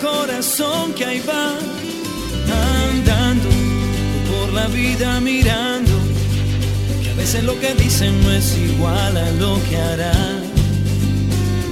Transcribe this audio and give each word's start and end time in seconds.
Corazón 0.00 0.92
que 0.94 1.04
ahí 1.04 1.22
va 1.28 1.54
andando 2.90 3.48
por 4.30 4.52
la 4.52 4.66
vida 4.68 5.20
mirando 5.20 5.92
que 7.02 7.10
a 7.10 7.14
veces 7.14 7.44
lo 7.44 7.58
que 7.60 7.74
dicen 7.74 8.20
no 8.22 8.30
es 8.30 8.56
igual 8.56 9.16
a 9.16 9.30
lo 9.32 9.58
que 9.68 9.76
hará. 9.76 10.12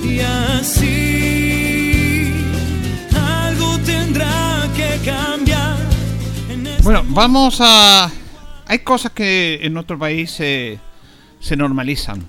Y 0.04 0.20
así 0.20 2.32
algo 3.14 3.78
tendrá 3.80 4.68
que 4.76 4.98
cambiar. 5.04 5.76
en 6.48 6.66
este 6.66 6.82
Bueno, 6.82 7.04
vamos 7.08 7.58
a... 7.60 8.10
Hay 8.68 8.80
cosas 8.80 9.12
que 9.12 9.60
en 9.62 9.74
nuestro 9.74 9.98
país 9.98 10.30
se, 10.30 10.78
se 11.40 11.56
normalizan. 11.56 12.24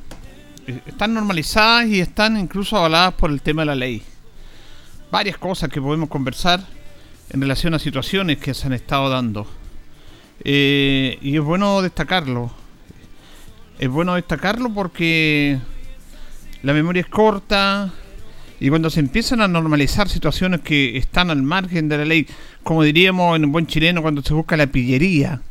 Eh, 0.68 0.80
Están 0.86 1.14
normalizadas 1.14 1.88
y 1.88 2.00
están 2.00 2.38
incluso 2.38 2.78
avaladas 2.78 3.14
por 3.16 3.32
el 3.32 3.42
tema 3.42 3.64
de 3.64 3.66
la 3.68 3.76
ley. 3.76 4.04
Varias 5.10 5.38
cosas 5.38 5.70
que 5.70 5.82
podemos 5.82 6.10
conversar 6.10 6.60
en 7.30 7.40
relación 7.40 7.74
a 7.74 7.80
situaciones 7.80 8.40
que 8.40 8.54
se 8.54 8.68
han 8.68 8.74
estado 8.74 9.10
dando. 9.10 9.48
Eh, 10.44 11.18
y 11.22 11.38
es 11.38 11.42
bueno 11.42 11.82
destacarlo. 11.82 12.52
Es 13.80 13.88
bueno 13.88 14.16
destacarlo 14.16 14.74
porque 14.74 15.60
la 16.62 16.74
memoria 16.74 17.02
es 17.02 17.08
corta 17.08 17.94
y 18.60 18.68
cuando 18.68 18.90
se 18.90 19.00
empiezan 19.00 19.40
a 19.40 19.48
normalizar 19.48 20.10
situaciones 20.10 20.62
que 20.62 20.98
están 20.98 21.30
al 21.30 21.42
margen 21.42 21.88
de 21.88 22.00
la 22.00 22.06
ley, 22.06 22.28
como 22.64 22.84
diríamos 22.84 23.38
en 23.38 23.46
un 23.46 23.52
buen 23.54 23.68
chileno 23.68 24.02
cuando 24.02 24.22
se 24.22 24.34
busca 24.34 24.58
la 24.58 24.68
pillería, 24.68 25.42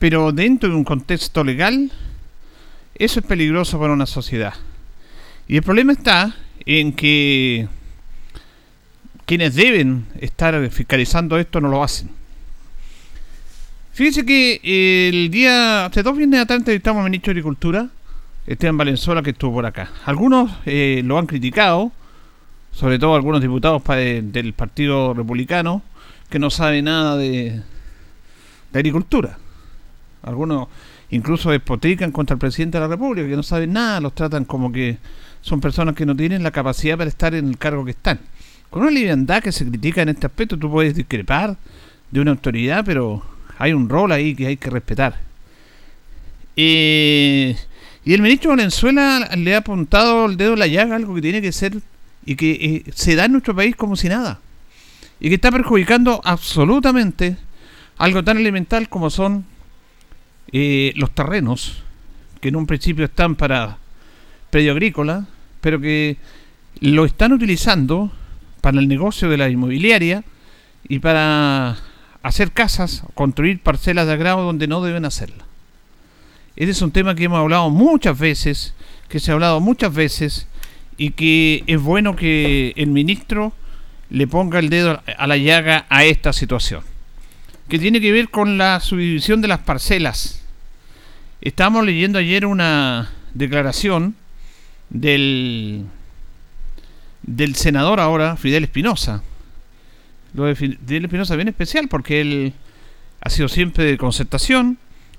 pero 0.00 0.32
dentro 0.32 0.70
de 0.70 0.74
un 0.74 0.84
contexto 0.84 1.44
legal, 1.44 1.92
eso 2.96 3.20
es 3.20 3.26
peligroso 3.26 3.78
para 3.78 3.92
una 3.92 4.06
sociedad. 4.06 4.54
Y 5.46 5.56
el 5.56 5.62
problema 5.62 5.92
está 5.92 6.34
en 6.64 6.94
que 6.94 7.68
quienes 9.26 9.54
deben 9.54 10.06
estar 10.20 10.68
fiscalizando 10.70 11.38
esto 11.38 11.60
no 11.60 11.68
lo 11.68 11.82
hacen. 11.82 12.10
Fíjense 13.92 14.24
que 14.24 14.60
el 15.08 15.30
día, 15.30 15.86
hace 15.86 16.02
dos 16.02 16.16
viernes 16.16 16.40
atrás 16.40 16.60
entrevistamos 16.60 17.00
al 17.00 17.10
ministro 17.10 17.32
de 17.32 17.40
Agricultura, 17.40 17.88
Esteban 18.46 18.78
Valenzuela, 18.78 19.22
que 19.22 19.30
estuvo 19.30 19.52
por 19.52 19.66
acá. 19.66 19.90
Algunos 20.06 20.50
eh, 20.64 21.02
lo 21.04 21.18
han 21.18 21.26
criticado, 21.26 21.92
sobre 22.72 22.98
todo 22.98 23.14
algunos 23.14 23.42
diputados 23.42 23.82
del 23.84 24.54
Partido 24.54 25.12
Republicano, 25.12 25.82
que 26.30 26.38
no 26.38 26.48
saben 26.48 26.86
nada 26.86 27.16
de, 27.18 27.60
de 28.72 28.78
agricultura. 28.78 29.38
Algunos 30.22 30.68
incluso 31.10 31.50
despotrican 31.50 32.10
contra 32.10 32.34
el 32.34 32.40
presidente 32.40 32.78
de 32.78 32.82
la 32.82 32.88
República, 32.88 33.28
que 33.28 33.36
no 33.36 33.42
saben 33.42 33.74
nada, 33.74 34.00
los 34.00 34.14
tratan 34.14 34.46
como 34.46 34.72
que 34.72 34.98
son 35.42 35.60
personas 35.60 35.94
que 35.94 36.06
no 36.06 36.16
tienen 36.16 36.42
la 36.42 36.50
capacidad 36.50 36.96
para 36.96 37.10
estar 37.10 37.34
en 37.34 37.48
el 37.48 37.58
cargo 37.58 37.84
que 37.84 37.90
están. 37.90 38.18
Con 38.72 38.84
una 38.84 38.90
liviandad 38.90 39.42
que 39.42 39.52
se 39.52 39.66
critica 39.66 40.00
en 40.00 40.08
este 40.08 40.26
aspecto, 40.26 40.58
tú 40.58 40.70
puedes 40.70 40.94
discrepar 40.94 41.58
de 42.10 42.20
una 42.20 42.30
autoridad, 42.30 42.82
pero 42.86 43.22
hay 43.58 43.74
un 43.74 43.86
rol 43.86 44.10
ahí 44.12 44.34
que 44.34 44.46
hay 44.46 44.56
que 44.56 44.70
respetar. 44.70 45.20
Eh, 46.56 47.54
y 48.02 48.14
el 48.14 48.22
ministro 48.22 48.48
Valenzuela 48.48 49.28
le 49.36 49.54
ha 49.54 49.58
apuntado 49.58 50.24
el 50.24 50.38
dedo 50.38 50.54
en 50.54 50.58
la 50.58 50.66
llaga, 50.68 50.96
algo 50.96 51.14
que 51.14 51.20
tiene 51.20 51.42
que 51.42 51.52
ser 51.52 51.82
y 52.24 52.34
que 52.34 52.52
eh, 52.52 52.84
se 52.94 53.14
da 53.14 53.26
en 53.26 53.32
nuestro 53.32 53.54
país 53.54 53.76
como 53.76 53.94
si 53.94 54.08
nada. 54.08 54.40
Y 55.20 55.28
que 55.28 55.34
está 55.34 55.52
perjudicando 55.52 56.22
absolutamente 56.24 57.36
algo 57.98 58.24
tan 58.24 58.38
elemental 58.38 58.88
como 58.88 59.10
son 59.10 59.44
eh, 60.50 60.94
los 60.96 61.10
terrenos, 61.10 61.82
que 62.40 62.48
en 62.48 62.56
un 62.56 62.66
principio 62.66 63.04
están 63.04 63.36
para 63.36 63.76
predio 64.48 64.72
agrícola, 64.72 65.26
pero 65.60 65.78
que 65.78 66.16
lo 66.80 67.04
están 67.04 67.34
utilizando 67.34 68.10
para 68.62 68.78
el 68.78 68.88
negocio 68.88 69.28
de 69.28 69.36
la 69.36 69.50
inmobiliaria 69.50 70.24
y 70.88 71.00
para 71.00 71.76
hacer 72.22 72.52
casas, 72.52 73.02
construir 73.12 73.60
parcelas 73.60 74.06
de 74.06 74.14
agrado 74.14 74.42
donde 74.42 74.68
no 74.68 74.82
deben 74.82 75.04
hacerla. 75.04 75.44
Ese 76.56 76.70
es 76.70 76.80
un 76.80 76.92
tema 76.92 77.14
que 77.14 77.24
hemos 77.24 77.40
hablado 77.40 77.68
muchas 77.68 78.18
veces, 78.18 78.74
que 79.08 79.20
se 79.20 79.30
ha 79.30 79.34
hablado 79.34 79.60
muchas 79.60 79.92
veces 79.92 80.46
y 80.96 81.10
que 81.10 81.64
es 81.66 81.80
bueno 81.80 82.14
que 82.14 82.72
el 82.76 82.88
ministro 82.88 83.52
le 84.10 84.26
ponga 84.26 84.60
el 84.60 84.70
dedo 84.70 85.02
a 85.18 85.26
la 85.26 85.36
llaga 85.36 85.86
a 85.88 86.04
esta 86.04 86.32
situación, 86.32 86.82
que 87.68 87.78
tiene 87.78 88.00
que 88.00 88.12
ver 88.12 88.28
con 88.28 88.58
la 88.58 88.78
subdivisión 88.78 89.40
de 89.42 89.48
las 89.48 89.60
parcelas. 89.60 90.44
Estábamos 91.40 91.84
leyendo 91.84 92.18
ayer 92.18 92.46
una 92.46 93.10
declaración 93.34 94.14
del 94.90 95.86
del 97.22 97.54
senador 97.54 98.00
ahora, 98.00 98.36
Fidel 98.36 98.64
Espinosa. 98.64 99.22
Lo 100.34 100.44
de 100.44 100.54
Fidel 100.54 101.04
Espinosa 101.04 101.34
es 101.34 101.36
bien 101.36 101.48
especial 101.48 101.88
porque 101.88 102.20
él 102.20 102.52
ha 103.20 103.30
sido 103.30 103.48
siempre 103.48 103.84
de 103.84 103.98
concertación, 103.98 104.78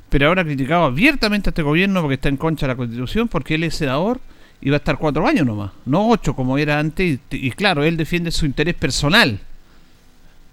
pero 0.10 0.28
ahora 0.28 0.42
ha 0.42 0.46
criticado 0.46 0.84
abiertamente 0.86 1.50
a 1.50 1.52
este 1.52 1.62
gobierno 1.62 2.02
porque 2.02 2.16
está 2.16 2.30
en 2.30 2.38
contra 2.38 2.68
de 2.68 2.74
la 2.74 2.78
constitución, 2.78 3.28
porque 3.28 3.56
él 3.56 3.64
es 3.64 3.76
senador 3.76 4.20
y 4.62 4.70
va 4.70 4.78
a 4.78 4.78
estar 4.78 4.98
cuatro 4.98 5.28
años 5.28 5.46
nomás, 5.46 5.72
no 5.86 6.10
ocho 6.10 6.36
como 6.36 6.58
era 6.58 6.80
antes, 6.80 7.20
y, 7.32 7.48
y 7.48 7.52
claro, 7.52 7.84
él 7.84 7.98
defiende 7.98 8.32
su 8.32 8.46
interés 8.46 8.76
personal 8.76 9.40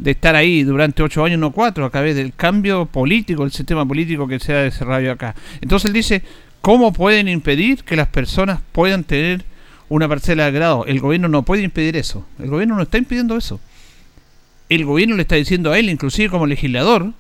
de 0.00 0.12
estar 0.12 0.34
ahí 0.34 0.62
durante 0.62 1.02
ocho 1.02 1.24
años, 1.24 1.38
no 1.38 1.52
cuatro, 1.52 1.84
a 1.84 1.90
través 1.90 2.16
del 2.16 2.32
cambio 2.34 2.86
político, 2.86 3.44
el 3.44 3.52
sistema 3.52 3.86
político 3.86 4.26
que 4.26 4.40
se 4.40 4.54
ha 4.54 4.62
desarrollado 4.62 5.12
acá. 5.12 5.34
Entonces 5.60 5.88
él 5.88 5.92
dice, 5.92 6.22
¿cómo 6.62 6.92
pueden 6.92 7.28
impedir 7.28 7.84
que 7.84 7.96
las 7.96 8.08
personas 8.08 8.60
puedan 8.72 9.04
tener 9.04 9.44
una 9.90 10.08
parcela 10.08 10.46
de 10.46 10.52
grado? 10.52 10.86
El 10.86 11.00
gobierno 11.00 11.28
no 11.28 11.42
puede 11.42 11.62
impedir 11.62 11.98
eso, 11.98 12.26
el 12.38 12.48
gobierno 12.48 12.76
no 12.76 12.82
está 12.82 12.96
impidiendo 12.96 13.36
eso. 13.36 13.60
El 14.70 14.84
gobierno 14.84 15.16
le 15.16 15.22
está 15.22 15.34
diciendo 15.34 15.72
a 15.72 15.78
él, 15.78 15.90
inclusive 15.90 16.30
como 16.30 16.46
legislador, 16.46 17.12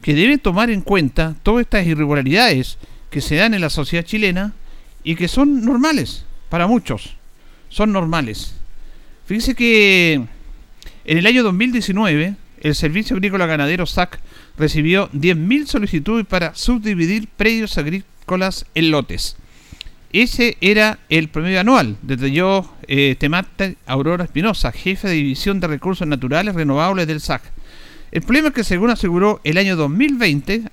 que 0.00 0.14
debe 0.14 0.38
tomar 0.38 0.70
en 0.70 0.80
cuenta 0.80 1.36
todas 1.42 1.60
estas 1.60 1.86
irregularidades 1.86 2.78
que 3.10 3.20
se 3.20 3.36
dan 3.36 3.54
en 3.54 3.60
la 3.60 3.70
sociedad 3.70 4.04
chilena 4.04 4.54
y 5.04 5.14
que 5.14 5.28
son 5.28 5.64
normales 5.64 6.24
para 6.48 6.66
muchos. 6.66 7.16
Son 7.68 7.92
normales. 7.92 8.54
Fíjense 9.26 9.54
que 9.54 10.14
en 11.04 11.18
el 11.18 11.26
año 11.26 11.42
2019 11.42 12.36
el 12.60 12.74
Servicio 12.74 13.16
Agrícola 13.16 13.46
Ganadero 13.46 13.84
SAC 13.84 14.18
recibió 14.56 15.10
10.000 15.12 15.66
solicitudes 15.66 16.26
para 16.26 16.54
subdividir 16.54 17.28
predios 17.28 17.76
agrícolas 17.76 18.64
en 18.74 18.90
lotes. 18.90 19.36
Ese 20.14 20.56
era 20.60 21.00
el 21.08 21.26
promedio 21.26 21.58
anual, 21.58 21.96
detalló 22.02 22.70
eh, 22.86 23.16
Temate 23.18 23.76
Aurora 23.84 24.22
Espinosa, 24.22 24.70
jefe 24.70 25.08
de 25.08 25.14
División 25.14 25.58
de 25.58 25.66
Recursos 25.66 26.06
Naturales 26.06 26.54
Renovables 26.54 27.08
del 27.08 27.20
SAC. 27.20 27.42
El 28.12 28.22
problema 28.22 28.48
es 28.48 28.54
que, 28.54 28.62
según 28.62 28.90
aseguró 28.90 29.40
el 29.42 29.58
año 29.58 29.74
2020, 29.74 30.70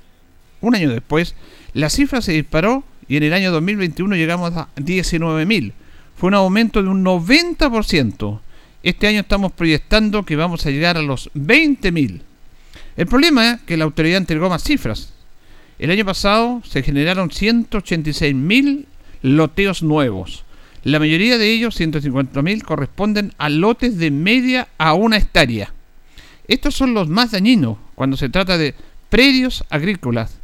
un 0.61 0.75
año 0.75 0.91
después, 0.91 1.33
la 1.73 1.89
cifra 1.89 2.21
se 2.21 2.33
disparó 2.33 2.83
y 3.07 3.17
en 3.17 3.23
el 3.23 3.33
año 3.33 3.51
2021 3.51 4.15
llegamos 4.15 4.55
a 4.55 4.67
19.000. 4.75 5.73
Fue 6.17 6.27
un 6.27 6.35
aumento 6.35 6.83
de 6.83 6.89
un 6.89 7.03
90%. 7.03 8.39
Este 8.83 9.07
año 9.07 9.21
estamos 9.21 9.53
proyectando 9.53 10.23
que 10.23 10.35
vamos 10.35 10.67
a 10.67 10.69
llegar 10.69 10.97
a 10.97 11.01
los 11.01 11.31
20.000. 11.33 12.21
El 12.95 13.07
problema 13.07 13.53
es 13.53 13.61
que 13.61 13.75
la 13.75 13.85
autoridad 13.85 14.17
entregó 14.17 14.49
más 14.49 14.63
cifras. 14.63 15.13
El 15.79 15.89
año 15.89 16.05
pasado 16.05 16.61
se 16.63 16.83
generaron 16.83 17.31
186.000 17.31 18.85
loteos 19.21 19.83
nuevos. 19.83 20.43
La 20.83 20.99
mayoría 20.99 21.37
de 21.37 21.51
ellos, 21.51 21.79
150.000, 21.79 22.63
corresponden 22.63 23.33
a 23.37 23.49
lotes 23.49 23.97
de 23.97 24.11
media 24.11 24.67
a 24.77 24.93
una 24.93 25.17
hectárea. 25.17 25.73
Estos 26.47 26.75
son 26.75 26.93
los 26.93 27.07
más 27.07 27.31
dañinos 27.31 27.77
cuando 27.95 28.17
se 28.17 28.29
trata 28.29 28.57
de 28.57 28.73
predios 29.09 29.63
agrícolas, 29.69 30.39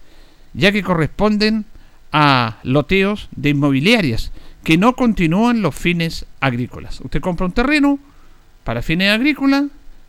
ya 0.54 0.72
que 0.72 0.84
corresponden 0.84 1.66
a 2.12 2.60
loteos 2.64 3.30
de 3.36 3.50
inmobiliarias 3.50 4.32
que 4.64 4.78
no 4.78 4.96
continúan 4.96 5.62
los 5.62 5.76
fines 5.76 6.26
agrícolas. 6.40 7.00
Usted 7.02 7.22
compra 7.22 7.46
un 7.46 7.54
terreno 7.54 8.00
para 8.64 8.82
fines 8.82 9.12
agrícolas, 9.12 9.66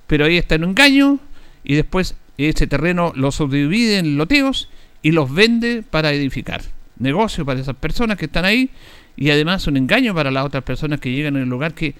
pero 0.06 0.24
ahí 0.24 0.36
está 0.36 0.56
en 0.56 0.64
un 0.64 0.70
engaño 0.70 1.20
y 1.64 1.74
después 1.74 2.16
ese 2.38 2.66
terreno 2.66 3.12
lo 3.14 3.30
subdivide 3.30 3.98
en 3.98 4.16
loteos 4.16 4.68
y 5.02 5.12
los 5.12 5.32
vende 5.32 5.82
para 5.88 6.12
edificar. 6.12 6.62
Negocio 6.98 7.44
para 7.44 7.60
esas 7.60 7.76
personas 7.76 8.16
que 8.16 8.26
están 8.26 8.44
ahí 8.44 8.70
y 9.16 9.30
además 9.30 9.66
un 9.66 9.76
engaño 9.76 10.14
para 10.14 10.30
las 10.30 10.44
otras 10.44 10.64
personas 10.64 11.00
que 11.00 11.10
llegan 11.10 11.36
en 11.36 11.42
el 11.42 11.48
lugar 11.48 11.74
que 11.74 11.94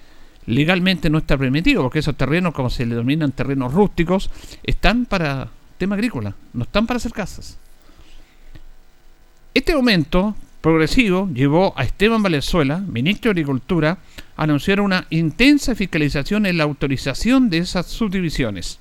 legalmente 0.45 1.09
no 1.09 1.19
está 1.19 1.37
permitido, 1.37 1.83
porque 1.83 1.99
esos 1.99 2.15
terrenos, 2.15 2.53
como 2.53 2.69
se 2.69 2.85
le 2.85 2.95
denominan 2.95 3.31
terrenos 3.31 3.73
rústicos, 3.73 4.29
están 4.63 5.05
para 5.05 5.49
tema 5.77 5.95
agrícola, 5.95 6.35
no 6.53 6.63
están 6.63 6.87
para 6.87 6.97
hacer 6.97 7.11
casas. 7.11 7.57
Este 9.53 9.73
aumento 9.73 10.35
progresivo 10.61 11.29
llevó 11.33 11.73
a 11.77 11.83
Esteban 11.83 12.23
Valenzuela, 12.23 12.79
ministro 12.79 13.29
de 13.29 13.41
Agricultura, 13.41 13.99
a 14.35 14.43
anunciar 14.43 14.81
una 14.81 15.05
intensa 15.09 15.75
fiscalización 15.75 16.45
en 16.45 16.57
la 16.57 16.63
autorización 16.65 17.49
de 17.49 17.59
esas 17.59 17.87
subdivisiones. 17.87 18.79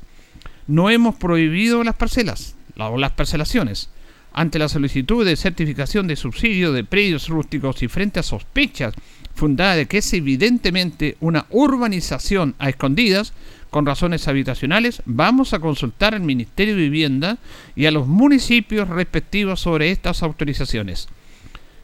No 0.66 0.90
hemos 0.90 1.16
prohibido 1.16 1.82
las 1.84 1.94
parcelas 1.96 2.54
o 2.76 2.98
las 2.98 3.12
parcelaciones. 3.12 3.90
Ante 4.38 4.60
la 4.60 4.68
solicitud 4.68 5.26
de 5.26 5.34
certificación 5.34 6.06
de 6.06 6.14
subsidio 6.14 6.72
de 6.72 6.84
predios 6.84 7.28
rústicos 7.28 7.82
y 7.82 7.88
frente 7.88 8.20
a 8.20 8.22
sospechas 8.22 8.94
fundadas 9.34 9.78
de 9.78 9.86
que 9.86 9.98
es 9.98 10.12
evidentemente 10.12 11.16
una 11.18 11.46
urbanización 11.50 12.54
a 12.60 12.68
escondidas, 12.68 13.32
con 13.70 13.84
razones 13.84 14.28
habitacionales, 14.28 15.02
vamos 15.06 15.54
a 15.54 15.58
consultar 15.58 16.14
al 16.14 16.20
Ministerio 16.20 16.76
de 16.76 16.82
Vivienda 16.82 17.38
y 17.74 17.86
a 17.86 17.90
los 17.90 18.06
municipios 18.06 18.88
respectivos 18.88 19.58
sobre 19.58 19.90
estas 19.90 20.22
autorizaciones. 20.22 21.08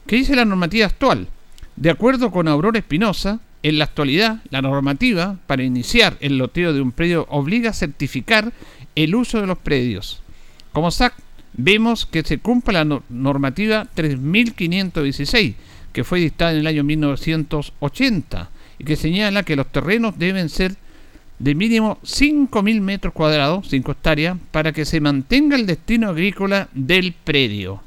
¿Qué 0.07 0.15
dice 0.15 0.37
la 0.37 0.45
normativa 0.45 0.85
actual? 0.85 1.27
De 1.75 1.89
acuerdo 1.89 2.31
con 2.31 2.47
Aurora 2.47 2.79
Espinosa, 2.79 3.41
en 3.63 3.79
la 3.79 3.83
actualidad, 3.83 4.41
la 4.49 4.61
normativa 4.61 5.39
para 5.45 5.63
iniciar 5.63 6.15
el 6.21 6.37
loteo 6.37 6.71
de 6.71 6.79
un 6.79 6.93
predio 6.93 7.27
obliga 7.29 7.71
a 7.71 7.73
certificar 7.73 8.53
el 8.95 9.13
uso 9.13 9.41
de 9.41 9.47
los 9.47 9.57
predios. 9.57 10.21
Como 10.71 10.89
SAC, 10.89 11.24
vemos 11.57 12.05
que 12.05 12.23
se 12.23 12.39
cumple 12.39 12.73
la 12.73 13.01
normativa 13.09 13.87
3516, 13.93 15.55
que 15.93 16.03
fue 16.03 16.19
dictada 16.19 16.51
en 16.51 16.59
el 16.59 16.67
año 16.67 16.83
1980, 16.83 18.49
y 18.79 18.83
que 18.83 18.95
señala 18.95 19.43
que 19.43 19.55
los 19.55 19.71
terrenos 19.71 20.17
deben 20.17 20.49
ser 20.49 20.75
de 21.39 21.55
mínimo 21.55 21.99
5.000 22.03 22.81
metros 22.81 23.13
cuadrados, 23.13 23.67
5 23.69 23.91
hectáreas, 23.91 24.37
para 24.51 24.71
que 24.71 24.85
se 24.85 25.01
mantenga 25.01 25.55
el 25.55 25.65
destino 25.65 26.09
agrícola 26.09 26.69
del 26.73 27.13
predio. 27.13 27.81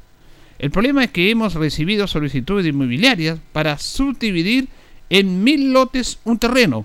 El 0.59 0.71
problema 0.71 1.05
es 1.05 1.11
que 1.11 1.31
hemos 1.31 1.55
recibido 1.55 2.07
solicitudes 2.07 2.67
inmobiliarias 2.67 3.39
para 3.53 3.79
subdividir 3.79 4.69
en 5.09 5.45
mil 5.45 5.73
lotes 5.73 6.19
un 6.25 6.39
terreno. 6.39 6.85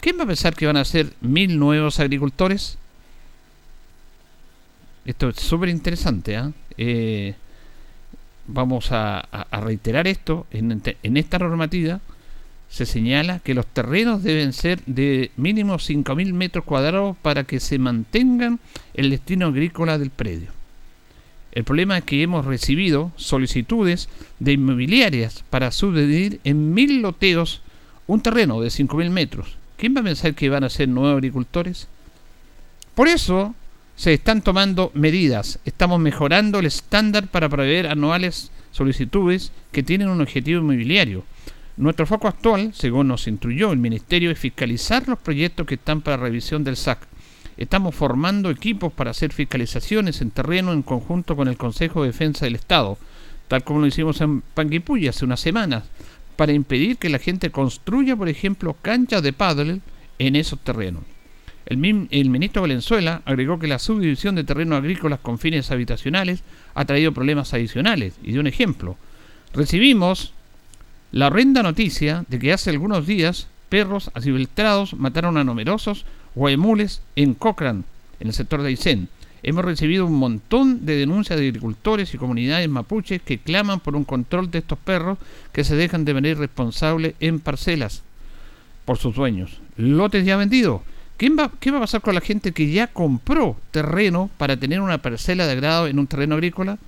¿Quién 0.00 0.18
va 0.18 0.24
a 0.24 0.26
pensar 0.26 0.54
que 0.54 0.66
van 0.66 0.76
a 0.76 0.84
ser 0.84 1.12
mil 1.20 1.58
nuevos 1.58 2.00
agricultores? 2.00 2.78
Esto 5.06 5.28
es 5.28 5.36
súper 5.36 5.68
interesante. 5.68 6.36
¿ah? 6.36 6.52
Eh, 6.76 7.34
vamos 8.48 8.88
a, 8.90 9.46
reiterar 9.52 10.06
esto 10.06 10.46
en, 10.50 10.82
esta 11.16 11.38
normativa 11.38 12.00
se 12.68 12.84
señala 12.84 13.38
que 13.38 13.54
los 13.54 13.66
terrenos 13.66 14.24
deben 14.24 14.52
ser 14.52 14.82
de 14.86 15.30
mínimo 15.36 15.74
5.000 15.74 16.32
metros 16.32 16.64
cuadrados 16.64 17.16
para 17.22 17.44
que 17.44 17.60
se 17.60 17.78
mantengan 17.78 18.58
el 18.94 19.10
destino 19.10 19.46
agrícola 19.46 19.98
del 19.98 20.10
predio. 20.10 20.50
El 21.52 21.62
problema 21.62 21.96
es 21.96 22.04
que 22.04 22.22
hemos 22.22 22.44
recibido 22.44 23.12
solicitudes 23.16 24.08
de 24.40 24.52
inmobiliarias 24.52 25.44
para 25.48 25.70
subdividir 25.70 26.40
en 26.42 26.74
mil 26.74 27.00
loteos 27.02 27.62
un 28.08 28.20
terreno 28.20 28.60
de 28.60 28.68
5.000 28.68 29.10
metros. 29.10 29.56
¿Quién 29.76 29.94
va 29.96 30.00
a 30.00 30.04
pensar 30.04 30.34
que 30.34 30.50
van 30.50 30.64
a 30.64 30.68
ser 30.68 30.88
nuevos 30.88 31.14
agricultores? 31.14 31.88
Por 32.94 33.08
eso 33.08 33.54
se 33.96 34.14
están 34.14 34.42
tomando 34.42 34.92
medidas. 34.94 35.58
Estamos 35.64 35.98
mejorando 35.98 36.60
el 36.60 36.66
estándar 36.66 37.26
para 37.26 37.48
prever 37.48 37.88
anuales 37.88 38.52
solicitudes 38.70 39.52
que 39.72 39.82
tienen 39.82 40.08
un 40.08 40.20
objetivo 40.20 40.60
inmobiliario 40.60 41.24
nuestro 41.76 42.06
foco 42.06 42.26
actual, 42.26 42.72
según 42.72 43.08
nos 43.08 43.28
instruyó 43.28 43.70
el 43.70 43.78
Ministerio, 43.78 44.30
es 44.30 44.38
fiscalizar 44.38 45.06
los 45.06 45.18
proyectos 45.18 45.66
que 45.66 45.74
están 45.74 46.00
para 46.00 46.16
revisión 46.16 46.64
del 46.64 46.78
SAC. 46.78 47.00
Estamos 47.58 47.94
formando 47.94 48.48
equipos 48.48 48.94
para 48.94 49.10
hacer 49.10 49.30
fiscalizaciones 49.30 50.22
en 50.22 50.30
terreno 50.30 50.72
en 50.72 50.82
conjunto 50.82 51.36
con 51.36 51.48
el 51.48 51.58
Consejo 51.58 52.00
de 52.00 52.08
Defensa 52.08 52.46
del 52.46 52.54
Estado, 52.54 52.96
tal 53.48 53.62
como 53.62 53.80
lo 53.80 53.86
hicimos 53.86 54.22
en 54.22 54.40
Panguipulli 54.40 55.08
hace 55.08 55.26
unas 55.26 55.40
semanas, 55.40 55.84
para 56.36 56.52
impedir 56.52 56.96
que 56.96 57.10
la 57.10 57.18
gente 57.18 57.50
construya, 57.50 58.16
por 58.16 58.30
ejemplo, 58.30 58.74
canchas 58.80 59.22
de 59.22 59.34
paddle 59.34 59.80
en 60.18 60.34
esos 60.34 60.58
terrenos. 60.60 61.02
El, 61.66 62.08
el, 62.10 62.30
ministro 62.30 62.62
Valenzuela 62.62 63.22
agregó 63.24 63.58
que 63.58 63.66
la 63.66 63.80
subdivisión 63.80 64.36
de 64.36 64.44
terrenos 64.44 64.78
agrícolas 64.78 65.18
con 65.20 65.38
fines 65.38 65.70
habitacionales 65.70 66.42
ha 66.74 66.84
traído 66.84 67.12
problemas 67.12 67.52
adicionales. 67.52 68.14
Y 68.22 68.32
de 68.32 68.40
un 68.40 68.46
ejemplo, 68.46 68.96
recibimos 69.52 70.32
la 71.10 71.26
horrenda 71.26 71.62
noticia 71.62 72.24
de 72.28 72.38
que 72.38 72.52
hace 72.52 72.70
algunos 72.70 73.06
días 73.06 73.48
perros 73.68 74.10
asilvestrados 74.14 74.94
mataron 74.94 75.36
a 75.36 75.44
numerosos 75.44 76.04
guaymules 76.34 77.02
en 77.16 77.34
Cochrane, 77.34 77.82
en 78.20 78.28
el 78.28 78.34
sector 78.34 78.62
de 78.62 78.68
Aysén. 78.68 79.08
Hemos 79.42 79.64
recibido 79.64 80.06
un 80.06 80.14
montón 80.14 80.86
de 80.86 80.96
denuncias 80.96 81.38
de 81.38 81.46
agricultores 81.46 82.12
y 82.12 82.18
comunidades 82.18 82.68
mapuches 82.68 83.22
que 83.22 83.38
claman 83.38 83.80
por 83.80 83.96
un 83.96 84.04
control 84.04 84.50
de 84.50 84.58
estos 84.58 84.78
perros 84.78 85.18
que 85.52 85.64
se 85.64 85.76
dejan 85.76 86.04
de 86.04 86.14
manera 86.14 86.36
irresponsable 86.36 87.14
en 87.20 87.40
parcelas 87.40 88.02
por 88.84 88.98
sus 88.98 89.14
dueños. 89.14 89.60
Lotes 89.76 90.24
ya 90.24 90.36
vendidos. 90.36 90.82
¿Qué 91.16 91.30
va, 91.30 91.50
¿Qué 91.60 91.70
va 91.70 91.78
a 91.78 91.80
pasar 91.80 92.02
con 92.02 92.14
la 92.14 92.20
gente 92.20 92.52
que 92.52 92.70
ya 92.70 92.88
compró 92.88 93.56
terreno 93.70 94.28
para 94.36 94.56
tener 94.56 94.80
una 94.80 94.98
parcela 94.98 95.46
de 95.46 95.52
agrado 95.52 95.86
en 95.86 95.98
un 95.98 96.06
terreno 96.06 96.34
agrícola? 96.34 96.78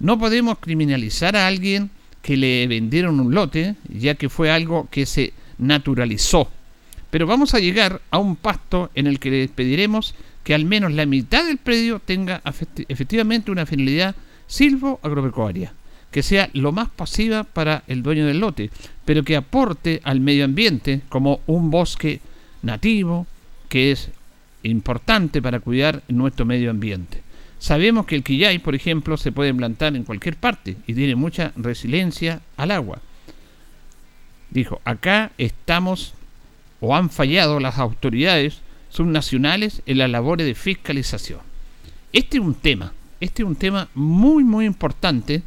No 0.00 0.18
podemos 0.18 0.58
criminalizar 0.58 1.36
a 1.36 1.46
alguien 1.46 1.90
que 2.22 2.36
le 2.36 2.66
vendieron 2.66 3.20
un 3.20 3.34
lote, 3.34 3.76
ya 3.88 4.14
que 4.16 4.28
fue 4.28 4.50
algo 4.50 4.88
que 4.90 5.06
se 5.06 5.32
naturalizó. 5.58 6.50
Pero 7.10 7.26
vamos 7.26 7.54
a 7.54 7.60
llegar 7.60 8.00
a 8.10 8.18
un 8.18 8.36
pasto 8.36 8.90
en 8.94 9.06
el 9.06 9.20
que 9.20 9.30
les 9.30 9.50
pediremos 9.50 10.14
que 10.42 10.54
al 10.54 10.64
menos 10.64 10.92
la 10.92 11.06
mitad 11.06 11.44
del 11.44 11.58
predio 11.58 12.00
tenga 12.00 12.42
efectivamente 12.88 13.50
una 13.52 13.66
finalidad 13.66 14.16
silvo-agropecuaria, 14.48 15.72
que 16.10 16.22
sea 16.22 16.50
lo 16.52 16.72
más 16.72 16.88
pasiva 16.88 17.44
para 17.44 17.84
el 17.86 18.02
dueño 18.02 18.26
del 18.26 18.40
lote, 18.40 18.70
pero 19.04 19.22
que 19.22 19.36
aporte 19.36 20.00
al 20.02 20.20
medio 20.20 20.44
ambiente 20.44 21.02
como 21.08 21.40
un 21.46 21.70
bosque 21.70 22.20
nativo, 22.62 23.26
que 23.72 23.90
es 23.90 24.10
importante 24.64 25.40
para 25.40 25.58
cuidar 25.58 26.02
nuestro 26.06 26.44
medio 26.44 26.70
ambiente. 26.70 27.22
Sabemos 27.58 28.04
que 28.04 28.14
el 28.14 28.22
quillay, 28.22 28.58
por 28.58 28.74
ejemplo, 28.74 29.16
se 29.16 29.32
puede 29.32 29.54
plantar 29.54 29.96
en 29.96 30.04
cualquier 30.04 30.36
parte 30.36 30.76
y 30.86 30.92
tiene 30.92 31.14
mucha 31.14 31.54
resiliencia 31.56 32.42
al 32.58 32.70
agua. 32.70 32.98
Dijo, 34.50 34.82
acá 34.84 35.32
estamos 35.38 36.12
o 36.80 36.94
han 36.94 37.08
fallado 37.08 37.60
las 37.60 37.78
autoridades 37.78 38.60
subnacionales 38.90 39.80
en 39.86 39.96
las 39.96 40.10
labores 40.10 40.46
de 40.46 40.54
fiscalización. 40.54 41.40
Este 42.12 42.36
es 42.36 42.44
un 42.44 42.52
tema, 42.52 42.92
este 43.20 43.42
es 43.42 43.48
un 43.48 43.56
tema 43.56 43.88
muy, 43.94 44.44
muy 44.44 44.66
importante. 44.66 45.42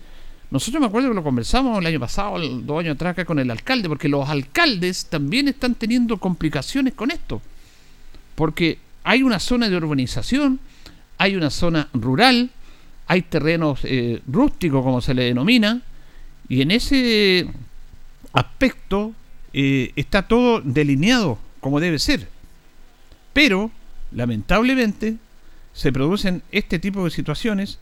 Nosotros 0.50 0.82
me 0.82 0.88
acuerdo 0.88 1.10
que 1.10 1.16
lo 1.16 1.24
conversamos 1.24 1.78
el 1.78 1.86
año 1.86 2.00
pasado, 2.00 2.40
dos 2.40 2.80
años 2.80 2.96
atrás, 2.96 3.12
acá 3.12 3.26
con 3.26 3.38
el 3.38 3.52
alcalde, 3.52 3.88
porque 3.88 4.10
los 4.10 4.28
alcaldes 4.28 5.06
también 5.12 5.48
están 5.48 5.76
teniendo 5.76 6.18
complicaciones 6.18 6.96
con 6.96 7.12
esto. 7.12 7.40
Porque 8.36 8.80
hay 9.04 9.24
una 9.24 9.40
zona 9.40 9.70
de 9.70 9.78
urbanización, 9.78 10.60
hay 11.18 11.36
una 11.36 11.50
zona 11.50 11.90
rural, 11.94 12.52
hay 13.08 13.22
terrenos 13.22 13.80
eh, 13.84 14.22
rústicos 14.28 14.84
como 14.84 15.02
se 15.02 15.14
le 15.14 15.24
denomina, 15.24 15.82
y 16.48 16.62
en 16.62 16.72
ese 16.72 17.48
aspecto 18.34 19.14
eh, 19.54 19.92
está 19.96 20.28
todo 20.28 20.62
delineado 20.62 21.40
como 21.60 21.80
debe 21.80 22.00
ser. 22.00 22.28
Pero, 23.34 23.72
lamentablemente, 24.12 25.18
se 25.74 25.92
producen 25.92 26.42
este 26.52 26.80
tipo 26.80 27.04
de 27.04 27.12
situaciones 27.12 27.80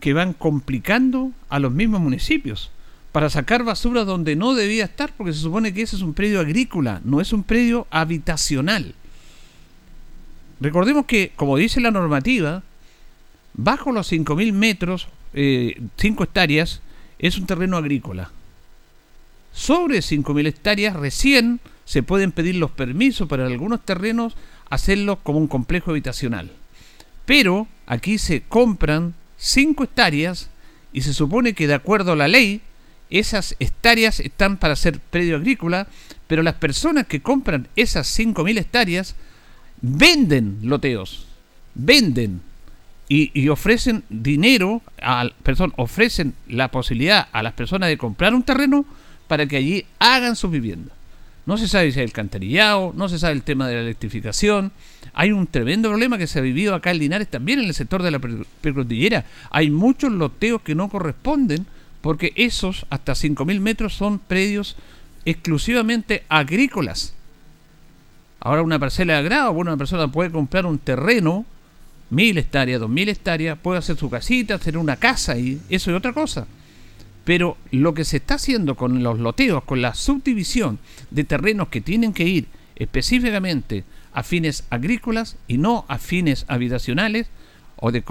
que 0.00 0.12
van 0.12 0.32
complicando 0.32 1.32
a 1.48 1.58
los 1.58 1.72
mismos 1.72 2.00
municipios 2.00 2.70
para 3.12 3.30
sacar 3.30 3.64
basura 3.64 4.04
donde 4.04 4.34
no 4.34 4.54
debía 4.54 4.84
estar, 4.84 5.12
porque 5.16 5.32
se 5.32 5.40
supone 5.40 5.72
que 5.72 5.82
ese 5.82 5.96
es 5.96 6.02
un 6.02 6.14
predio 6.14 6.40
agrícola, 6.40 7.00
no 7.04 7.20
es 7.20 7.32
un 7.32 7.44
predio 7.44 7.86
habitacional. 7.90 8.94
Recordemos 10.64 11.04
que, 11.04 11.30
como 11.36 11.58
dice 11.58 11.78
la 11.80 11.90
normativa, 11.90 12.62
Bajo 13.54 13.92
los 13.92 14.10
5.000 14.10 14.52
metros, 14.52 15.08
5 15.32 15.34
eh, 15.34 15.76
hectáreas, 15.98 16.80
es 17.18 17.38
un 17.38 17.46
terreno 17.46 17.76
agrícola. 17.76 18.30
sobre 19.52 19.98
5.000 19.98 20.48
hectáreas 20.48 20.96
recién 20.96 21.60
se 21.84 22.02
pueden 22.02 22.32
pedir 22.32 22.56
los 22.56 22.72
permisos 22.72 23.28
para 23.28 23.46
algunos 23.46 23.84
terrenos 23.84 24.34
hacerlo 24.68 25.20
como 25.22 25.38
un 25.38 25.46
complejo 25.46 25.92
habitacional. 25.92 26.50
Pero 27.26 27.68
aquí 27.86 28.18
se 28.18 28.42
compran 28.42 29.14
5 29.36 29.84
hectáreas 29.84 30.50
y 30.92 31.02
se 31.02 31.14
supone 31.14 31.52
que 31.52 31.68
de 31.68 31.74
acuerdo 31.74 32.12
a 32.12 32.16
la 32.16 32.26
ley 32.26 32.62
esas 33.10 33.54
hectáreas 33.60 34.18
están 34.18 34.56
para 34.56 34.74
ser 34.74 34.98
predio 34.98 35.36
agrícola, 35.36 35.86
pero 36.26 36.42
las 36.42 36.54
personas 36.54 37.06
que 37.06 37.22
compran 37.22 37.68
esas 37.76 38.18
5.000 38.18 38.58
hectáreas 38.58 39.14
venden 39.84 40.58
loteos, 40.62 41.26
venden 41.74 42.40
y, 43.06 43.48
ofrecen 43.48 44.02
dinero, 44.08 44.80
al, 45.00 45.34
perdón, 45.42 45.74
ofrecen 45.76 46.34
la 46.48 46.68
posibilidad 46.70 47.28
a 47.32 47.42
las 47.42 47.52
personas 47.52 47.90
de 47.90 47.98
comprar 47.98 48.34
un 48.34 48.42
terreno 48.42 48.86
para 49.28 49.46
que 49.46 49.58
allí 49.58 49.84
hagan 49.98 50.36
su 50.36 50.48
vivienda. 50.48 50.92
No 51.44 51.58
se 51.58 51.68
sabe 51.68 51.92
si 51.92 52.00
hay 52.00 52.06
alcantarillado, 52.06 52.94
no 52.96 53.10
se 53.10 53.18
sabe 53.18 53.34
el 53.34 53.42
tema 53.42 53.68
de 53.68 53.74
la 53.74 53.82
electrificación. 53.82 54.72
Hay 55.12 55.32
un 55.32 55.46
tremendo 55.46 55.90
problema 55.90 56.16
que 56.16 56.26
se 56.26 56.38
ha 56.38 56.42
vivido 56.42 56.74
acá 56.74 56.90
en 56.90 56.98
Linares 56.98 57.28
también 57.28 57.58
en 57.58 57.66
el 57.66 57.74
sector 57.74 58.02
de 58.02 58.10
la 58.10 58.20
precordillera. 58.62 59.26
Hay 59.50 59.70
muchos 59.70 60.10
loteos 60.10 60.62
que 60.62 60.74
no 60.74 60.88
corresponden 60.88 61.66
porque 62.00 62.32
esos 62.36 62.86
hasta 62.88 63.12
5.000 63.12 63.60
metros 63.60 63.94
son 63.94 64.18
predios 64.18 64.76
exclusivamente 65.26 66.24
agrícolas. 66.30 67.14
Ahora 68.44 68.62
una 68.62 68.78
parcela 68.78 69.22
de 69.22 69.28
bueno, 69.50 69.72
una 69.72 69.78
persona 69.78 70.06
puede 70.06 70.30
comprar 70.30 70.66
un 70.66 70.78
terreno, 70.78 71.46
mil 72.10 72.36
hectáreas, 72.36 72.78
dos 72.78 72.90
mil 72.90 73.08
hectáreas, 73.08 73.58
puede 73.58 73.78
hacer 73.78 73.96
su 73.96 74.10
casita, 74.10 74.56
hacer 74.56 74.76
una 74.76 74.96
casa 74.96 75.38
y 75.38 75.60
eso 75.70 75.90
es 75.90 75.96
otra 75.96 76.12
cosa. 76.12 76.46
Pero 77.24 77.56
lo 77.70 77.94
que 77.94 78.04
se 78.04 78.18
está 78.18 78.34
haciendo 78.34 78.74
con 78.74 79.02
los 79.02 79.18
loteos, 79.18 79.64
con 79.64 79.80
la 79.80 79.94
subdivisión 79.94 80.78
de 81.10 81.24
terrenos 81.24 81.68
que 81.68 81.80
tienen 81.80 82.12
que 82.12 82.24
ir 82.24 82.46
específicamente 82.76 83.82
a 84.12 84.22
fines 84.22 84.64
agrícolas 84.68 85.38
y 85.48 85.56
no 85.56 85.86
a 85.88 85.96
fines 85.96 86.44
habitacionales, 86.46 87.28
o 87.76 87.92
de, 87.92 88.02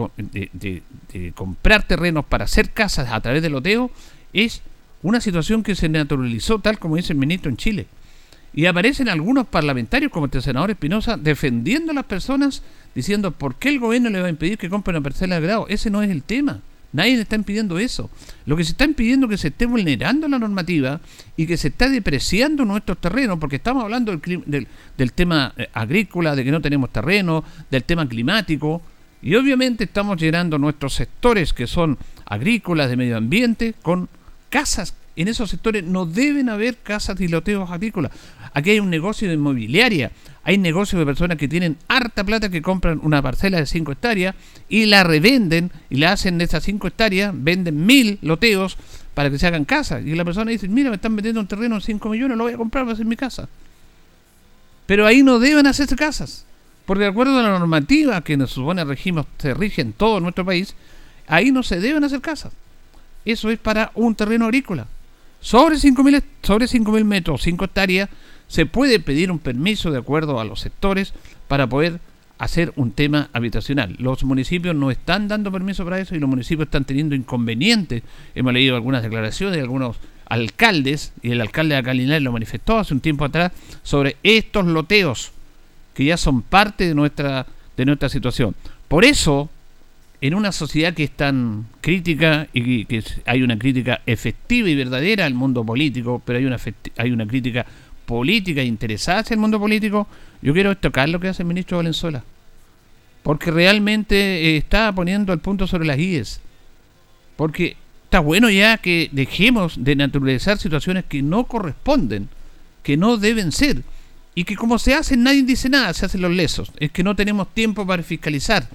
comprar 1.35 1.83
terrenos 1.87 2.25
para 2.25 2.45
hacer 2.45 2.71
casas 2.71 3.11
a 3.11 3.21
través 3.21 3.43
del 3.43 3.51
loteo, 3.51 3.91
es 4.33 4.63
una 5.03 5.21
situación 5.21 5.61
que 5.61 5.75
se 5.75 5.89
naturalizó, 5.89 6.57
tal 6.57 6.79
como 6.79 6.95
dice 6.95 7.13
el 7.13 7.19
ministro 7.19 7.51
en 7.51 7.57
Chile. 7.57 7.85
Y 8.53 8.67
aparecen 8.67 9.09
algunos 9.09 9.47
parlamentarios, 9.47 10.11
como 10.11 10.29
el 10.31 10.41
senador 10.41 10.71
Espinosa, 10.71 11.17
defendiendo 11.17 11.91
a 11.91 11.95
las 11.95 12.05
personas, 12.05 12.61
diciendo 12.93 13.31
por 13.31 13.55
qué 13.55 13.69
el 13.69 13.79
gobierno 13.79 14.09
le 14.09 14.21
va 14.21 14.27
a 14.27 14.29
impedir 14.29 14.57
que 14.57 14.69
compren 14.69 14.95
una 14.95 15.03
parcela 15.03 15.39
de 15.39 15.47
grado. 15.47 15.65
Ese 15.69 15.89
no 15.89 16.03
es 16.03 16.11
el 16.11 16.23
tema. 16.23 16.61
Nadie 16.93 17.15
le 17.15 17.23
está 17.23 17.35
impidiendo 17.35 17.79
eso. 17.79 18.11
Lo 18.45 18.55
que 18.55 18.63
se 18.63 18.71
está 18.71 18.85
impidiendo 18.85 19.25
es 19.25 19.31
que 19.31 19.37
se 19.37 19.47
esté 19.47 19.65
vulnerando 19.65 20.27
la 20.27 20.37
normativa 20.37 21.01
y 21.35 21.47
que 21.47 21.57
se 21.57 21.69
está 21.69 21.89
depreciando 21.89 22.63
nuestros 22.65 22.99
terrenos, 22.99 23.39
porque 23.39 23.55
estamos 23.55 23.83
hablando 23.83 24.15
del, 24.15 24.67
del, 24.95 25.13
tema 25.13 25.53
eh, 25.57 25.67
agrícola, 25.73 26.35
de 26.35 26.43
que 26.43 26.51
no 26.51 26.61
tenemos 26.61 26.91
terreno, 26.91 27.43
del 27.71 27.83
tema 27.83 28.07
climático, 28.07 28.83
y 29.23 29.35
obviamente 29.35 29.85
estamos 29.85 30.21
llenando 30.21 30.59
nuestros 30.59 30.93
sectores 30.93 31.51
que 31.51 31.65
son 31.65 31.97
agrícolas, 32.25 32.89
de 32.89 32.97
medio 32.97 33.17
ambiente, 33.17 33.73
con 33.81 34.07
casas. 34.49 34.93
En 35.15 35.27
esos 35.27 35.49
sectores 35.49 35.83
no 35.83 36.05
deben 36.05 36.49
haber 36.49 36.77
casas 36.77 37.19
y 37.21 37.27
loteos 37.27 37.69
agrícolas. 37.69 38.11
Aquí 38.53 38.71
hay 38.71 38.79
un 38.79 38.89
negocio 38.89 39.27
de 39.27 39.35
inmobiliaria. 39.35 40.11
Hay 40.43 40.57
negocios 40.57 40.99
de 40.99 41.05
personas 41.05 41.37
que 41.37 41.47
tienen 41.47 41.77
harta 41.87 42.23
plata 42.23 42.49
que 42.49 42.61
compran 42.61 42.99
una 43.03 43.21
parcela 43.21 43.59
de 43.59 43.65
5 43.65 43.91
hectáreas 43.91 44.35
y 44.67 44.87
la 44.87 45.03
revenden 45.03 45.71
y 45.89 45.97
la 45.97 46.13
hacen 46.13 46.37
de 46.37 46.45
esas 46.45 46.63
5 46.63 46.87
hectáreas, 46.87 47.33
venden 47.35 47.85
mil 47.85 48.17
loteos 48.21 48.77
para 49.13 49.29
que 49.29 49.37
se 49.37 49.47
hagan 49.47 49.65
casas. 49.65 50.03
Y 50.05 50.15
la 50.15 50.25
persona 50.25 50.51
dice, 50.51 50.67
mira, 50.67 50.89
me 50.89 50.95
están 50.95 51.15
vendiendo 51.15 51.39
un 51.39 51.47
terreno 51.47 51.75
en 51.75 51.81
5 51.81 52.09
millones, 52.09 52.37
lo 52.37 52.45
voy 52.45 52.53
a 52.53 52.57
comprar 52.57 52.83
para 52.83 52.93
hacer 52.93 53.05
mi 53.05 53.15
casa. 53.15 53.47
Pero 54.85 55.05
ahí 55.05 55.23
no 55.23 55.39
deben 55.39 55.67
hacerse 55.67 55.95
casas. 55.95 56.45
Porque 56.85 57.03
de 57.03 57.09
acuerdo 57.09 57.39
a 57.39 57.43
la 57.43 57.57
normativa 57.59 58.21
que 58.21 58.35
nos 58.35 58.51
supone 58.51 58.83
regimos, 58.83 59.25
se 59.37 59.53
rige 59.53 59.81
en 59.81 59.93
todo 59.93 60.19
nuestro 60.19 60.43
país, 60.43 60.75
ahí 61.27 61.51
no 61.51 61.63
se 61.63 61.79
deben 61.79 62.03
hacer 62.03 62.19
casas. 62.19 62.51
Eso 63.23 63.49
es 63.49 63.59
para 63.59 63.91
un 63.95 64.15
terreno 64.15 64.45
agrícola. 64.45 64.87
Sobre 65.43 65.75
5.000 65.75 66.23
sobre 66.41 67.03
metros, 67.03 67.41
5 67.43 67.65
hectáreas, 67.65 68.09
se 68.47 68.65
puede 68.65 69.01
pedir 69.01 69.29
un 69.29 69.39
permiso 69.39 69.91
de 69.91 69.99
acuerdo 69.99 70.39
a 70.39 70.45
los 70.45 70.61
sectores 70.61 71.13
para 71.49 71.67
poder 71.67 71.99
hacer 72.37 72.71
un 72.77 72.91
tema 72.91 73.29
habitacional. 73.33 73.97
Los 73.99 74.23
municipios 74.23 74.73
no 74.73 74.89
están 74.89 75.27
dando 75.27 75.51
permiso 75.51 75.83
para 75.83 75.99
eso 75.99 76.15
y 76.15 76.19
los 76.19 76.29
municipios 76.29 76.67
están 76.67 76.85
teniendo 76.85 77.13
inconvenientes. 77.13 78.03
Hemos 78.35 78.53
leído 78.53 78.77
algunas 78.77 79.03
declaraciones 79.03 79.57
de 79.57 79.61
algunos 79.61 79.97
alcaldes, 80.27 81.11
y 81.21 81.31
el 81.31 81.41
alcalde 81.41 81.75
de 81.75 81.79
Acalinares 81.81 82.23
lo 82.23 82.31
manifestó 82.31 82.79
hace 82.79 82.93
un 82.93 83.01
tiempo 83.01 83.25
atrás, 83.25 83.51
sobre 83.83 84.15
estos 84.23 84.65
loteos 84.65 85.31
que 85.93 86.05
ya 86.05 86.15
son 86.15 86.41
parte 86.41 86.87
de 86.87 86.95
nuestra, 86.95 87.45
de 87.75 87.85
nuestra 87.85 88.07
situación. 88.07 88.55
Por 88.87 89.03
eso, 89.03 89.49
en 90.23 90.35
una 90.35 90.53
sociedad 90.53 90.93
que 90.93 91.03
es 91.03 91.11
tan 91.11 91.65
crítica 91.81 92.47
y 92.53 92.85
que 92.85 93.03
hay 93.25 93.43
una 93.43 93.59
crítica 93.59 93.99
efectiva 94.05 94.69
y 94.69 94.75
verdadera 94.75 95.25
al 95.25 95.33
mundo 95.33 95.65
político, 95.65 96.21
pero 96.23 96.39
hay 96.39 96.45
una, 96.45 96.57
hay 96.95 97.11
una 97.11 97.27
crítica 97.27 97.65
política 98.05 98.63
interesada 98.63 99.19
en 99.19 99.33
el 99.33 99.39
mundo 99.39 99.59
político, 99.59 100.07
yo 100.41 100.53
quiero 100.53 100.77
tocar 100.77 101.09
lo 101.09 101.19
que 101.19 101.27
hace 101.27 101.43
el 101.43 101.49
ministro 101.49 101.75
Valenzuela. 101.75 102.23
Porque 103.21 103.51
realmente 103.51 104.15
eh, 104.15 104.55
está 104.55 104.93
poniendo 104.95 105.33
el 105.33 105.39
punto 105.39 105.67
sobre 105.67 105.87
las 105.87 105.99
IES. 105.99 106.39
Porque 107.35 107.75
está 108.05 108.21
bueno 108.21 108.49
ya 108.49 108.77
que 108.77 109.09
dejemos 109.11 109.83
de 109.83 109.97
naturalizar 109.97 110.57
situaciones 110.57 111.03
que 111.03 111.21
no 111.21 111.47
corresponden, 111.47 112.29
que 112.81 112.95
no 112.95 113.17
deben 113.17 113.51
ser. 113.51 113.83
Y 114.35 114.45
que 114.45 114.55
como 114.55 114.79
se 114.79 114.93
hacen, 114.93 115.21
nadie 115.21 115.43
dice 115.43 115.67
nada, 115.67 115.93
se 115.93 116.05
hacen 116.05 116.21
los 116.21 116.31
lesos. 116.31 116.71
Es 116.79 116.91
que 116.91 117.03
no 117.03 117.13
tenemos 117.13 117.53
tiempo 117.53 117.85
para 117.85 118.03
fiscalizar 118.03 118.69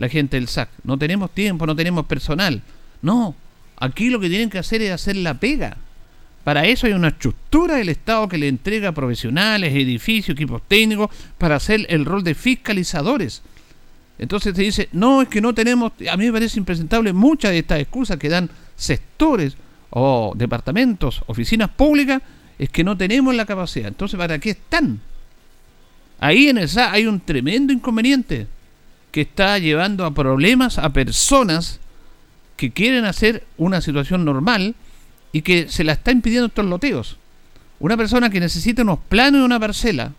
la 0.00 0.08
gente 0.08 0.38
del 0.38 0.48
SAC. 0.48 0.70
No 0.82 0.96
tenemos 0.98 1.30
tiempo, 1.30 1.66
no 1.66 1.76
tenemos 1.76 2.06
personal. 2.06 2.62
No, 3.02 3.36
aquí 3.76 4.08
lo 4.08 4.18
que 4.18 4.30
tienen 4.30 4.48
que 4.48 4.58
hacer 4.58 4.80
es 4.80 4.90
hacer 4.90 5.14
la 5.16 5.34
pega. 5.34 5.76
Para 6.42 6.64
eso 6.64 6.86
hay 6.86 6.94
una 6.94 7.08
estructura 7.08 7.76
del 7.76 7.90
Estado 7.90 8.26
que 8.26 8.38
le 8.38 8.48
entrega 8.48 8.92
profesionales, 8.92 9.74
edificios, 9.74 10.34
equipos 10.34 10.62
técnicos, 10.66 11.10
para 11.36 11.56
hacer 11.56 11.84
el 11.90 12.06
rol 12.06 12.24
de 12.24 12.34
fiscalizadores. 12.34 13.42
Entonces 14.18 14.56
se 14.56 14.62
dice, 14.62 14.88
no, 14.92 15.20
es 15.20 15.28
que 15.28 15.42
no 15.42 15.52
tenemos, 15.52 15.92
a 16.10 16.16
mí 16.16 16.24
me 16.24 16.32
parece 16.32 16.58
impresentable 16.58 17.12
muchas 17.12 17.50
de 17.50 17.58
estas 17.58 17.80
excusas 17.80 18.16
que 18.16 18.30
dan 18.30 18.48
sectores 18.76 19.54
o 19.90 20.32
departamentos, 20.34 21.22
oficinas 21.26 21.68
públicas, 21.68 22.22
es 22.58 22.70
que 22.70 22.84
no 22.84 22.96
tenemos 22.96 23.34
la 23.34 23.44
capacidad. 23.44 23.88
Entonces, 23.88 24.16
¿para 24.16 24.38
qué 24.38 24.50
están? 24.50 24.98
Ahí 26.18 26.48
en 26.48 26.56
el 26.56 26.70
SA 26.70 26.92
hay 26.92 27.04
un 27.04 27.20
tremendo 27.20 27.70
inconveniente 27.70 28.46
que 29.10 29.22
está 29.22 29.58
llevando 29.58 30.04
a 30.04 30.14
problemas 30.14 30.78
a 30.78 30.90
personas 30.90 31.80
que 32.56 32.70
quieren 32.70 33.04
hacer 33.04 33.44
una 33.56 33.80
situación 33.80 34.24
normal 34.24 34.74
y 35.32 35.42
que 35.42 35.68
se 35.68 35.84
la 35.84 35.92
está 35.92 36.12
impidiendo 36.12 36.46
estos 36.46 36.66
loteos. 36.66 37.16
Una 37.78 37.96
persona 37.96 38.30
que 38.30 38.40
necesita 38.40 38.82
unos 38.82 38.98
planos 39.08 39.40
de 39.40 39.46
una 39.46 39.58
parcela, 39.58 40.12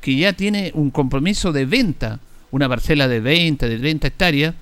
que 0.00 0.16
ya 0.16 0.32
tiene 0.32 0.70
un 0.74 0.90
compromiso 0.90 1.52
de 1.52 1.66
venta, 1.66 2.20
una 2.50 2.68
parcela 2.68 3.08
de 3.08 3.20
20, 3.20 3.68
de 3.68 3.78
30 3.78 4.06
hectáreas, 4.06 4.54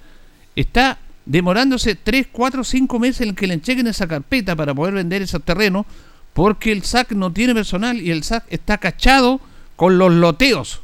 está 0.56 0.98
demorándose 1.24 1.94
3, 1.94 2.28
4, 2.32 2.64
5 2.64 2.98
meses 2.98 3.26
en 3.28 3.34
que 3.34 3.46
le 3.46 3.54
entreguen 3.54 3.86
esa 3.86 4.08
carpeta 4.08 4.56
para 4.56 4.74
poder 4.74 4.94
vender 4.94 5.22
esos 5.22 5.42
terrenos, 5.42 5.86
porque 6.32 6.72
el 6.72 6.82
SAC 6.82 7.12
no 7.12 7.32
tiene 7.32 7.54
personal 7.54 8.00
y 8.00 8.10
el 8.10 8.24
SAC 8.24 8.44
está 8.48 8.78
cachado 8.78 9.40
con 9.76 9.98
los 9.98 10.12
loteos, 10.12 10.80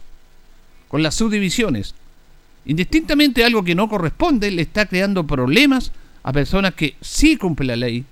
con 0.88 1.02
las 1.02 1.14
subdivisiones. 1.14 1.95
Indistintamente 2.64 3.45
algo 3.45 3.64
que 3.64 3.75
no 3.75 3.88
corresponde, 3.88 4.50
le 4.50 4.62
está 4.62 4.87
creando 4.87 5.26
problemas 5.26 5.92
a 6.23 6.33
personas 6.33 6.75
que 6.75 6.97
sí 7.00 7.37
cumplen 7.37 7.69
la 7.69 7.76
ley, 7.76 8.04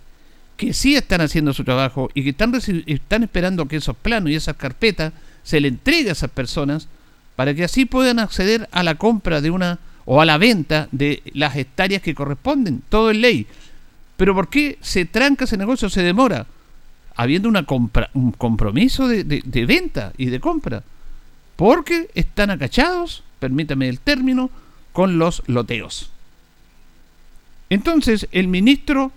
que 0.57 0.73
sí 0.73 0.97
están 0.97 1.21
haciendo 1.21 1.52
su 1.52 1.64
trabajo 1.64 2.11
y 2.14 2.23
que 2.23 2.30
están, 2.30 2.52
están 2.87 3.23
esperando 3.23 3.66
que 3.66 3.76
esos 3.76 3.97
planos 3.97 4.30
y 4.30 4.35
esas 4.35 4.57
carpetas 4.57 5.12
se 5.42 5.61
le 5.61 5.69
entreguen 5.69 6.09
a 6.09 6.12
esas 6.12 6.30
personas 6.30 6.88
para 7.37 7.54
que 7.54 7.64
así 7.64 7.87
puedan 7.87 8.19
acceder 8.19 8.69
a 8.73 8.83
la 8.83 8.97
compra 8.97 9.40
de 9.40 9.50
una 9.50 9.78
o 10.04 10.21
a 10.21 10.26
la 10.26 10.38
venta 10.38 10.88
de 10.92 11.23
las 11.33 11.57
hectáreas 11.57 12.02
que 12.02 12.14
corresponden. 12.14 12.83
Todo 12.88 13.11
es 13.11 13.16
ley. 13.16 13.47
Pero 14.16 14.35
¿por 14.35 14.49
qué 14.49 14.76
se 14.80 15.04
tranca 15.04 15.45
ese 15.45 15.57
negocio, 15.57 15.88
se 15.88 16.02
demora? 16.02 16.47
Habiendo 17.14 17.49
una 17.49 17.64
compra, 17.64 18.11
un 18.12 18.33
compromiso 18.33 19.09
de, 19.09 19.25
de 19.25 19.66
venta 19.66 20.12
y 20.19 20.26
de 20.26 20.40
compra. 20.40 20.83
Porque 21.57 22.11
están 22.14 22.50
acachados, 22.50 23.23
permítame 23.41 23.89
el 23.89 23.99
término, 23.99 24.51
con 24.93 25.19
los 25.19 25.43
loteos. 25.47 26.11
Entonces, 27.69 28.29
el 28.33 28.49
ministro 28.49 29.13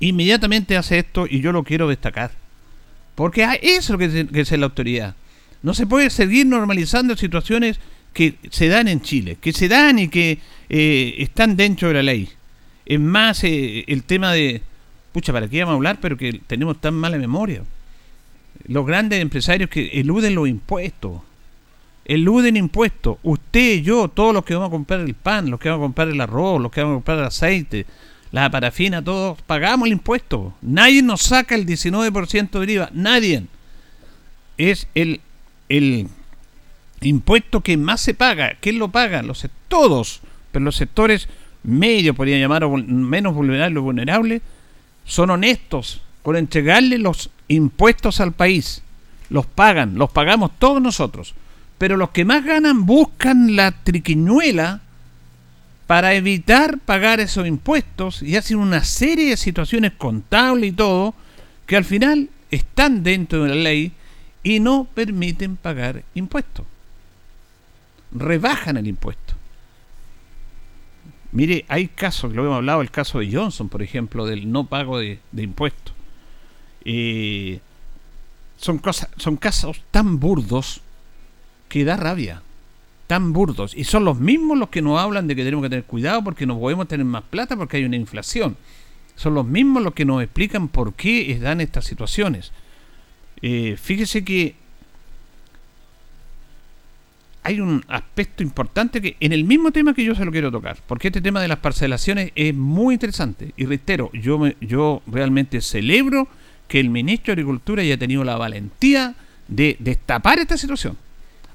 inmediatamente 0.00 0.76
hace 0.76 0.98
esto 0.98 1.26
y 1.28 1.40
yo 1.40 1.52
lo 1.52 1.62
quiero 1.62 1.88
destacar. 1.88 2.32
Porque 3.14 3.46
es 3.62 3.90
lo 3.90 3.98
que, 3.98 4.28
es 4.32 4.52
la 4.52 4.66
autoridad. 4.66 5.14
No 5.62 5.74
se 5.74 5.86
puede 5.86 6.08
seguir 6.10 6.46
normalizando 6.46 7.16
situaciones 7.16 7.78
que 8.14 8.36
se 8.50 8.68
dan 8.68 8.88
en 8.88 9.02
Chile, 9.02 9.36
que 9.40 9.52
se 9.52 9.68
dan 9.68 9.98
y 9.98 10.08
que 10.08 10.38
eh, 10.68 11.14
están 11.18 11.56
dentro 11.56 11.88
de 11.88 11.94
la 11.94 12.02
ley. 12.02 12.28
Es 12.86 12.98
más, 12.98 13.44
eh, 13.44 13.84
el 13.86 14.04
tema 14.04 14.32
de, 14.32 14.62
pucha, 15.12 15.32
¿para 15.32 15.48
qué 15.48 15.60
vamos 15.60 15.74
a 15.74 15.76
hablar? 15.76 15.98
Pero 16.00 16.16
que 16.16 16.40
tenemos 16.46 16.80
tan 16.80 16.94
mala 16.94 17.18
memoria. 17.18 17.62
Los 18.66 18.86
grandes 18.86 19.20
empresarios 19.20 19.68
que 19.68 20.00
eluden 20.00 20.34
los 20.34 20.48
impuestos. 20.48 21.20
Eluden 22.04 22.56
impuestos. 22.56 23.18
Usted, 23.22 23.82
yo, 23.82 24.08
todos 24.08 24.34
los 24.34 24.44
que 24.44 24.54
vamos 24.54 24.68
a 24.68 24.70
comprar 24.70 25.00
el 25.00 25.14
pan, 25.14 25.50
los 25.50 25.60
que 25.60 25.68
vamos 25.68 25.84
a 25.84 25.86
comprar 25.86 26.08
el 26.08 26.20
arroz, 26.20 26.60
los 26.60 26.72
que 26.72 26.80
vamos 26.80 26.94
a 26.94 26.96
comprar 26.96 27.18
el 27.18 27.24
aceite, 27.24 27.86
la 28.32 28.50
parafina, 28.50 29.02
todos 29.02 29.40
pagamos 29.42 29.86
el 29.86 29.92
impuesto. 29.92 30.54
Nadie 30.62 31.02
nos 31.02 31.22
saca 31.22 31.54
el 31.54 31.66
19% 31.66 32.58
del 32.58 32.70
IVA. 32.70 32.90
Nadie. 32.92 33.44
Es 34.56 34.86
el, 34.94 35.20
el 35.68 36.08
impuesto 37.00 37.60
que 37.60 37.76
más 37.76 38.00
se 38.00 38.14
paga. 38.14 38.56
¿Quién 38.60 38.78
lo 38.78 38.88
paga? 38.88 39.22
Los, 39.22 39.46
todos. 39.68 40.20
Pero 40.52 40.64
los 40.64 40.76
sectores 40.76 41.28
medios, 41.62 42.16
podría 42.16 42.38
llamar, 42.38 42.66
menos 42.68 43.34
vulnerables 43.34 43.78
o 43.78 43.82
vulnerables, 43.82 44.42
son 45.04 45.30
honestos 45.30 46.02
con 46.22 46.36
entregarle 46.36 46.98
los 46.98 47.30
impuestos 47.48 48.20
al 48.20 48.32
país. 48.32 48.82
Los 49.28 49.46
pagan, 49.46 49.96
los 49.96 50.10
pagamos 50.10 50.52
todos 50.58 50.80
nosotros. 50.80 51.34
Pero 51.80 51.96
los 51.96 52.10
que 52.10 52.26
más 52.26 52.44
ganan 52.44 52.84
buscan 52.84 53.56
la 53.56 53.72
triquiñuela 53.72 54.82
para 55.86 56.12
evitar 56.12 56.78
pagar 56.78 57.20
esos 57.20 57.46
impuestos 57.46 58.22
y 58.22 58.36
hacen 58.36 58.58
una 58.58 58.84
serie 58.84 59.30
de 59.30 59.38
situaciones 59.38 59.92
contables 59.92 60.72
y 60.72 60.72
todo 60.72 61.14
que 61.64 61.78
al 61.78 61.86
final 61.86 62.28
están 62.50 63.02
dentro 63.02 63.44
de 63.44 63.48
la 63.48 63.54
ley 63.54 63.92
y 64.42 64.60
no 64.60 64.84
permiten 64.92 65.56
pagar 65.56 66.04
impuestos. 66.14 66.66
Rebajan 68.12 68.76
el 68.76 68.86
impuesto. 68.86 69.32
Mire, 71.32 71.64
hay 71.66 71.88
casos, 71.88 72.34
lo 72.34 72.44
hemos 72.44 72.56
hablado, 72.56 72.82
el 72.82 72.90
caso 72.90 73.20
de 73.20 73.32
Johnson, 73.32 73.70
por 73.70 73.82
ejemplo, 73.82 74.26
del 74.26 74.52
no 74.52 74.66
pago 74.66 74.98
de, 74.98 75.18
impuestos. 75.34 75.94
Eh, 76.84 77.58
son, 78.58 78.76
cosas, 78.76 79.08
son 79.16 79.38
casos 79.38 79.80
tan 79.90 80.20
burdos 80.20 80.82
que 81.70 81.84
da 81.84 81.96
rabia. 81.96 82.42
Tan 83.06 83.32
burdos. 83.32 83.74
Y 83.74 83.84
son 83.84 84.04
los 84.04 84.20
mismos 84.20 84.58
los 84.58 84.68
que 84.68 84.82
nos 84.82 85.00
hablan 85.00 85.26
de 85.26 85.34
que 85.34 85.44
tenemos 85.44 85.62
que 85.62 85.70
tener 85.70 85.84
cuidado 85.84 86.22
porque 86.22 86.44
no 86.44 86.60
podemos 86.60 86.86
tener 86.86 87.06
más 87.06 87.22
plata 87.22 87.56
porque 87.56 87.78
hay 87.78 87.84
una 87.84 87.96
inflación. 87.96 88.56
Son 89.16 89.34
los 89.34 89.46
mismos 89.46 89.82
los 89.82 89.94
que 89.94 90.04
nos 90.04 90.22
explican 90.22 90.68
por 90.68 90.92
qué 90.94 91.38
dan 91.40 91.60
estas 91.62 91.86
situaciones. 91.86 92.52
Eh, 93.40 93.76
fíjese 93.80 94.22
que 94.22 94.54
hay 97.42 97.60
un 97.60 97.82
aspecto 97.88 98.42
importante 98.42 99.00
que 99.00 99.16
en 99.18 99.32
el 99.32 99.44
mismo 99.44 99.70
tema 99.70 99.94
que 99.94 100.04
yo 100.04 100.14
se 100.14 100.24
lo 100.24 100.30
quiero 100.30 100.50
tocar, 100.50 100.78
porque 100.86 101.08
este 101.08 101.20
tema 101.20 101.40
de 101.40 101.48
las 101.48 101.58
parcelaciones 101.58 102.32
es 102.34 102.54
muy 102.54 102.94
interesante. 102.94 103.54
Y 103.56 103.64
reitero, 103.64 104.10
yo, 104.12 104.38
me, 104.38 104.56
yo 104.60 105.02
realmente 105.06 105.60
celebro 105.60 106.28
que 106.68 106.80
el 106.80 106.90
ministro 106.90 107.34
de 107.34 107.40
Agricultura 107.40 107.82
haya 107.82 107.96
tenido 107.96 108.24
la 108.24 108.36
valentía 108.36 109.14
de 109.48 109.76
destapar 109.80 110.38
esta 110.38 110.56
situación. 110.56 110.96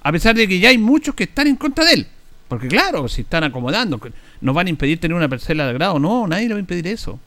A 0.06 0.12
pesar 0.12 0.36
de 0.36 0.48
que 0.48 0.60
ya 0.60 0.70
hay 0.70 0.78
muchos 0.78 1.16
que 1.16 1.24
están 1.24 1.48
en 1.48 1.56
contra 1.56 1.84
de 1.84 1.94
él. 1.94 2.08
Porque 2.48 2.68
claro, 2.68 3.08
si 3.08 3.22
están 3.22 3.44
acomodando, 3.44 4.00
nos 4.40 4.54
van 4.54 4.68
a 4.68 4.70
impedir 4.70 5.00
tener 5.00 5.18
una 5.18 5.28
parcela 5.28 5.66
de 5.66 5.74
grado. 5.74 5.98
No, 5.98 6.28
nadie 6.28 6.48
le 6.48 6.54
va 6.54 6.58
a 6.58 6.60
impedir 6.60 6.86
eso. 6.86 7.20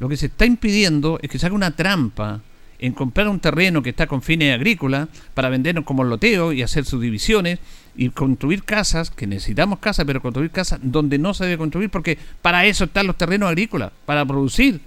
Lo 0.00 0.08
que 0.08 0.16
se 0.16 0.26
está 0.26 0.44
impidiendo 0.44 1.20
es 1.22 1.30
que 1.30 1.38
se 1.38 1.46
haga 1.46 1.54
una 1.54 1.76
trampa 1.76 2.40
en 2.80 2.94
comprar 2.94 3.28
un 3.28 3.38
terreno 3.38 3.80
que 3.80 3.90
está 3.90 4.08
con 4.08 4.22
fines 4.22 4.52
agrícolas 4.52 5.08
para 5.34 5.50
vendernos 5.50 5.84
como 5.84 6.02
loteo 6.02 6.52
y 6.52 6.62
hacer 6.62 6.84
subdivisiones 6.84 7.60
y 7.94 8.08
construir 8.10 8.64
casas, 8.64 9.12
que 9.12 9.28
necesitamos 9.28 9.78
casas, 9.78 10.04
pero 10.04 10.20
construir 10.20 10.50
casas 10.50 10.80
donde 10.82 11.16
no 11.16 11.32
se 11.32 11.44
debe 11.44 11.58
construir, 11.58 11.90
porque 11.90 12.18
para 12.42 12.66
eso 12.66 12.86
están 12.86 13.06
los 13.06 13.18
terrenos 13.18 13.48
agrícolas, 13.48 13.92
para 14.04 14.26
producir, 14.26 14.80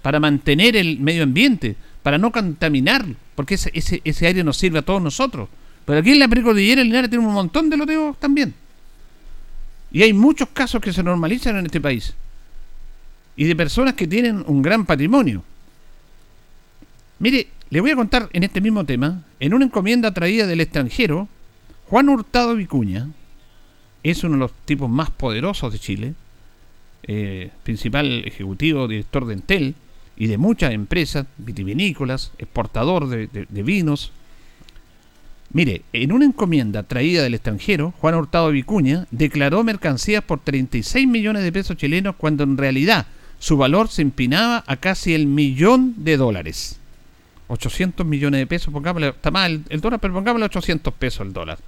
para 0.00 0.20
mantener 0.20 0.76
el 0.76 1.00
medio 1.00 1.24
ambiente, 1.24 1.76
para 2.02 2.16
no 2.16 2.32
contaminar, 2.32 3.04
porque 3.34 3.56
ese, 3.56 3.70
ese, 3.74 4.00
ese 4.04 4.26
aire 4.26 4.42
nos 4.42 4.56
sirve 4.56 4.78
a 4.78 4.82
todos 4.82 5.02
nosotros. 5.02 5.50
Pero 5.84 5.98
aquí 5.98 6.12
en 6.12 6.18
la 6.18 6.28
precordillera 6.28 6.82
Linares 6.82 7.10
tiene 7.10 7.26
un 7.26 7.32
montón 7.32 7.68
de 7.68 7.76
loteos 7.76 8.18
también. 8.18 8.54
Y 9.90 10.02
hay 10.02 10.12
muchos 10.12 10.48
casos 10.48 10.80
que 10.80 10.92
se 10.92 11.02
normalizan 11.02 11.56
en 11.56 11.66
este 11.66 11.80
país. 11.80 12.14
Y 13.36 13.44
de 13.44 13.56
personas 13.56 13.94
que 13.94 14.06
tienen 14.06 14.44
un 14.46 14.62
gran 14.62 14.86
patrimonio. 14.86 15.42
Mire, 17.18 17.48
le 17.70 17.80
voy 17.80 17.90
a 17.90 17.96
contar 17.96 18.28
en 18.32 18.42
este 18.42 18.60
mismo 18.60 18.84
tema, 18.84 19.22
en 19.40 19.54
una 19.54 19.64
encomienda 19.64 20.12
traída 20.12 20.46
del 20.46 20.60
extranjero, 20.60 21.28
Juan 21.88 22.08
Hurtado 22.08 22.54
Vicuña 22.54 23.08
es 24.02 24.24
uno 24.24 24.34
de 24.34 24.40
los 24.40 24.52
tipos 24.64 24.90
más 24.90 25.10
poderosos 25.10 25.72
de 25.72 25.78
Chile, 25.78 26.14
eh, 27.04 27.50
principal 27.62 28.24
ejecutivo, 28.26 28.88
director 28.88 29.26
de 29.26 29.34
Entel 29.34 29.74
y 30.16 30.26
de 30.26 30.38
muchas 30.38 30.72
empresas 30.72 31.26
vitivinícolas, 31.38 32.32
exportador 32.38 33.08
de 33.08 33.62
vinos. 33.62 34.12
Mire, 35.54 35.82
en 35.92 36.12
una 36.12 36.24
encomienda 36.24 36.82
traída 36.82 37.22
del 37.22 37.34
extranjero, 37.34 37.92
Juan 38.00 38.14
Hurtado 38.14 38.50
Vicuña 38.50 39.06
declaró 39.10 39.62
mercancías 39.62 40.24
por 40.24 40.40
36 40.40 41.06
millones 41.06 41.42
de 41.42 41.52
pesos 41.52 41.76
chilenos 41.76 42.16
cuando 42.16 42.42
en 42.44 42.56
realidad 42.56 43.06
su 43.38 43.58
valor 43.58 43.88
se 43.88 44.00
empinaba 44.00 44.64
a 44.66 44.76
casi 44.76 45.14
el 45.14 45.26
millón 45.26 45.94
de 45.98 46.16
dólares. 46.16 46.78
800 47.48 48.06
millones 48.06 48.40
de 48.40 48.46
pesos, 48.46 48.72
pongámosle, 48.72 49.08
está 49.08 49.30
mal 49.30 49.62
el 49.68 49.80
dólar, 49.82 50.00
pero 50.00 50.14
pongámosle 50.14 50.46
800 50.46 50.94
pesos 50.94 51.26
el 51.26 51.34
dólar. 51.34 51.58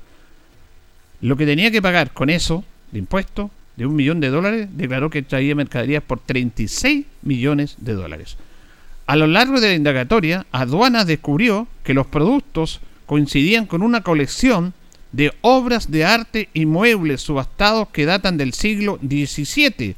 Lo 1.20 1.37
que 1.37 1.44
tenía 1.44 1.70
que 1.70 1.83
pagar 1.83 2.12
con 2.12 2.31
eso 2.31 2.64
de 2.90 3.01
impuestos 3.01 3.51
de 3.77 3.85
un 3.85 3.97
millón 3.97 4.20
de 4.20 4.31
dólares, 4.31 4.68
declaró 4.73 5.11
que 5.11 5.23
traía 5.23 5.55
mercaderías 5.55 6.03
por 6.03 6.20
36 6.20 7.05
millones 7.23 7.77
de 7.79 7.92
dólares. 7.92 8.37
A 9.07 9.16
lo 9.16 9.27
largo 9.27 9.61
de 9.61 9.68
la 9.68 9.75
indagatoria, 9.75 10.47
Aduanas 10.53 11.07
descubrió 11.07 11.68
que 11.83 11.92
los 11.92 12.07
productos 12.07 12.81
coincidían 13.14 13.66
con 13.66 13.83
una 13.83 14.00
colección 14.00 14.74
de 15.12 15.33
obras 15.40 15.88
de 15.88 16.05
arte 16.05 16.48
y 16.53 16.66
muebles 16.66 17.22
subastados 17.22 17.87
que 17.90 18.07
datan 18.07 18.37
del 18.37 18.53
siglo 18.55 18.98
XVII, 19.00 19.94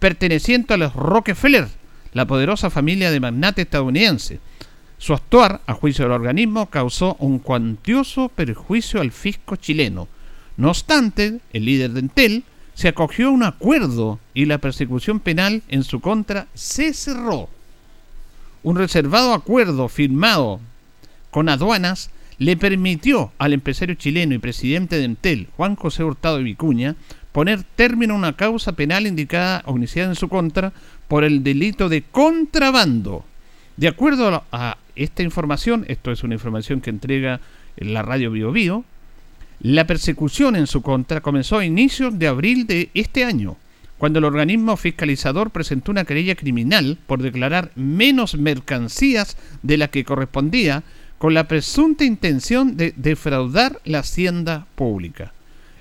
perteneciente 0.00 0.74
a 0.74 0.76
los 0.76 0.92
Rockefeller, 0.92 1.68
la 2.12 2.26
poderosa 2.26 2.68
familia 2.68 3.12
de 3.12 3.20
magnates 3.20 3.66
estadounidense. 3.66 4.40
Su 4.98 5.14
actuar, 5.14 5.60
a 5.68 5.74
juicio 5.74 6.06
del 6.06 6.14
organismo, 6.14 6.66
causó 6.66 7.14
un 7.20 7.38
cuantioso 7.38 8.30
perjuicio 8.30 9.00
al 9.00 9.12
fisco 9.12 9.54
chileno, 9.54 10.08
no 10.56 10.70
obstante, 10.70 11.38
el 11.52 11.66
líder 11.66 11.92
de 11.92 12.00
Entel 12.00 12.42
se 12.74 12.88
acogió 12.88 13.28
a 13.28 13.30
un 13.30 13.44
acuerdo 13.44 14.18
y 14.34 14.46
la 14.46 14.58
persecución 14.58 15.20
penal 15.20 15.62
en 15.68 15.84
su 15.84 16.00
contra 16.00 16.48
se 16.54 16.92
cerró. 16.94 17.48
Un 18.64 18.74
reservado 18.74 19.34
acuerdo 19.34 19.88
firmado 19.88 20.58
con 21.30 21.48
aduanas 21.48 22.10
le 22.38 22.56
permitió 22.56 23.32
al 23.38 23.52
empresario 23.52 23.94
chileno 23.94 24.34
y 24.34 24.38
presidente 24.38 24.96
de 24.96 25.04
Entel, 25.04 25.48
Juan 25.56 25.76
José 25.76 26.04
Hurtado 26.04 26.38
de 26.38 26.44
Vicuña, 26.44 26.96
poner 27.32 27.62
término 27.62 28.14
a 28.14 28.18
una 28.18 28.32
causa 28.34 28.72
penal 28.72 29.06
indicada 29.06 29.62
o 29.66 29.76
iniciada 29.76 30.10
en 30.10 30.16
su 30.16 30.28
contra 30.28 30.72
por 31.08 31.24
el 31.24 31.42
delito 31.42 31.88
de 31.88 32.02
contrabando. 32.02 33.24
De 33.76 33.88
acuerdo 33.88 34.44
a 34.52 34.78
esta 34.94 35.22
información, 35.22 35.84
esto 35.88 36.10
es 36.10 36.22
una 36.24 36.34
información 36.34 36.80
que 36.80 36.90
entrega 36.90 37.40
la 37.76 38.02
radio 38.02 38.30
Bio 38.30 38.52
Bio, 38.52 38.84
la 39.60 39.86
persecución 39.86 40.56
en 40.56 40.66
su 40.66 40.82
contra 40.82 41.20
comenzó 41.20 41.58
a 41.58 41.64
inicios 41.64 42.18
de 42.18 42.26
abril 42.26 42.66
de 42.66 42.90
este 42.94 43.24
año, 43.24 43.56
cuando 43.98 44.18
el 44.18 44.26
organismo 44.26 44.76
fiscalizador 44.76 45.50
presentó 45.50 45.90
una 45.90 46.04
querella 46.04 46.34
criminal 46.34 46.98
por 47.06 47.22
declarar 47.22 47.70
menos 47.74 48.36
mercancías 48.36 49.38
de 49.62 49.78
la 49.78 49.88
que 49.88 50.04
correspondía 50.04 50.82
con 51.18 51.34
la 51.34 51.48
presunta 51.48 52.04
intención 52.04 52.76
de 52.76 52.92
defraudar 52.96 53.80
la 53.84 54.00
hacienda 54.00 54.66
pública. 54.74 55.32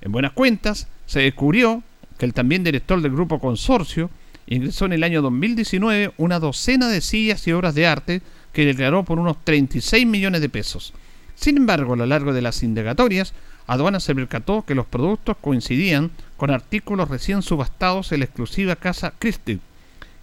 En 0.01 0.11
buenas 0.11 0.31
cuentas, 0.31 0.87
se 1.05 1.19
descubrió 1.21 1.83
que 2.17 2.25
el 2.25 2.33
también 2.33 2.63
director 2.63 3.01
del 3.01 3.11
grupo 3.11 3.39
Consorcio 3.39 4.09
ingresó 4.47 4.85
en 4.85 4.93
el 4.93 5.03
año 5.03 5.21
2019 5.21 6.13
una 6.17 6.39
docena 6.39 6.87
de 6.87 7.01
sillas 7.01 7.47
y 7.47 7.51
obras 7.51 7.75
de 7.75 7.87
arte 7.87 8.21
que 8.53 8.65
declaró 8.65 9.03
por 9.03 9.19
unos 9.19 9.43
36 9.43 10.05
millones 10.05 10.41
de 10.41 10.49
pesos. 10.49 10.93
Sin 11.35 11.57
embargo, 11.57 11.93
a 11.93 11.97
lo 11.97 12.05
largo 12.05 12.31
de 12.31 12.41
las 12.41 12.63
indagatorias, 12.63 13.33
Aduana 13.67 13.99
se 13.99 14.15
percató 14.15 14.63
que 14.65 14.75
los 14.75 14.85
productos 14.85 15.37
coincidían 15.41 16.11
con 16.37 16.51
artículos 16.51 17.09
recién 17.09 17.41
subastados 17.41 18.11
en 18.11 18.19
la 18.19 18.25
exclusiva 18.25 18.75
casa 18.75 19.13
Christie 19.17 19.59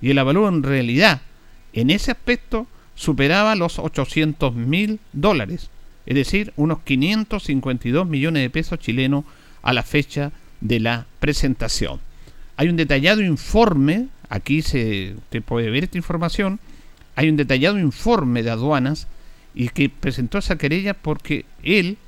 y 0.01 0.11
el 0.11 0.19
avalúo 0.19 0.49
en 0.49 0.63
realidad 0.63 1.21
en 1.73 1.91
ese 1.91 2.11
aspecto 2.11 2.67
superaba 2.95 3.55
los 3.55 3.79
800 3.79 4.55
mil 4.55 5.01
dólares, 5.13 5.71
es 6.07 6.15
decir, 6.15 6.53
unos 6.57 6.81
552 6.81 8.07
millones 8.07 8.43
de 8.43 8.51
pesos 8.51 8.79
chilenos 8.79 9.25
a 9.63 9.73
la 9.73 9.83
fecha 9.83 10.33
de 10.61 10.81
la 10.81 11.07
presentación. 11.21 12.01
Hay 12.57 12.69
un 12.69 12.77
detallado 12.77 13.23
informe, 13.23 14.09
aquí 14.29 14.63
se 14.63 15.15
puede 15.45 15.71
ver 15.71 15.85
esta 15.85 15.99
información, 15.99 16.61
hay 17.15 17.29
un 17.29 17.37
detallado 17.37 17.79
informe 17.79 18.43
de 18.43 18.51
aduanas 18.51 19.07
y 19.55 19.69
que 19.69 19.89
presentó 19.89 20.39
esa 20.39 20.57
querella 20.57 20.95
porque 20.95 21.45
él 21.63 21.99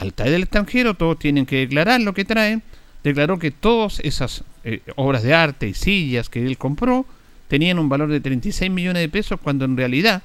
al 0.00 0.14
traer 0.14 0.32
del 0.32 0.42
extranjero 0.42 0.94
todos 0.94 1.18
tienen 1.18 1.44
que 1.44 1.56
declarar 1.56 2.00
lo 2.00 2.14
que 2.14 2.24
traen, 2.24 2.62
declaró 3.04 3.38
que 3.38 3.50
todas 3.50 4.00
esas 4.00 4.44
eh, 4.64 4.80
obras 4.96 5.22
de 5.22 5.34
arte 5.34 5.68
y 5.68 5.74
sillas 5.74 6.30
que 6.30 6.44
él 6.44 6.56
compró 6.56 7.04
tenían 7.50 7.80
un 7.80 7.88
valor 7.88 8.08
de 8.10 8.20
36 8.20 8.70
millones 8.70 9.02
de 9.02 9.08
pesos 9.08 9.40
cuando 9.42 9.64
en 9.64 9.76
realidad, 9.76 10.22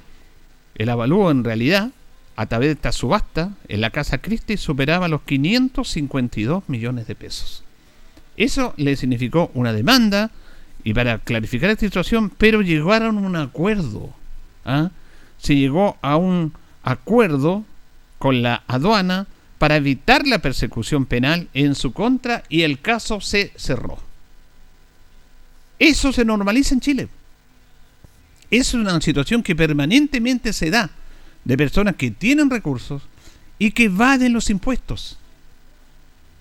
el 0.76 0.90
avalúo 0.90 1.32
en 1.32 1.44
realidad, 1.44 1.90
a 2.36 2.46
través 2.46 2.68
de 2.68 2.74
esta 2.74 2.92
subasta, 2.92 3.54
en 3.68 3.82
la 3.82 3.90
Casa 3.90 4.20
Christie 4.20 4.58
superaba 4.58 5.08
los 5.08 5.24
552 5.24 6.70
millones 6.70 7.08
de 7.08 7.16
pesos. 7.16 7.64
Eso 8.38 8.76
le 8.78 8.96
significó 8.96 9.50
una 9.56 9.74
demanda 9.74 10.30
y 10.84 10.94
para 10.94 11.18
clarificar 11.18 11.72
esta 11.72 11.88
situación, 11.88 12.30
pero 12.30 12.62
llegaron 12.62 13.18
a 13.18 13.22
un 13.22 13.36
acuerdo. 13.38 14.12
¿ah? 14.64 14.92
Se 15.40 15.56
llegó 15.56 15.98
a 16.04 16.18
un 16.18 16.54
acuerdo 16.84 17.64
con 18.20 18.44
la 18.44 18.62
aduana 18.68 19.26
para 19.58 19.78
evitar 19.78 20.28
la 20.28 20.40
persecución 20.40 21.08
penal 21.08 21.48
en 21.56 21.74
su 21.74 21.92
contra 21.92 22.44
y 22.50 22.62
el 22.62 22.82
caso 22.82 23.20
se 23.20 23.52
cerró. 23.56 23.98
Eso 25.80 26.12
se 26.14 26.26
normaliza 26.26 26.74
en 26.74 26.82
Chile. 26.82 27.08
Es 28.50 28.74
una 28.74 29.00
situación 29.02 29.44
que 29.44 29.56
permanentemente 29.56 30.54
se 30.54 30.70
da 30.70 30.90
de 31.44 31.58
personas 31.58 31.96
que 31.96 32.12
tienen 32.12 32.50
recursos 32.50 33.04
y 33.60 33.72
que 33.72 33.86
evaden 33.86 34.34
los 34.34 34.50
impuestos. 34.50 35.18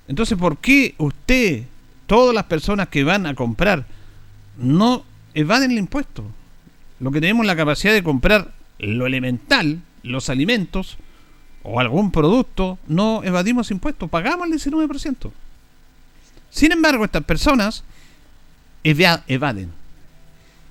Entonces, 0.07 0.37
¿por 0.37 0.59
qué 0.59 0.95
usted, 0.99 1.65
todas 2.07 2.35
las 2.35 2.45
personas 2.45 2.89
que 2.89 3.05
van 3.05 3.27
a 3.27 3.35
comprar, 3.35 3.87
no 4.59 5.05
evaden 5.33 5.71
el 5.71 5.79
impuesto? 5.79 6.25
Lo 7.01 7.11
que 7.11 7.21
tenemos 7.21 7.47
la 7.47 7.57
capacidad 7.57 7.93
de 7.93 8.03
comprar 8.03 8.53
lo 8.79 9.07
elemental, 9.07 9.81
los 10.03 10.29
alimentos 10.29 10.99
o 11.63 11.81
algún 11.81 12.11
producto, 12.11 12.79
no 12.87 13.23
evadimos 13.25 13.71
impuestos, 13.71 14.11
pagamos 14.11 14.47
el 14.47 14.53
19%. 14.53 15.31
Sin 16.51 16.73
embargo, 16.73 17.05
estas 17.05 17.25
personas 17.25 17.83
evaden. 18.85 19.73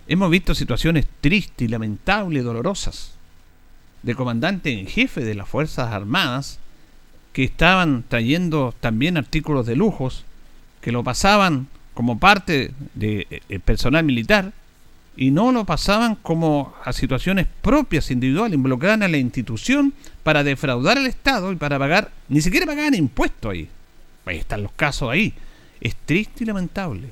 Hemos 0.08 0.30
visto 0.30 0.56
situaciones 0.56 1.08
tristes 1.21 1.65
y 1.65 1.71
lamentables, 1.71 2.43
dolorosas, 2.43 3.13
de 4.04 4.15
comandante 4.15 4.78
en 4.80 4.88
jefe 4.88 5.21
de 5.21 5.34
las 5.34 5.47
Fuerzas 5.47 5.91
Armadas 5.91 6.60
que 7.32 7.43
estaban 7.43 8.04
trayendo 8.08 8.73
también 8.80 9.17
artículos 9.17 9.65
de 9.65 9.76
lujos, 9.76 10.23
que 10.82 10.91
lo 10.91 11.04
pasaban 11.04 11.67
como 11.93 12.19
parte 12.19 12.71
del 12.93 13.28
de 13.30 13.41
eh, 13.49 13.60
personal 13.60 14.04
militar 14.04 14.52
y 15.15 15.32
no 15.32 15.52
lo 15.52 15.65
pasaban 15.65 16.15
como 16.15 16.73
a 16.84 16.93
situaciones 16.93 17.47
propias, 17.62 18.12
individuales, 18.12 18.56
involucraban 18.56 19.04
a 19.04 19.08
la 19.08 19.17
institución 19.17 19.93
para 20.23 20.43
defraudar 20.43 20.97
al 20.97 21.06
Estado 21.06 21.52
y 21.52 21.56
para 21.56 21.78
pagar, 21.78 22.12
ni 22.30 22.41
siquiera 22.41 22.65
pagaban 22.65 22.95
impuestos 22.95 23.52
ahí. 23.52 23.69
Ahí 24.26 24.38
están 24.38 24.63
los 24.63 24.71
casos 24.71 25.10
ahí. 25.10 25.34
Es 25.82 25.95
triste 26.06 26.43
y 26.43 26.47
lamentable, 26.47 27.10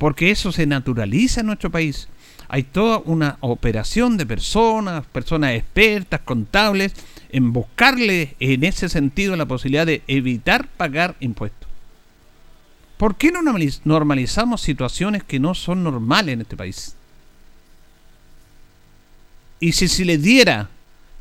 porque 0.00 0.30
eso 0.30 0.50
se 0.50 0.64
naturaliza 0.64 1.40
en 1.40 1.48
nuestro 1.48 1.70
país. 1.70 2.08
Hay 2.48 2.62
toda 2.62 3.02
una 3.04 3.36
operación 3.40 4.16
de 4.16 4.24
personas, 4.24 5.04
personas 5.04 5.54
expertas, 5.54 6.22
contables, 6.24 6.94
en 7.28 7.52
buscarle 7.52 8.34
en 8.40 8.64
ese 8.64 8.88
sentido 8.88 9.36
la 9.36 9.44
posibilidad 9.44 9.84
de 9.84 10.02
evitar 10.06 10.68
pagar 10.68 11.16
impuestos. 11.20 11.68
¿Por 12.96 13.16
qué 13.16 13.30
no 13.30 13.42
normalizamos 13.84 14.62
situaciones 14.62 15.22
que 15.22 15.38
no 15.38 15.54
son 15.54 15.84
normales 15.84 16.32
en 16.32 16.40
este 16.40 16.56
país? 16.56 16.96
Y 19.60 19.72
si 19.72 19.86
se 19.86 20.06
le 20.06 20.16
diera 20.16 20.70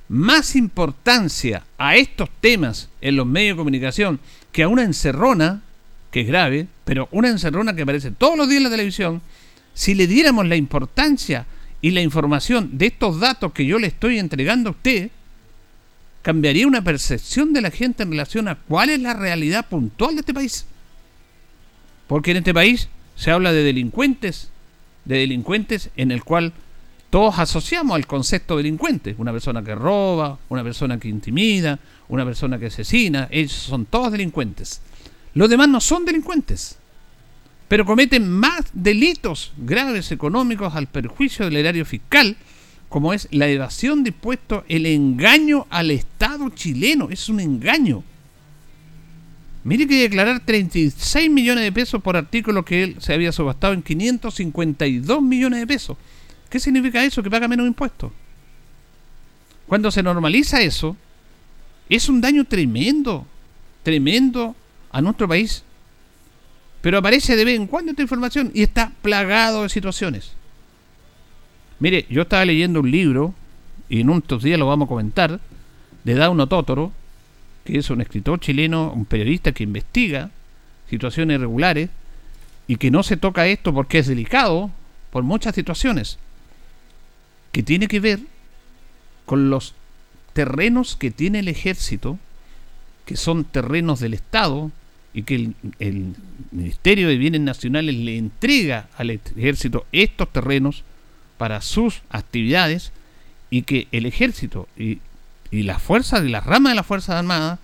más 0.07 0.55
importancia 0.55 1.65
a 1.77 1.97
estos 1.97 2.29
temas 2.39 2.87
en 3.01 3.17
los 3.17 3.27
medios 3.27 3.57
de 3.57 3.59
comunicación 3.59 4.21
que 4.53 4.63
a 4.63 4.69
una 4.69 4.83
encerrona, 4.83 5.63
que 6.11 6.21
es 6.21 6.27
grave, 6.27 6.67
pero 6.85 7.07
una 7.11 7.29
encerrona 7.29 7.75
que 7.75 7.83
aparece 7.83 8.11
todos 8.11 8.37
los 8.37 8.49
días 8.49 8.57
en 8.57 8.63
la 8.63 8.69
televisión, 8.69 9.21
si 9.73 9.95
le 9.95 10.07
diéramos 10.07 10.47
la 10.47 10.55
importancia 10.55 11.45
y 11.81 11.91
la 11.91 12.01
información 12.01 12.77
de 12.77 12.87
estos 12.87 13.19
datos 13.19 13.53
que 13.53 13.65
yo 13.65 13.79
le 13.79 13.87
estoy 13.87 14.19
entregando 14.19 14.69
a 14.69 14.71
usted, 14.71 15.11
cambiaría 16.21 16.67
una 16.67 16.83
percepción 16.83 17.53
de 17.53 17.61
la 17.61 17.71
gente 17.71 18.03
en 18.03 18.11
relación 18.11 18.47
a 18.47 18.55
cuál 18.55 18.89
es 18.89 18.99
la 18.99 19.13
realidad 19.13 19.67
puntual 19.67 20.15
de 20.15 20.21
este 20.21 20.33
país. 20.33 20.65
Porque 22.07 22.31
en 22.31 22.37
este 22.37 22.53
país 22.53 22.89
se 23.15 23.31
habla 23.31 23.53
de 23.53 23.63
delincuentes, 23.63 24.49
de 25.05 25.19
delincuentes 25.19 25.89
en 25.95 26.11
el 26.11 26.23
cual 26.23 26.53
todos 27.09 27.39
asociamos 27.39 27.95
al 27.95 28.05
concepto 28.05 28.57
delincuente. 28.57 29.15
Una 29.17 29.31
persona 29.31 29.63
que 29.63 29.75
roba, 29.75 30.37
una 30.49 30.63
persona 30.63 30.99
que 30.99 31.07
intimida, 31.07 31.79
una 32.07 32.25
persona 32.25 32.59
que 32.59 32.67
asesina. 32.67 33.27
Ellos 33.31 33.53
son 33.53 33.85
todos 33.85 34.11
delincuentes. 34.11 34.81
Los 35.33 35.49
demás 35.49 35.69
no 35.69 35.81
son 35.81 36.05
delincuentes. 36.05 36.77
Pero 37.67 37.85
cometen 37.85 38.27
más 38.29 38.65
delitos 38.73 39.53
graves 39.57 40.11
económicos 40.11 40.75
al 40.75 40.87
perjuicio 40.87 41.45
del 41.45 41.57
erario 41.57 41.85
fiscal, 41.85 42.35
como 42.89 43.13
es 43.13 43.27
la 43.31 43.47
evasión 43.47 44.03
de 44.03 44.09
impuestos, 44.09 44.63
el 44.67 44.87
engaño 44.87 45.67
al 45.69 45.91
Estado 45.91 46.49
chileno. 46.49 47.09
Es 47.11 47.29
un 47.29 47.39
engaño. 47.39 48.03
Mire 49.63 49.87
que 49.87 50.01
declarar 50.01 50.39
36 50.43 51.29
millones 51.29 51.63
de 51.63 51.71
pesos 51.71 52.01
por 52.01 52.17
artículo 52.17 52.65
que 52.65 52.83
él 52.83 52.95
se 52.99 53.13
había 53.13 53.31
subastado 53.31 53.73
en 53.73 53.83
552 53.83 55.21
millones 55.21 55.59
de 55.59 55.67
pesos. 55.67 55.97
¿Qué 56.49 56.59
significa 56.59 57.03
eso? 57.03 57.21
Que 57.21 57.29
paga 57.29 57.47
menos 57.47 57.67
impuestos. 57.67 58.11
Cuando 59.67 59.91
se 59.91 60.01
normaliza 60.01 60.61
eso, 60.61 60.97
es 61.89 62.09
un 62.09 62.21
daño 62.21 62.45
tremendo, 62.45 63.27
tremendo 63.83 64.55
a 64.91 65.01
nuestro 65.01 65.27
país. 65.27 65.63
Pero 66.81 66.97
aparece 66.97 67.35
de 67.35 67.45
vez 67.45 67.55
en 67.55 67.67
cuando 67.67 67.91
esta 67.91 68.01
información 68.01 68.51
y 68.53 68.63
está 68.63 68.91
plagado 69.01 69.63
de 69.63 69.69
situaciones. 69.69 70.33
Mire, 71.79 72.05
yo 72.09 72.23
estaba 72.23 72.45
leyendo 72.45 72.81
un 72.81 72.91
libro, 72.91 73.33
y 73.89 74.01
en 74.01 74.09
unos 74.09 74.43
días 74.43 74.59
lo 74.59 74.67
vamos 74.67 74.85
a 74.85 74.89
comentar, 74.89 75.39
de 76.03 76.13
Dauno 76.13 76.47
Totoro, 76.47 76.91
que 77.63 77.77
es 77.77 77.89
un 77.89 78.01
escritor 78.01 78.39
chileno, 78.39 78.91
un 78.93 79.05
periodista 79.05 79.51
que 79.51 79.63
investiga 79.63 80.31
situaciones 80.89 81.35
irregulares 81.35 81.89
y 82.67 82.77
que 82.77 82.91
no 82.91 83.03
se 83.03 83.17
toca 83.17 83.47
esto 83.47 83.73
porque 83.73 83.99
es 83.99 84.07
delicado 84.07 84.71
por 85.11 85.23
muchas 85.23 85.55
situaciones 85.55 86.17
que 87.51 87.63
tiene 87.63 87.87
que 87.87 87.99
ver 87.99 88.19
con 89.25 89.49
los 89.49 89.75
terrenos 90.33 90.95
que 90.95 91.11
tiene 91.11 91.39
el 91.39 91.47
ejército, 91.47 92.17
que 93.05 93.15
son 93.15 93.43
terrenos 93.43 93.99
del 93.99 94.13
Estado, 94.13 94.71
y 95.13 95.23
que 95.23 95.51
el, 95.79 96.15
Ministerio 96.51 97.07
de 97.07 97.17
Bienes 97.17 97.41
Nacionales 97.41 97.95
le 97.95 98.17
entrega 98.17 98.89
al 98.97 99.11
ejército 99.11 99.85
estos 99.91 100.31
terrenos 100.31 100.83
para 101.37 101.61
sus 101.61 102.01
actividades, 102.09 102.91
y 103.51 103.63
que 103.63 103.87
el 103.91 104.05
ejército 104.05 104.67
y, 104.77 104.99
y 105.51 105.63
las 105.63 105.81
fuerzas 105.81 106.23
de 106.23 106.29
las 106.29 106.45
ramas 106.45 106.71
de 106.71 106.75
las 106.75 106.85
Fuerzas 106.85 107.15
Armadas 107.15 107.59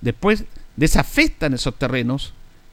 después 0.00 0.44
desafectan 0.76 1.54
esos 1.54 1.76
terrenos 1.76 2.32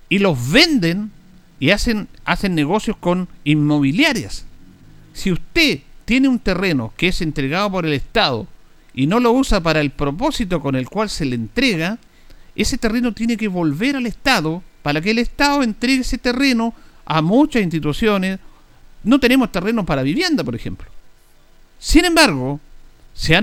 y 0.09 0.19
los 0.19 0.51
venden 0.51 1.11
y 1.59 1.71
hacen, 1.71 2.07
hacen 2.25 2.55
negocios 2.55 2.97
con 2.97 3.27
inmobiliarias. 3.43 4.45
Si 5.13 5.31
usted 5.31 5.79
tiene 6.05 6.27
un 6.27 6.39
terreno 6.39 6.93
que 6.97 7.07
es 7.07 7.21
entregado 7.21 7.71
por 7.71 7.85
el 7.85 7.93
Estado 7.93 8.47
y 8.93 9.07
no 9.07 9.19
lo 9.19 9.31
usa 9.31 9.61
para 9.61 9.81
el 9.81 9.91
propósito 9.91 10.61
con 10.61 10.75
el 10.75 10.89
cual 10.89 11.09
se 11.09 11.25
le 11.25 11.35
entrega, 11.35 11.97
ese 12.55 12.77
terreno 12.77 13.13
tiene 13.13 13.37
que 13.37 13.47
volver 13.47 13.95
al 13.95 14.05
Estado 14.05 14.63
para 14.81 15.01
que 15.01 15.11
el 15.11 15.19
Estado 15.19 15.63
entregue 15.63 16.01
ese 16.01 16.17
terreno 16.17 16.73
a 17.05 17.21
muchas 17.21 17.63
instituciones. 17.63 18.39
No 19.03 19.19
tenemos 19.19 19.51
terreno 19.51 19.85
para 19.85 20.03
vivienda, 20.03 20.43
por 20.43 20.55
ejemplo. 20.55 20.89
Sin 21.79 22.05
embargo, 22.05 22.59
se 23.13 23.35
ha, 23.35 23.41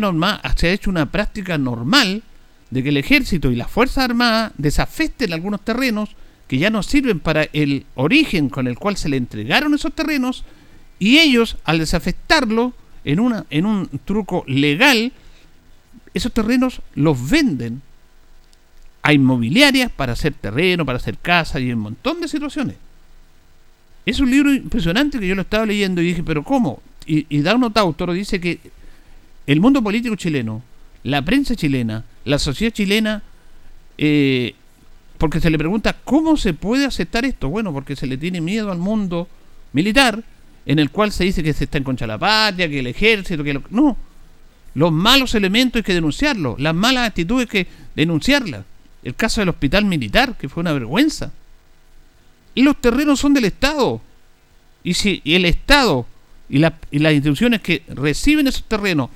se 0.57 0.69
ha 0.69 0.73
hecho 0.73 0.91
una 0.91 1.11
práctica 1.11 1.59
normal 1.59 2.23
de 2.71 2.83
que 2.83 2.91
el 2.91 2.97
ejército 2.97 3.51
y 3.51 3.57
las 3.57 3.71
Fuerzas 3.71 4.05
Armadas 4.05 4.53
desafesten 4.57 5.33
algunos 5.33 5.63
terrenos 5.63 6.11
que 6.47 6.59
ya 6.59 6.71
no 6.71 6.83
sirven 6.83 7.21
para 7.21 7.45
el 7.53 7.87
origen 7.95 8.49
con 8.49 8.67
el 8.67 8.79
cual 8.79 8.97
se 8.97 9.09
le 9.09 9.17
entregaron 9.17 9.75
esos 9.75 9.93
terrenos 9.93 10.45
y 10.99 11.19
ellos, 11.19 11.57
al 11.65 11.79
desafectarlo 11.79 12.75
en, 13.05 13.21
una, 13.21 13.47
en 13.51 13.67
un 13.67 13.89
truco 14.05 14.45
legal, 14.47 15.13
esos 16.13 16.33
terrenos 16.33 16.83
los 16.95 17.31
venden 17.31 17.83
a 19.11 19.13
inmobiliarias 19.13 19.91
para 19.91 20.13
hacer 20.13 20.35
terreno, 20.35 20.87
para 20.87 20.99
hacer 20.99 21.19
casa 21.19 21.59
y 21.59 21.73
un 21.73 21.81
montón 21.81 22.21
de 22.21 22.29
situaciones. 22.29 22.77
Es 24.07 24.21
un 24.21 24.31
libro 24.31 24.53
impresionante 24.55 25.19
que 25.19 25.27
yo 25.27 25.35
lo 25.35 25.43
estaba 25.43 25.67
leyendo 25.67 26.01
y 26.01 26.07
dije, 26.07 26.23
pero 26.23 26.45
¿cómo? 26.45 26.81
Y, 27.07 27.27
y 27.29 27.43
Dauno 27.43 27.71
Tautoro 27.71 28.13
dice 28.13 28.41
que 28.41 28.61
el 29.47 29.61
mundo 29.61 29.83
político 29.83 30.15
chileno, 30.15 30.63
la 31.03 31.23
prensa 31.23 31.57
chilena, 31.57 32.05
la 32.25 32.39
sociedad 32.39 32.73
chilena, 32.73 33.23
eh, 33.99 34.55
porque 35.19 35.41
se 35.41 35.51
le 35.51 35.59
pregunta, 35.59 35.97
¿cómo 36.05 36.37
se 36.37 36.55
puede 36.55 36.87
aceptar 36.87 37.25
esto? 37.25 37.49
Bueno, 37.49 37.73
porque 37.73 37.97
se 37.97 38.07
le 38.07 38.17
tiene 38.17 38.41
miedo 38.41 38.71
al 38.71 38.79
mundo 38.79 39.29
militar 39.73 40.23
en 40.67 40.79
el 40.79 40.91
cual 40.91 41.11
se 41.11 41.25
dice 41.25 41.43
que 41.43 41.53
se 41.53 41.65
está 41.65 41.79
en 41.79 41.85
contra 41.85 42.07
de 42.07 42.13
la 42.13 42.19
patria, 42.19 42.69
que 42.69 42.79
el 42.79 42.87
ejército, 42.87 43.43
que 43.43 43.61
no. 43.71 43.97
Los 44.75 44.93
malos 44.93 45.35
elementos 45.35 45.81
hay 45.81 45.83
que 45.83 45.95
denunciarlos, 45.95 46.61
las 46.61 46.77
malas 46.77 47.09
actitudes 47.09 47.49
hay 47.49 47.65
que 47.65 47.71
denunciarlas. 47.97 48.65
El 49.03 49.15
caso 49.15 49.41
del 49.41 49.49
hospital 49.49 49.85
militar, 49.85 50.37
que 50.37 50.49
fue 50.49 50.61
una 50.61 50.73
vergüenza. 50.73 51.33
Y 52.55 52.63
los 52.63 52.81
terrenos 52.81 53.21
son 53.21 53.35
del 53.35 53.47
Estado. 53.47 54.01
Y 54.83 54.95
si 54.95 55.23
el 55.25 55.45
Estado 55.45 56.07
y, 56.49 56.59
y 56.59 56.99
las 56.99 57.13
instituciones 57.13 57.61
que 57.61 57.83
reciben 57.89 58.47
esos 58.47 58.65
terrenos 58.65 59.11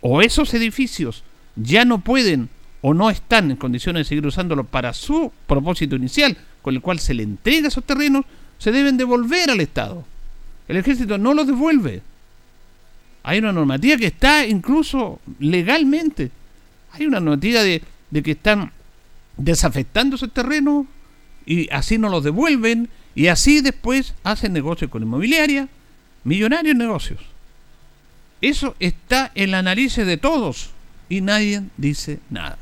o 0.00 0.22
esos 0.22 0.52
edificios 0.54 1.22
ya 1.56 1.84
no 1.84 2.00
pueden 2.00 2.48
o 2.80 2.94
no 2.94 3.10
están 3.10 3.50
en 3.50 3.56
condiciones 3.56 4.00
de 4.00 4.08
seguir 4.08 4.26
usándolos 4.26 4.66
para 4.66 4.92
su 4.94 5.32
propósito 5.46 5.96
inicial, 5.96 6.36
con 6.62 6.74
el 6.74 6.80
cual 6.80 6.98
se 6.98 7.14
le 7.14 7.24
entrega 7.24 7.68
esos 7.68 7.84
terrenos, 7.84 8.24
se 8.58 8.72
deben 8.72 8.96
devolver 8.96 9.50
al 9.50 9.60
Estado. 9.60 10.04
El 10.68 10.76
ejército 10.76 11.18
no 11.18 11.34
los 11.34 11.46
devuelve. 11.46 12.02
Hay 13.22 13.38
una 13.38 13.52
normativa 13.52 13.96
que 13.96 14.06
está 14.06 14.46
incluso 14.46 15.20
legalmente. 15.38 16.30
Hay 16.92 17.06
una 17.06 17.20
normativa 17.20 17.62
de, 17.62 17.82
de 18.10 18.22
que 18.22 18.32
están 18.32 18.72
desafectando 19.38 20.16
esos 20.16 20.32
terrenos 20.32 20.86
y 21.46 21.70
así 21.72 21.96
no 21.96 22.10
los 22.10 22.24
devuelven 22.24 22.90
y 23.14 23.28
así 23.28 23.62
después 23.62 24.14
hacen 24.22 24.52
negocios 24.52 24.90
con 24.90 25.02
inmobiliaria, 25.02 25.68
millonarios 26.24 26.76
negocios. 26.76 27.20
Eso 28.40 28.76
está 28.78 29.32
en 29.34 29.50
la 29.50 29.62
nariz 29.62 29.96
de 29.96 30.16
todos 30.16 30.70
y 31.08 31.20
nadie 31.20 31.62
dice 31.76 32.20
nada. 32.30 32.58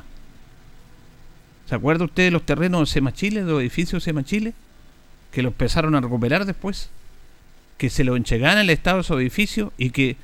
¿Se 1.69 1.75
acuerda 1.75 2.05
usted 2.05 2.25
de 2.25 2.31
los 2.31 2.47
terrenos 2.47 2.89
de 2.89 2.93
Semachile, 2.95 3.43
los 3.43 3.61
edificios 3.61 4.03
de 4.03 4.05
Semachile? 4.05 4.55
Que 5.33 5.43
los 5.43 5.53
empezaron 5.53 5.95
a 5.97 6.01
recuperar 6.01 6.45
después. 6.47 6.91
Que 7.77 7.91
se 7.91 8.05
los 8.05 8.17
entregaban 8.17 8.59
al 8.59 8.71
Estado 8.71 9.01
esos 9.01 9.21
edificios 9.21 9.73
y 9.77 9.91
que 9.91 10.17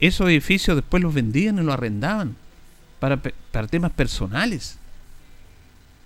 esos 0.00 0.28
edificios 0.28 0.76
después 0.76 1.02
los 1.02 1.14
vendían 1.14 1.58
y 1.58 1.62
los 1.62 1.72
arrendaban 1.72 2.36
para, 2.98 3.18
para 3.18 3.68
temas 3.68 3.92
personales. 3.92 4.78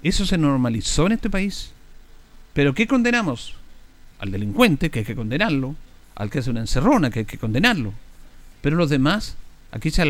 Eso 0.03 0.27
se 0.27 0.39
normalizó 0.39 1.07
en 1.07 1.13
este 1.13 1.31
país. 1.31 1.73
¿Pero 2.53 2.75
qué 2.75 2.87
condenamos? 2.87 3.55
Al 4.19 4.31
delincuente, 4.31 4.91
que 4.91 5.01
hay 5.01 5.05
que 5.05 5.17
condenarlo. 5.17 5.75
Al 6.15 6.31
que 6.31 6.41
hace 6.41 6.51
una 6.51 6.61
encerrona, 6.61 7.11
que 7.11 7.21
hay 7.21 7.25
que 7.25 7.39
condenarlo. 7.39 7.93
Pero 8.61 8.77
los 8.77 8.91
demás, 8.91 9.37
aquí 9.71 9.91
se, 9.91 10.03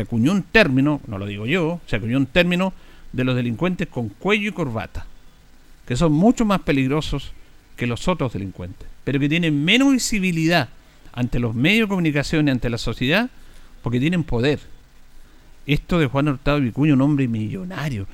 acuñó 0.00 0.32
un 0.32 0.42
término, 0.42 1.00
no 1.06 1.18
lo 1.18 1.26
digo 1.26 1.46
yo, 1.46 1.80
se 1.86 1.96
acuñó 1.96 2.18
un 2.18 2.26
término 2.26 2.72
de 3.12 3.24
los 3.24 3.34
delincuentes 3.34 3.88
con 3.88 4.08
cuello 4.08 4.50
y 4.50 4.52
corbata, 4.52 5.06
que 5.86 5.96
son 5.96 6.12
mucho 6.12 6.44
más 6.44 6.60
peligrosos 6.60 7.32
que 7.76 7.86
los 7.86 8.08
otros 8.08 8.32
delincuentes, 8.32 8.86
pero 9.04 9.18
que 9.18 9.28
tienen 9.28 9.64
menos 9.64 9.92
visibilidad 9.92 10.68
ante 11.12 11.38
los 11.38 11.54
medios 11.54 11.86
de 11.86 11.90
comunicación 11.90 12.48
y 12.48 12.50
ante 12.50 12.70
la 12.70 12.78
sociedad 12.78 13.30
porque 13.82 14.00
tienen 14.00 14.24
poder. 14.24 14.60
Esto 15.66 15.98
de 15.98 16.06
Juan 16.06 16.28
Hurtado 16.28 16.60
Vicuña, 16.60 16.94
un 16.94 17.00
hombre 17.00 17.26
millonario, 17.26 18.06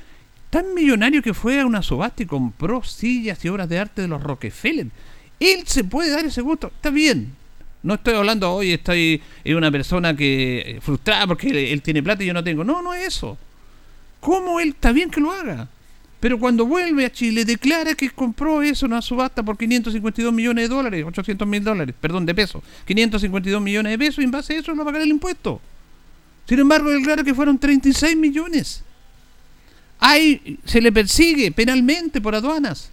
tan 0.53 0.75
millonario 0.75 1.23
que 1.23 1.33
fue 1.33 1.63
a 1.63 1.65
una 1.65 1.81
subasta 1.81 2.25
y 2.25 2.27
compró 2.27 2.85
sillas 2.85 3.43
y 3.43 3.49
obras 3.49 3.71
de 3.71 3.79
arte 3.79 4.03
de 4.03 4.09
los 4.09 4.23
Rockefeller. 4.23 4.87
Él 5.41 5.63
se 5.65 5.83
puede 5.83 6.11
dar 6.11 6.27
ese 6.27 6.43
gusto, 6.43 6.67
está 6.67 6.91
bien. 6.91 7.33
No 7.83 7.95
estoy 7.95 8.13
hablando 8.13 8.53
hoy, 8.53 8.73
estoy 8.73 9.23
en 9.45 9.57
una 9.57 9.71
persona 9.71 10.15
que 10.15 10.79
frustrada 10.83 11.27
porque 11.27 11.73
él 11.73 11.81
tiene 11.81 12.03
plata 12.03 12.23
y 12.23 12.27
yo 12.27 12.35
no 12.35 12.45
tengo. 12.45 12.65
No, 12.65 12.83
no 12.83 12.93
es 12.93 13.07
eso. 13.07 13.39
¿Cómo 14.21 14.61
él 14.61 14.69
está 14.69 14.93
bien 14.93 15.11
que 15.11 15.23
lo 15.23 15.33
haga? 15.33 15.69
Pero 16.21 16.39
cuando 16.39 16.67
vuelve 16.67 17.07
a 17.07 17.11
Chile 17.11 17.47
declara 17.47 17.95
que 17.95 18.11
compró 18.11 18.61
eso 18.61 18.85
en 18.85 18.93
una 18.93 19.01
subasta 19.01 19.43
por 19.43 19.57
552 19.57 20.35
millones 20.35 20.69
de 20.69 20.75
dólares, 20.75 21.03
800 21.07 21.49
mil 21.49 21.65
dólares, 21.65 21.95
perdón, 21.99 22.27
de 22.27 22.35
pesos, 22.35 22.63
552 22.85 23.63
millones 23.63 23.93
de 23.93 23.99
pesos 23.99 24.19
y 24.19 24.25
en 24.25 24.31
base 24.31 24.55
a 24.55 24.59
eso 24.59 24.73
no 24.73 24.77
va 24.77 24.83
a 24.83 24.93
pagar 24.93 25.01
el 25.01 25.09
impuesto. 25.09 25.63
Sin 26.47 26.59
embargo, 26.59 26.91
declara 26.91 27.25
que 27.25 27.33
fueron 27.33 27.59
36 27.59 28.19
millones. 28.19 28.85
Ahí 30.05 30.59
se 30.65 30.81
le 30.81 30.91
persigue 30.91 31.53
penalmente 31.53 32.21
por 32.21 32.35
aduanas. 32.35 32.91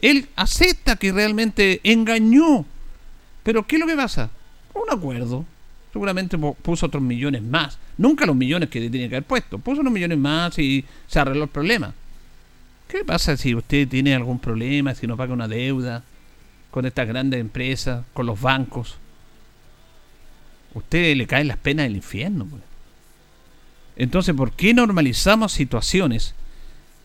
Él 0.00 0.26
acepta 0.36 0.96
que 0.96 1.12
realmente 1.12 1.80
engañó. 1.84 2.64
Pero 3.42 3.66
¿qué 3.66 3.76
es 3.76 3.80
lo 3.80 3.86
que 3.86 3.94
pasa? 3.94 4.30
Un 4.72 4.90
acuerdo 4.90 5.44
seguramente 5.92 6.38
puso 6.38 6.86
otros 6.86 7.02
millones 7.02 7.42
más. 7.42 7.78
Nunca 7.98 8.24
los 8.24 8.34
millones 8.34 8.70
que 8.70 8.88
tenía 8.88 9.10
que 9.10 9.16
haber 9.16 9.26
puesto. 9.26 9.58
Puso 9.58 9.82
unos 9.82 9.92
millones 9.92 10.16
más 10.16 10.58
y 10.58 10.82
se 11.06 11.18
arregló 11.18 11.44
el 11.44 11.50
problema. 11.50 11.92
¿Qué 12.88 13.04
pasa 13.04 13.36
si 13.36 13.54
usted 13.54 13.86
tiene 13.86 14.14
algún 14.14 14.38
problema, 14.38 14.94
si 14.94 15.06
no 15.06 15.14
paga 15.14 15.34
una 15.34 15.46
deuda 15.46 16.04
con 16.70 16.86
estas 16.86 17.06
grandes 17.06 17.38
empresas, 17.38 18.02
con 18.14 18.24
los 18.24 18.40
bancos? 18.40 18.96
Usted 20.72 21.16
le 21.16 21.26
caen 21.26 21.48
las 21.48 21.58
penas 21.58 21.84
del 21.84 21.96
infierno. 21.96 22.46
Pues. 22.46 22.62
Entonces, 23.98 24.34
¿por 24.34 24.52
qué 24.52 24.72
normalizamos 24.72 25.52
situaciones? 25.52 26.34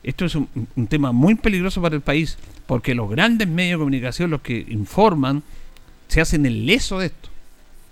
Esto 0.04 0.26
es 0.26 0.36
un, 0.36 0.48
tema 0.88 1.12
muy 1.12 1.36
peligroso 1.36 1.82
para 1.82 1.96
el 1.96 2.02
país, 2.02 2.38
porque 2.68 2.96
los 2.96 3.10
grandes 3.10 3.48
medios 3.48 3.80
de 3.80 3.82
comunicación, 3.82 4.32
los 4.32 4.42
que 4.42 4.66
informan, 4.70 5.44
se 6.08 6.22
hacen 6.22 6.46
el 6.46 6.66
leso 6.66 7.00
de 7.00 7.08
esto 7.08 7.34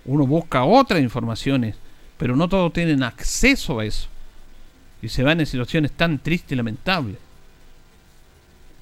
uno 0.04 0.26
busca 0.26 0.64
otras 0.64 1.00
informaciones, 1.00 1.76
pero 2.18 2.36
no 2.36 2.48
todos 2.48 2.72
tienen 2.72 3.02
acceso 3.02 3.80
a 3.80 3.84
eso. 3.84 4.08
Y 5.00 5.08
se 5.08 5.22
van 5.22 5.40
en 5.40 5.46
situaciones 5.46 5.92
tan 5.92 6.18
tristes 6.18 6.52
y 6.52 6.56
lamentables. 6.56 7.16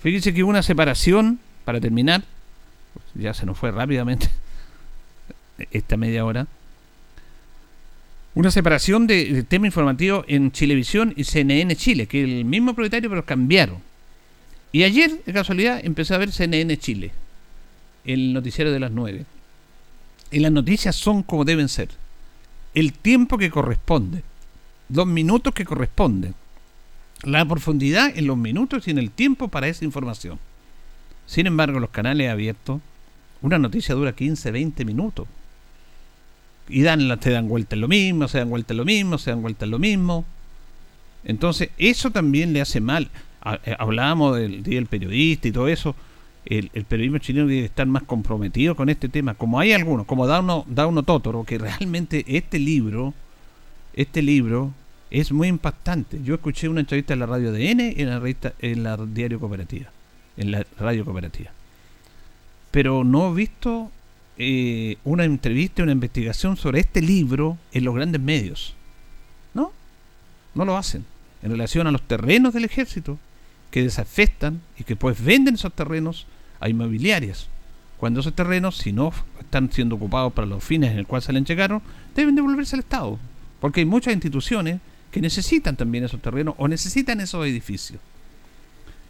Fíjense 0.02 0.32
que 0.32 0.42
una 0.42 0.62
separación, 0.62 1.40
para 1.64 1.80
terminar, 1.80 2.22
ya 3.14 3.34
se 3.34 3.46
nos 3.46 3.58
fue 3.58 3.70
rápidamente 3.70 4.28
esta 5.70 5.96
media 5.96 6.24
hora, 6.24 6.46
una 8.34 8.50
separación 8.50 9.06
de, 9.06 9.42
tema 9.42 9.66
informativo 9.66 10.24
en 10.28 10.52
Chilevisión 10.52 11.12
y 11.16 11.24
CNN 11.24 11.74
Chile, 11.76 12.06
que 12.06 12.22
es 12.22 12.28
el 12.28 12.44
mismo 12.44 12.74
propietario, 12.74 13.10
pero 13.10 13.24
cambiaron. 13.24 13.78
Y 14.72 14.84
ayer, 14.84 15.22
de 15.24 15.32
casualidad, 15.32 15.80
empecé 15.82 16.14
a 16.14 16.18
ver 16.18 16.30
CNN 16.30 16.76
Chile, 16.78 17.10
el 18.04 18.32
noticiero 18.32 18.70
de 18.70 18.80
las 18.80 18.92
9 18.92 19.24
y 20.30 20.38
las 20.38 20.52
noticias 20.52 20.96
son 20.96 21.22
como 21.22 21.44
deben 21.44 21.68
ser. 21.68 21.88
El 22.74 22.92
tiempo 22.92 23.36
que 23.36 23.50
corresponde, 23.50 24.22
los 24.88 25.06
minutos 25.06 25.52
que 25.52 25.64
corresponden, 25.64 26.34
la 27.24 27.44
profundidad 27.44 28.16
en 28.16 28.26
los 28.26 28.36
minutos 28.36 28.86
y 28.86 28.92
en 28.92 28.98
el 28.98 29.10
tiempo 29.10 29.48
para 29.48 29.68
esa 29.68 29.84
información. 29.84 30.38
Sin 31.26 31.46
embargo, 31.46 31.80
los 31.80 31.90
canales 31.90 32.30
abiertos, 32.30 32.80
una 33.42 33.58
noticia 33.58 33.94
dura 33.94 34.14
15, 34.14 34.50
20 34.50 34.84
minutos. 34.84 35.26
Y 36.68 36.82
dan, 36.82 37.18
te 37.18 37.30
dan 37.30 37.48
vuelta 37.48 37.74
en 37.74 37.80
lo 37.80 37.88
mismo, 37.88 38.28
se 38.28 38.38
dan 38.38 38.50
vuelta 38.50 38.72
en 38.72 38.78
lo 38.78 38.84
mismo, 38.84 39.18
se 39.18 39.30
dan 39.30 39.42
vuelta 39.42 39.64
en 39.64 39.70
lo 39.70 39.78
mismo. 39.78 40.24
Entonces, 41.24 41.70
eso 41.78 42.10
también 42.10 42.52
le 42.52 42.60
hace 42.60 42.80
mal. 42.80 43.10
Eh, 43.64 43.74
hablábamos 43.78 44.36
del 44.36 44.62
día 44.62 44.76
del 44.76 44.86
periodista 44.86 45.48
y 45.48 45.52
todo 45.52 45.68
eso 45.68 45.96
el, 46.44 46.70
periodismo 46.84 47.18
chileno 47.18 47.46
debe 47.46 47.64
estar 47.64 47.86
más 47.86 48.02
comprometido 48.04 48.74
con 48.74 48.88
este 48.88 49.08
tema, 49.08 49.34
como 49.34 49.60
hay 49.60 49.72
algunos, 49.72 50.06
como 50.06 50.26
Dauno, 50.26 50.64
Dauno 50.68 51.02
Totoro, 51.02 51.44
que 51.44 51.58
realmente 51.58 52.24
este 52.26 52.58
libro, 52.58 53.14
este 53.94 54.22
libro 54.22 54.72
es 55.10 55.32
muy 55.32 55.48
impactante. 55.48 56.20
Yo 56.22 56.34
escuché 56.34 56.68
una 56.68 56.80
entrevista 56.80 57.12
en 57.12 57.20
la 57.20 57.26
radio 57.26 57.52
de 57.52 57.70
N 57.70 57.94
en 57.96 58.08
la 58.08 58.18
revista, 58.18 58.54
en 58.58 58.82
la 58.82 58.96
diario 58.96 59.38
cooperativa, 59.38 59.90
en 60.36 60.52
la 60.52 60.66
radio 60.78 61.04
cooperativa. 61.04 61.50
Pero 62.70 63.04
no 63.04 63.30
he 63.30 63.34
visto 63.34 63.90
eh, 64.42 64.96
una 65.04 65.24
entrevista, 65.24 65.82
una 65.82 65.92
investigación 65.92 66.56
sobre 66.56 66.80
este 66.80 67.02
libro 67.02 67.58
en 67.72 67.84
los 67.84 67.94
grandes 67.94 68.22
medios. 68.22 68.74
¿No? 69.52 69.70
No 70.54 70.64
lo 70.64 70.78
hacen. 70.78 71.04
En 71.42 71.50
relación 71.50 71.86
a 71.86 71.90
los 71.90 72.00
terrenos 72.00 72.54
del 72.54 72.64
ejército, 72.64 73.18
que 73.70 73.82
desafectan 73.82 74.62
y 74.78 74.84
que 74.84 74.96
pues 74.96 75.22
venden 75.22 75.56
esos 75.56 75.74
terrenos 75.74 76.26
a 76.58 76.70
inmobiliarias. 76.70 77.48
Cuando 77.98 78.20
esos 78.20 78.34
terrenos, 78.34 78.78
si 78.78 78.94
no 78.94 79.12
están 79.38 79.70
siendo 79.70 79.96
ocupados 79.96 80.32
para 80.32 80.46
los 80.46 80.64
fines 80.64 80.92
en 80.92 80.98
el 80.98 81.06
cual 81.06 81.20
se 81.20 81.34
les 81.34 81.44
llegaron, 81.44 81.82
deben 82.16 82.34
devolverse 82.34 82.76
al 82.76 82.80
Estado. 82.80 83.18
Porque 83.60 83.80
hay 83.80 83.86
muchas 83.86 84.14
instituciones 84.14 84.80
que 85.10 85.20
necesitan 85.20 85.76
también 85.76 86.04
esos 86.04 86.22
terrenos 86.22 86.54
o 86.56 86.66
necesitan 86.66 87.20
esos 87.20 87.44
edificios. 87.46 88.00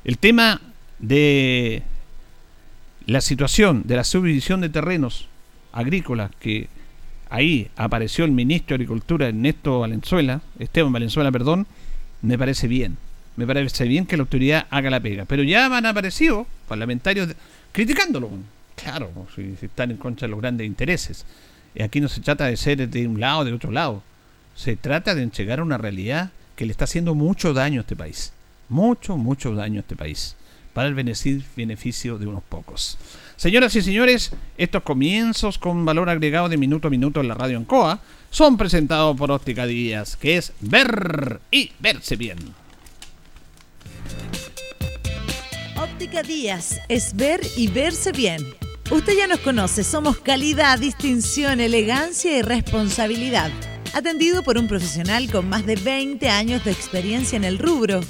El 0.02 0.18
tema 0.18 0.60
de 0.98 1.84
la 3.10 3.20
situación 3.20 3.82
de 3.86 3.96
la 3.96 4.04
subdivisión 4.04 4.60
de 4.60 4.68
terrenos 4.68 5.28
agrícolas 5.72 6.30
que 6.40 6.68
ahí 7.28 7.70
apareció 7.76 8.24
el 8.24 8.32
ministro 8.32 8.76
de 8.76 8.84
Agricultura 8.84 9.28
Ernesto 9.28 9.80
Valenzuela, 9.80 10.40
Esteban 10.58 10.92
Valenzuela, 10.92 11.30
perdón, 11.30 11.66
me 12.22 12.38
parece 12.38 12.68
bien 12.68 12.96
me 13.40 13.46
parece 13.46 13.84
bien 13.84 14.04
que 14.04 14.18
la 14.18 14.22
autoridad 14.24 14.66
haga 14.68 14.90
la 14.90 15.00
pega. 15.00 15.24
Pero 15.24 15.42
ya 15.42 15.74
han 15.74 15.86
aparecido 15.86 16.46
parlamentarios 16.68 17.34
criticándolo. 17.72 18.30
Claro, 18.76 19.10
si, 19.34 19.56
están 19.62 19.92
en 19.92 19.96
contra 19.96 20.26
de 20.26 20.32
los 20.32 20.40
grandes 20.40 20.66
intereses. 20.66 21.24
Y 21.74 21.82
aquí 21.82 22.00
no 22.00 22.08
se 22.08 22.20
trata 22.20 22.46
de 22.46 22.56
ser 22.58 22.86
de 22.86 23.06
un 23.06 23.18
lado 23.18 23.40
o 23.40 23.44
de 23.44 23.52
otro 23.54 23.70
lado. 23.70 24.02
Se 24.54 24.76
trata 24.76 25.14
de 25.14 25.22
entregar 25.22 25.62
una 25.62 25.78
realidad 25.78 26.32
que 26.54 26.66
le 26.66 26.72
está 26.72 26.84
haciendo 26.84 27.14
mucho 27.14 27.54
daño 27.54 27.80
a 27.80 27.82
este 27.82 27.96
país. 27.96 28.32
Mucho, 28.68 29.16
mucho 29.16 29.54
daño 29.54 29.78
a 29.78 29.80
este 29.80 29.96
país. 29.96 30.36
Para 30.80 30.88
el 30.88 30.94
beneficio 30.94 32.16
de 32.16 32.26
unos 32.26 32.42
pocos. 32.42 32.96
Señoras 33.36 33.76
y 33.76 33.82
señores, 33.82 34.32
estos 34.56 34.82
comienzos 34.82 35.58
con 35.58 35.84
valor 35.84 36.08
agregado 36.08 36.48
de 36.48 36.56
minuto 36.56 36.88
a 36.88 36.90
minuto 36.90 37.20
en 37.20 37.28
la 37.28 37.34
radio 37.34 37.58
Ancoa 37.58 38.00
son 38.30 38.56
presentados 38.56 39.14
por 39.14 39.30
Óptica 39.30 39.66
Díaz, 39.66 40.16
que 40.16 40.38
es 40.38 40.54
ver 40.60 41.38
y 41.50 41.72
verse 41.80 42.16
bien. 42.16 42.38
Óptica 45.76 46.22
Díaz 46.22 46.80
es 46.88 47.14
ver 47.14 47.42
y 47.58 47.68
verse 47.68 48.12
bien. 48.12 48.42
Usted 48.90 49.18
ya 49.18 49.26
nos 49.26 49.40
conoce, 49.40 49.84
somos 49.84 50.18
calidad, 50.20 50.78
distinción, 50.78 51.60
elegancia 51.60 52.38
y 52.38 52.40
responsabilidad. 52.40 53.50
Atendido 53.92 54.42
por 54.42 54.56
un 54.56 54.66
profesional 54.66 55.30
con 55.30 55.46
más 55.46 55.66
de 55.66 55.76
20 55.76 56.26
años 56.30 56.64
de 56.64 56.70
experiencia 56.70 57.36
en 57.36 57.44
el 57.44 57.58
rubro. 57.58 58.00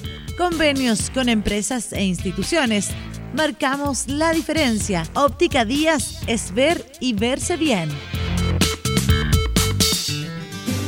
Convenios 0.41 1.11
con 1.11 1.29
empresas 1.29 1.93
e 1.93 2.03
instituciones. 2.03 2.89
Marcamos 3.35 4.09
la 4.09 4.33
diferencia. 4.33 5.03
Óptica 5.13 5.67
Díaz 5.67 6.23
es 6.27 6.55
ver 6.55 6.83
y 6.99 7.13
verse 7.13 7.59
bien. 7.59 7.91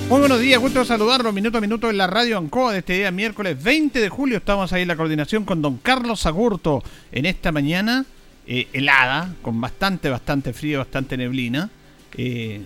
Muy 0.08 0.20
buenos 0.20 0.40
días, 0.40 0.58
gusto 0.58 0.86
saludarlo 0.86 1.34
minuto 1.34 1.58
a 1.58 1.60
minuto 1.60 1.90
en 1.90 1.98
la 1.98 2.06
radio 2.06 2.38
Ancoa 2.38 2.72
de 2.72 2.78
este 2.78 2.94
día 2.94 3.10
miércoles 3.10 3.62
20 3.62 4.00
de 4.00 4.08
julio. 4.08 4.38
Estamos 4.38 4.72
ahí 4.72 4.82
en 4.82 4.88
la 4.88 4.96
coordinación 4.96 5.44
con 5.44 5.60
don 5.60 5.76
Carlos 5.76 6.24
Agurto 6.24 6.82
en 7.12 7.26
esta 7.26 7.52
mañana 7.52 8.06
eh, 8.46 8.68
helada, 8.72 9.34
con 9.42 9.60
bastante, 9.60 10.08
bastante 10.08 10.54
frío, 10.54 10.78
bastante 10.78 11.18
neblina. 11.18 11.68
Eh, 12.16 12.62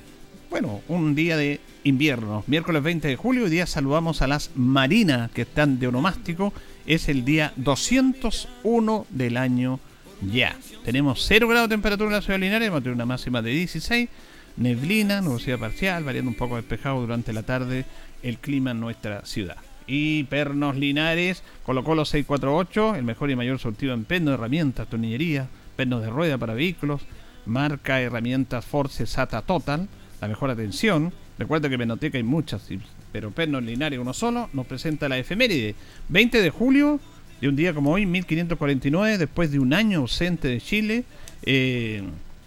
bueno, 0.50 0.82
un 0.86 1.16
día 1.16 1.36
de 1.36 1.58
invierno, 1.86 2.42
miércoles 2.48 2.82
20 2.82 3.06
de 3.06 3.16
julio. 3.16 3.44
Hoy 3.44 3.50
día 3.50 3.66
saludamos 3.66 4.20
a 4.20 4.26
las 4.26 4.50
marinas 4.56 5.30
que 5.30 5.42
están 5.42 5.78
de 5.78 5.86
onomástico. 5.86 6.52
Es 6.84 7.08
el 7.08 7.24
día 7.24 7.52
201 7.56 9.06
del 9.10 9.36
año 9.36 9.78
ya. 10.20 10.56
Tenemos 10.84 11.24
0 11.26 11.46
grados 11.46 11.68
de 11.68 11.74
temperatura 11.74 12.08
en 12.08 12.14
la 12.14 12.22
ciudad 12.22 12.40
de 12.40 12.44
Linares, 12.44 12.70
vamos 12.70 12.80
a 12.80 12.82
tener 12.82 12.94
una 12.96 13.06
máxima 13.06 13.40
de 13.40 13.50
16. 13.50 14.08
Neblina, 14.56 15.20
nubosidad 15.20 15.58
parcial, 15.58 16.02
variando 16.02 16.30
un 16.30 16.36
poco 16.36 16.56
despejado 16.56 17.00
durante 17.00 17.32
la 17.32 17.44
tarde 17.44 17.84
el 18.22 18.38
clima 18.38 18.72
en 18.72 18.80
nuestra 18.80 19.24
ciudad 19.24 19.56
y 19.86 20.24
Pernos 20.24 20.74
Linares, 20.74 21.44
colocó 21.62 21.94
los 21.94 22.08
648, 22.08 22.96
el 22.96 23.04
mejor 23.04 23.30
y 23.30 23.36
mayor 23.36 23.60
surtido 23.60 23.94
en 23.94 24.04
perno, 24.04 24.32
herramientas, 24.32 24.88
tornillería, 24.88 25.46
pernos 25.76 26.02
de 26.02 26.10
rueda 26.10 26.36
para 26.38 26.54
vehículos, 26.54 27.02
marca 27.44 28.00
herramientas 28.00 28.64
Force 28.64 29.06
SATA 29.06 29.42
Total, 29.42 29.88
la 30.20 30.26
mejor 30.26 30.50
atención. 30.50 31.12
Recuerda 31.38 31.68
que 31.68 31.76
Penoteca 31.78 32.16
hay 32.16 32.24
muchas, 32.24 32.66
pero 33.12 33.30
Pernos 33.30 33.62
Linares 33.62 33.98
uno 33.98 34.14
solo 34.14 34.48
nos 34.52 34.66
presenta 34.66 35.08
la 35.08 35.18
efeméride. 35.18 35.74
20 36.08 36.40
de 36.40 36.50
julio, 36.50 36.98
de 37.40 37.48
un 37.48 37.56
día 37.56 37.74
como 37.74 37.92
hoy, 37.92 38.06
1549, 38.06 39.18
después 39.18 39.50
de 39.50 39.58
un 39.58 39.74
año 39.74 40.00
ausente 40.00 40.48
de 40.48 40.60
Chile, 40.60 41.04
eh, 41.42 42.02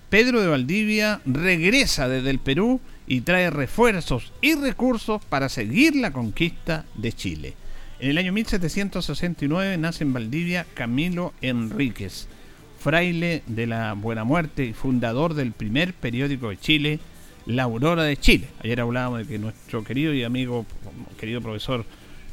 Pedro 0.10 0.42
de 0.42 0.48
Valdivia 0.48 1.22
regresa 1.26 2.10
desde 2.10 2.32
el 2.32 2.40
Perú 2.40 2.82
y 3.08 3.22
trae 3.22 3.52
refuerzos 3.52 4.32
y 4.42 4.56
recursos 4.56 5.24
para 5.24 5.50
seguir 5.50 5.96
la 5.96 6.12
conquista 6.12 6.86
de 6.96 7.14
Chile. 7.14 7.54
En 8.00 8.10
el 8.12 8.18
año 8.18 8.34
1769 8.34 9.78
nace 9.78 10.04
en 10.04 10.14
Valdivia 10.14 10.66
Camilo 10.74 11.34
Enríquez, 11.42 12.28
fraile 12.80 13.44
de 13.46 13.68
la 13.68 13.94
Buena 13.94 14.24
Muerte 14.24 14.66
y 14.66 14.74
fundador 14.74 15.36
del 15.36 15.52
primer 15.52 15.94
periódico 15.94 16.50
de 16.50 16.58
Chile, 16.58 17.00
La 17.50 17.64
Aurora 17.64 18.04
de 18.04 18.16
Chile. 18.16 18.48
Ayer 18.64 18.80
hablábamos 18.80 19.20
de 19.20 19.26
que 19.26 19.40
nuestro 19.40 19.84
querido 19.84 20.14
y 20.14 20.24
amigo, 20.24 20.68
querido 21.20 21.42
profesor 21.42 21.84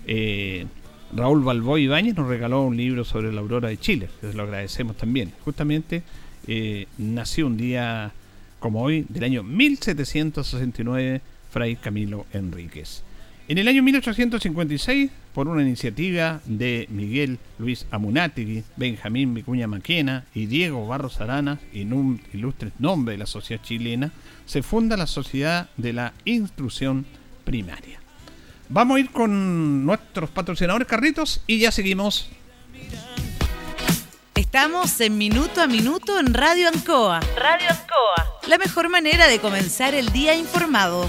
eh, 0.07 0.67
Raúl 1.15 1.43
Balboy 1.43 1.85
Ibáñez 1.85 2.15
nos 2.17 2.29
regaló 2.29 2.65
un 2.65 2.77
libro 2.77 3.03
sobre 3.03 3.33
la 3.33 3.41
Aurora 3.41 3.71
de 3.71 3.79
Chile, 3.79 4.11
que 4.21 4.35
lo 4.35 4.43
agradecemos 4.43 4.95
también. 4.99 5.33
Justamente 5.43 6.03
eh, 6.47 6.87
nació 6.99 7.47
un 7.47 7.57
día 7.57 8.13
como 8.59 8.83
hoy 8.83 9.07
del 9.09 9.25
año 9.25 9.43
1769 9.43 11.23
Fray 11.51 11.77
Camilo 11.77 12.27
Enríquez. 12.35 13.03
En 13.49 13.57
el 13.57 13.69
año 13.69 13.83
1856, 13.83 15.11
por 15.33 15.49
una 15.49 15.63
iniciativa 15.63 16.41
de 16.45 16.89
Miguel 16.91 17.39
Luis 17.59 17.87
Amunátegui, 17.91 18.65
Benjamín 18.77 19.33
Vicuña 19.33 19.67
Maquena 19.67 20.27
y 20.35 20.45
Diego 20.45 20.87
Barros 20.87 21.23
Arana, 21.23 21.59
en 21.73 21.95
un 21.95 22.21
ilustre 22.35 22.73
nombre 22.81 23.13
de 23.13 23.19
la 23.19 23.27
sociedad 23.27 23.63
chilena, 23.63 24.13
se 24.47 24.63
funda 24.63 24.97
la 24.97 25.07
Sociedad 25.07 25.69
de 25.77 25.93
la 25.93 26.15
Instrucción 26.25 27.05
Primaria. 27.45 28.01
Vamos 28.69 28.97
a 28.97 29.01
ir 29.01 29.11
con 29.11 29.85
nuestros 29.85 30.31
patrocinadores 30.31 30.89
carritos 30.89 31.43
y 31.47 31.59
ya 31.59 31.71
seguimos. 31.71 32.29
Estamos 34.35 35.01
en 35.01 35.19
Minuto 35.19 35.61
a 35.61 35.67
Minuto 35.67 36.19
en 36.19 36.33
Radio 36.33 36.69
Ancoa. 36.69 37.21
Radio 37.37 37.69
Ancoa. 37.71 38.41
La 38.49 38.59
mejor 38.59 38.89
manera 38.89 39.27
de 39.27 39.39
comenzar 39.41 39.95
el 39.95 40.13
día 40.13 40.35
informado. 40.35 41.09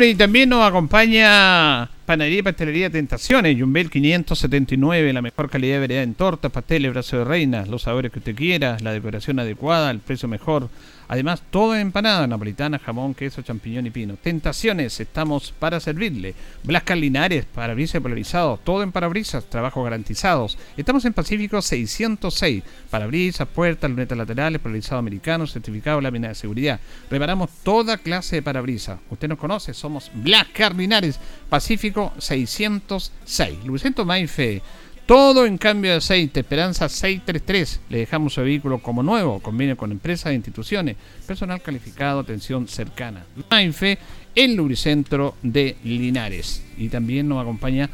Y 0.00 0.14
también 0.14 0.48
nos 0.48 0.64
acompaña 0.64 1.90
Panadería 2.06 2.38
y 2.38 2.42
Pastelería 2.42 2.88
Tentaciones, 2.88 3.58
Jumbel 3.58 3.90
579, 3.90 5.12
la 5.12 5.22
mejor 5.22 5.50
calidad 5.50 5.74
de 5.74 5.80
variedad 5.80 6.04
en 6.04 6.14
tortas, 6.14 6.52
pasteles, 6.52 6.92
brazo 6.92 7.18
de 7.18 7.24
reina, 7.24 7.66
los 7.66 7.82
sabores 7.82 8.12
que 8.12 8.20
usted 8.20 8.36
quiera, 8.36 8.76
la 8.80 8.92
decoración 8.92 9.40
adecuada, 9.40 9.90
el 9.90 9.98
precio 9.98 10.28
mejor. 10.28 10.68
Además, 11.08 11.42
todo 11.50 11.74
empanada, 11.74 12.26
napolitana, 12.26 12.78
jamón, 12.78 13.14
queso, 13.14 13.40
champiñón 13.40 13.86
y 13.86 13.90
pino. 13.90 14.16
Tentaciones, 14.22 15.00
estamos 15.00 15.52
para 15.58 15.80
servirle. 15.80 16.34
Blascar 16.64 16.98
Linares, 16.98 17.46
parabrisas 17.46 18.02
polarizados, 18.02 18.62
todo 18.62 18.82
en 18.82 18.92
parabrisas, 18.92 19.46
trabajos 19.46 19.82
garantizados. 19.82 20.58
Estamos 20.76 21.06
en 21.06 21.14
Pacífico 21.14 21.62
606, 21.62 22.62
parabrisas, 22.90 23.48
puertas, 23.48 23.90
lunetas 23.90 24.18
laterales, 24.18 24.60
polarizado 24.60 24.98
americano, 24.98 25.46
certificado, 25.46 26.02
lámina 26.02 26.28
de 26.28 26.34
seguridad. 26.34 26.78
Reparamos 27.10 27.50
toda 27.62 27.96
clase 27.96 28.36
de 28.36 28.42
parabrisas. 28.42 29.00
Usted 29.08 29.28
nos 29.28 29.38
conoce, 29.38 29.72
somos 29.72 30.10
Blascar 30.12 30.74
Linares, 30.74 31.18
Pacífico 31.48 32.12
606. 32.18 33.64
Lucento 33.64 34.04
Maife 34.04 34.60
todo 35.08 35.46
en 35.46 35.56
cambio 35.56 35.92
de 35.92 35.96
aceite, 35.96 36.40
Esperanza 36.40 36.86
633. 36.86 37.80
Le 37.88 37.98
dejamos 38.00 38.34
su 38.34 38.42
vehículo 38.42 38.78
como 38.80 39.02
nuevo. 39.02 39.40
Conviene 39.40 39.74
con 39.74 39.90
empresas 39.90 40.32
e 40.32 40.34
instituciones. 40.34 40.96
Personal 41.26 41.62
calificado, 41.62 42.20
atención 42.20 42.68
cercana. 42.68 43.24
Mainfe, 43.50 43.98
el 44.34 44.54
lubricentro 44.54 45.34
de 45.42 45.78
Linares. 45.82 46.62
Y 46.76 46.90
también 46.90 47.26
nos 47.26 47.40
acompaña 47.40 47.88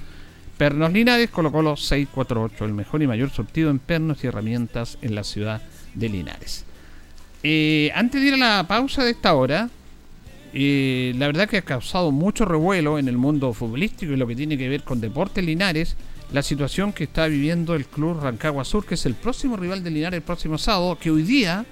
Pernos 0.59 0.93
Linares, 0.93 1.31
colocó 1.31 1.63
los 1.63 1.85
648, 1.87 2.65
el 2.65 2.75
mejor 2.75 3.01
y 3.01 3.07
mayor 3.07 3.31
surtido 3.31 3.71
en 3.71 3.79
pernos 3.79 4.25
y 4.25 4.27
herramientas 4.27 4.99
en 5.01 5.15
la 5.15 5.23
ciudad 5.23 5.63
de 5.95 6.09
Linares. 6.09 6.65
Eh, 7.45 7.93
antes 7.95 8.21
de 8.21 8.27
ir 8.27 8.35
a 8.35 8.39
la 8.39 8.67
pausa 8.67 9.05
de 9.05 9.13
esta 9.13 9.35
hora, 9.35 9.71
eh, 10.53 11.15
la 11.17 11.29
verdad 11.29 11.49
que 11.49 11.59
ha 11.59 11.63
causado 11.63 12.11
mucho 12.11 12.45
revuelo 12.45 12.99
en 12.99 13.07
el 13.07 13.19
mundo 13.19 13.53
futbolístico 13.53 14.13
y 14.13 14.17
lo 14.17 14.27
que 14.27 14.35
tiene 14.35 14.59
que 14.59 14.69
ver 14.69 14.83
con 14.83 15.01
Deportes 15.01 15.45
Linares 15.45 15.97
la 16.35 16.43
situación 16.43 16.93
que 16.93 17.05
está 17.05 17.29
viviendo 17.29 17.77
el 17.77 17.87
club 17.87 18.19
Rancagua 18.21 18.65
Sur, 18.65 18.85
que 18.85 18.95
es 18.95 19.07
el 19.07 19.15
próximo 19.15 19.57
rival 19.57 19.85
de 19.85 19.91
Linares 19.93 20.17
el 20.17 20.25
próximo 20.25 20.59
sábado, 20.59 20.99
que 20.99 21.13
hoy 21.13 21.23
día 21.23 21.65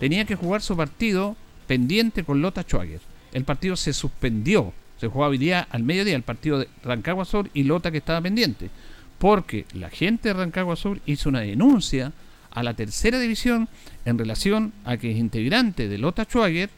tenía 0.00 0.24
que 0.24 0.36
jugar 0.36 0.62
su 0.62 0.74
partido 0.74 1.36
pendiente 1.66 2.24
con 2.24 2.40
Lota 2.40 2.62
Schwager. 2.62 3.02
El 3.34 3.44
partido 3.44 3.76
se 3.76 3.92
suspendió, 3.92 4.72
se 4.98 5.08
jugaba 5.08 5.32
hoy 5.32 5.36
día 5.36 5.68
al 5.70 5.82
mediodía 5.82 6.16
el 6.16 6.22
partido 6.22 6.60
de 6.60 6.68
Rancagua 6.82 7.26
Sur 7.26 7.50
y 7.52 7.64
Lota 7.64 7.90
que 7.90 7.98
estaba 7.98 8.22
pendiente, 8.22 8.70
porque 9.18 9.66
la 9.74 9.90
gente 9.90 10.30
de 10.30 10.34
Rancagua 10.34 10.76
Sur 10.76 10.98
hizo 11.04 11.28
una 11.28 11.40
denuncia 11.40 12.14
a 12.52 12.62
la 12.62 12.72
tercera 12.72 13.18
división 13.18 13.68
en 14.06 14.16
relación 14.16 14.72
a 14.86 14.96
que 14.96 15.10
integrantes 15.10 15.90
de 15.90 15.98
Lota 15.98 16.24
Schwager 16.24 16.70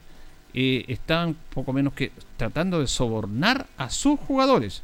eh, 0.53 0.83
estaban 0.89 1.37
poco 1.53 1.71
menos 1.71 1.93
que 1.93 2.11
tratando 2.35 2.81
de 2.81 2.87
sobornar 2.87 3.65
a 3.77 3.89
sus 3.89 4.19
jugadores 4.19 4.83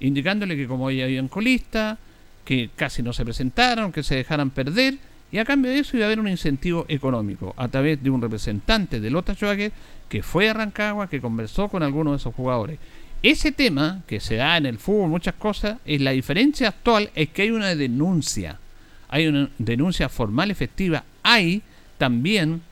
indicándole 0.00 0.56
que 0.56 0.66
como 0.66 0.90
ya 0.90 1.04
habían 1.04 1.28
colista, 1.28 1.98
que 2.44 2.70
casi 2.76 3.02
no 3.02 3.12
se 3.12 3.24
presentaron, 3.24 3.92
que 3.92 4.02
se 4.02 4.14
dejaran 4.14 4.50
perder 4.50 4.98
Y 5.32 5.38
a 5.38 5.44
cambio 5.44 5.72
de 5.72 5.80
eso 5.80 5.96
iba 5.96 6.06
a 6.06 6.08
haber 6.08 6.20
un 6.20 6.28
incentivo 6.28 6.86
económico 6.88 7.52
a 7.56 7.66
través 7.68 8.02
de 8.02 8.10
un 8.10 8.22
representante 8.22 9.00
de 9.00 9.10
Lota 9.10 9.34
Schwager 9.34 9.72
que 10.08 10.22
fue 10.22 10.48
a 10.48 10.54
Rancagua, 10.54 11.08
que 11.08 11.20
conversó 11.20 11.68
con 11.68 11.82
algunos 11.82 12.12
de 12.12 12.16
esos 12.18 12.34
jugadores. 12.34 12.78
Ese 13.22 13.50
tema 13.50 14.02
que 14.06 14.20
se 14.20 14.36
da 14.36 14.56
en 14.56 14.66
el 14.66 14.78
fútbol, 14.78 15.10
muchas 15.10 15.34
cosas, 15.34 15.78
es 15.84 16.00
la 16.00 16.12
diferencia 16.12 16.68
actual 16.68 17.10
es 17.16 17.30
que 17.30 17.42
hay 17.42 17.50
una 17.50 17.74
denuncia, 17.74 18.60
hay 19.08 19.26
una 19.26 19.50
denuncia 19.58 20.08
formal 20.08 20.52
efectiva, 20.52 21.02
hay 21.24 21.62
también 21.98 22.62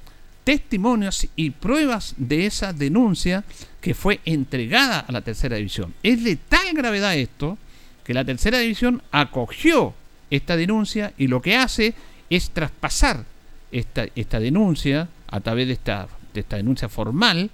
testimonios 0.44 1.26
y 1.36 1.50
pruebas 1.50 2.14
de 2.16 2.46
esa 2.46 2.72
denuncia 2.72 3.44
que 3.80 3.94
fue 3.94 4.20
entregada 4.24 5.00
a 5.00 5.12
la 5.12 5.22
tercera 5.22 5.56
división. 5.56 5.94
Es 6.02 6.22
de 6.22 6.36
tal 6.36 6.72
gravedad 6.74 7.16
esto 7.16 7.58
que 8.04 8.14
la 8.14 8.24
tercera 8.24 8.58
división 8.58 9.02
acogió 9.10 9.94
esta 10.30 10.56
denuncia 10.56 11.12
y 11.16 11.26
lo 11.26 11.40
que 11.40 11.56
hace 11.56 11.94
es 12.30 12.50
traspasar 12.50 13.24
esta, 13.72 14.06
esta 14.14 14.38
denuncia 14.38 15.08
a 15.26 15.40
través 15.40 15.66
de 15.66 15.72
esta, 15.72 16.08
de 16.32 16.40
esta 16.40 16.56
denuncia 16.56 16.88
formal 16.88 17.50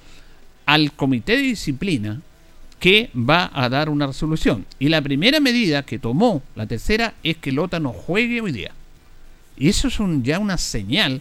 al 0.66 0.92
comité 0.92 1.36
de 1.36 1.42
disciplina 1.42 2.20
que 2.78 3.10
va 3.14 3.50
a 3.52 3.68
dar 3.68 3.88
una 3.88 4.06
resolución. 4.06 4.66
Y 4.78 4.88
la 4.88 5.02
primera 5.02 5.38
medida 5.38 5.84
que 5.84 5.98
tomó 5.98 6.42
la 6.56 6.66
tercera 6.66 7.14
es 7.22 7.36
que 7.36 7.52
Lota 7.52 7.78
no 7.78 7.92
juegue 7.92 8.40
hoy 8.40 8.52
día. 8.52 8.72
Y 9.56 9.68
eso 9.68 9.88
es 9.88 10.00
un, 10.00 10.24
ya 10.24 10.38
una 10.38 10.56
señal 10.56 11.20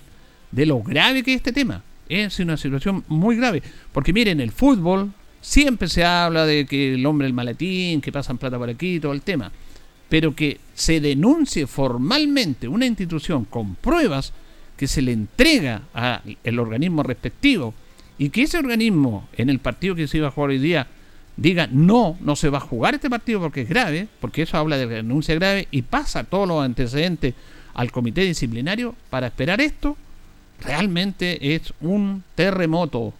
de 0.51 0.65
lo 0.65 0.81
grave 0.81 1.23
que 1.23 1.33
es 1.33 1.37
este 1.37 1.53
tema. 1.53 1.83
Es 2.07 2.39
una 2.39 2.57
situación 2.57 3.03
muy 3.07 3.35
grave. 3.35 3.61
Porque 3.91 4.13
miren, 4.13 4.39
el 4.41 4.51
fútbol 4.51 5.11
siempre 5.41 5.87
se 5.87 6.03
habla 6.03 6.45
de 6.45 6.65
que 6.65 6.95
el 6.95 7.05
hombre 7.05 7.27
el 7.27 7.33
maletín, 7.33 8.01
que 8.01 8.11
pasan 8.11 8.37
plata 8.37 8.57
por 8.57 8.69
aquí, 8.69 8.99
todo 8.99 9.13
el 9.13 9.21
tema. 9.21 9.51
Pero 10.09 10.35
que 10.35 10.59
se 10.73 10.99
denuncie 10.99 11.67
formalmente 11.67 12.67
una 12.67 12.85
institución 12.85 13.45
con 13.45 13.75
pruebas 13.75 14.33
que 14.75 14.87
se 14.87 15.01
le 15.01 15.11
entrega 15.11 15.83
al 15.93 16.59
organismo 16.59 17.03
respectivo 17.03 17.73
y 18.17 18.29
que 18.29 18.43
ese 18.43 18.57
organismo 18.57 19.27
en 19.35 19.49
el 19.49 19.59
partido 19.59 19.93
que 19.93 20.07
se 20.07 20.17
iba 20.17 20.29
a 20.29 20.31
jugar 20.31 20.51
hoy 20.51 20.59
día 20.59 20.87
diga 21.35 21.67
no, 21.71 22.17
no 22.21 22.35
se 22.35 22.49
va 22.49 22.57
a 22.57 22.61
jugar 22.61 22.95
este 22.95 23.09
partido 23.09 23.39
porque 23.39 23.61
es 23.61 23.69
grave, 23.69 24.07
porque 24.19 24.43
eso 24.43 24.57
habla 24.57 24.77
de 24.77 24.87
denuncia 24.87 25.35
grave 25.35 25.67
y 25.71 25.81
pasa 25.83 26.23
todos 26.23 26.47
los 26.47 26.63
antecedentes 26.63 27.33
al 27.73 27.91
comité 27.91 28.21
disciplinario 28.21 28.95
para 29.09 29.27
esperar 29.27 29.61
esto, 29.61 29.97
realmente 30.61 31.55
es 31.55 31.73
un 31.81 32.23
terremoto, 32.35 33.13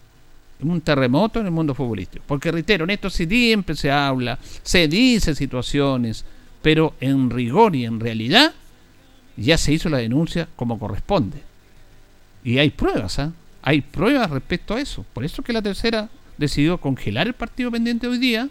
un 0.62 0.80
terremoto 0.80 1.40
en 1.40 1.46
el 1.46 1.52
mundo 1.52 1.74
futbolístico. 1.74 2.24
Porque 2.26 2.52
reitero, 2.52 2.84
en 2.84 2.90
esto 2.90 3.10
siempre 3.10 3.76
se 3.76 3.90
habla, 3.90 4.38
se 4.62 4.88
dice 4.88 5.34
situaciones, 5.34 6.24
pero 6.62 6.94
en 7.00 7.30
rigor 7.30 7.74
y 7.74 7.84
en 7.84 8.00
realidad 8.00 8.52
ya 9.36 9.56
se 9.56 9.72
hizo 9.72 9.88
la 9.88 9.98
denuncia 9.98 10.48
como 10.56 10.78
corresponde. 10.78 11.42
Y 12.44 12.58
hay 12.58 12.70
pruebas, 12.70 13.18
¿ah? 13.18 13.32
Hay 13.62 13.82
pruebas 13.82 14.30
respecto 14.30 14.74
a 14.74 14.80
eso. 14.80 15.04
Por 15.12 15.24
eso 15.24 15.42
que 15.42 15.52
la 15.52 15.62
tercera 15.62 16.08
decidió 16.38 16.78
congelar 16.78 17.26
el 17.26 17.34
partido 17.34 17.70
pendiente 17.70 18.06
hoy 18.06 18.18
día 18.18 18.48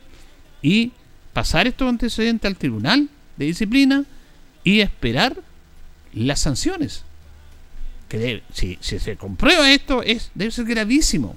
y 0.61 0.91
pasar 1.33 1.67
estos 1.67 1.89
antecedentes 1.89 2.47
al 2.47 2.57
tribunal 2.57 3.09
de 3.37 3.45
disciplina 3.45 4.05
y 4.63 4.81
esperar 4.81 5.37
las 6.13 6.39
sanciones. 6.39 7.03
Que 8.09 8.43
si, 8.51 8.77
se 8.81 9.15
comprueba 9.15 9.71
esto, 9.71 10.01
es, 10.03 10.31
debe 10.33 10.51
ser 10.51 10.65
gravísimo. 10.65 11.35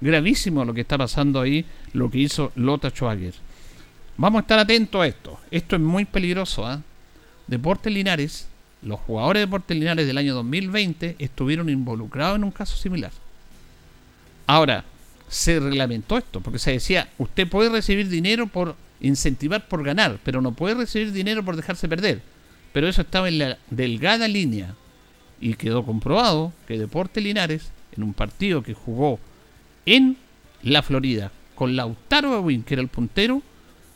Gravísimo 0.00 0.64
lo 0.64 0.74
que 0.74 0.80
está 0.80 0.98
pasando 0.98 1.40
ahí, 1.40 1.64
lo 1.92 2.10
que 2.10 2.18
hizo 2.18 2.50
Lota 2.56 2.90
Schwager. 2.90 3.34
Vamos 4.16 4.40
a 4.40 4.42
estar 4.42 4.58
atentos 4.58 5.00
a 5.00 5.06
esto. 5.06 5.38
Esto 5.50 5.76
es 5.76 5.82
muy 5.82 6.04
peligroso. 6.04 6.66
¿ah? 6.66 6.82
Deportes 7.46 7.92
Linares, 7.92 8.48
los 8.82 8.98
jugadores 9.00 9.40
de 9.40 9.46
Deportes 9.46 9.76
Linares 9.76 10.06
del 10.06 10.18
año 10.18 10.34
2020 10.34 11.16
estuvieron 11.20 11.68
involucrados 11.68 12.36
en 12.36 12.44
un 12.44 12.50
caso 12.50 12.76
similar. 12.76 13.12
Ahora, 14.48 14.84
se 15.28 15.60
reglamentó 15.60 16.18
esto, 16.18 16.40
porque 16.40 16.58
se 16.58 16.72
decía, 16.72 17.08
usted 17.16 17.48
puede 17.48 17.70
recibir 17.70 18.08
dinero 18.08 18.48
por 18.48 18.74
incentivar 19.00 19.66
por 19.68 19.82
ganar, 19.82 20.18
pero 20.24 20.42
no 20.42 20.52
puede 20.52 20.74
recibir 20.74 21.12
dinero 21.12 21.44
por 21.44 21.56
dejarse 21.56 21.88
perder. 21.88 22.20
Pero 22.72 22.88
eso 22.88 23.02
estaba 23.02 23.28
en 23.28 23.38
la 23.38 23.58
delgada 23.70 24.28
línea 24.28 24.74
y 25.42 25.54
quedó 25.54 25.84
comprobado 25.84 26.52
que 26.68 26.78
Deporte 26.78 27.20
Linares, 27.20 27.72
en 27.96 28.04
un 28.04 28.14
partido 28.14 28.62
que 28.62 28.74
jugó 28.74 29.18
en 29.84 30.16
la 30.62 30.82
Florida 30.82 31.32
con 31.56 31.74
Lautaro 31.74 32.36
Aguín, 32.36 32.62
que 32.62 32.74
era 32.74 32.82
el 32.82 32.88
puntero, 32.88 33.42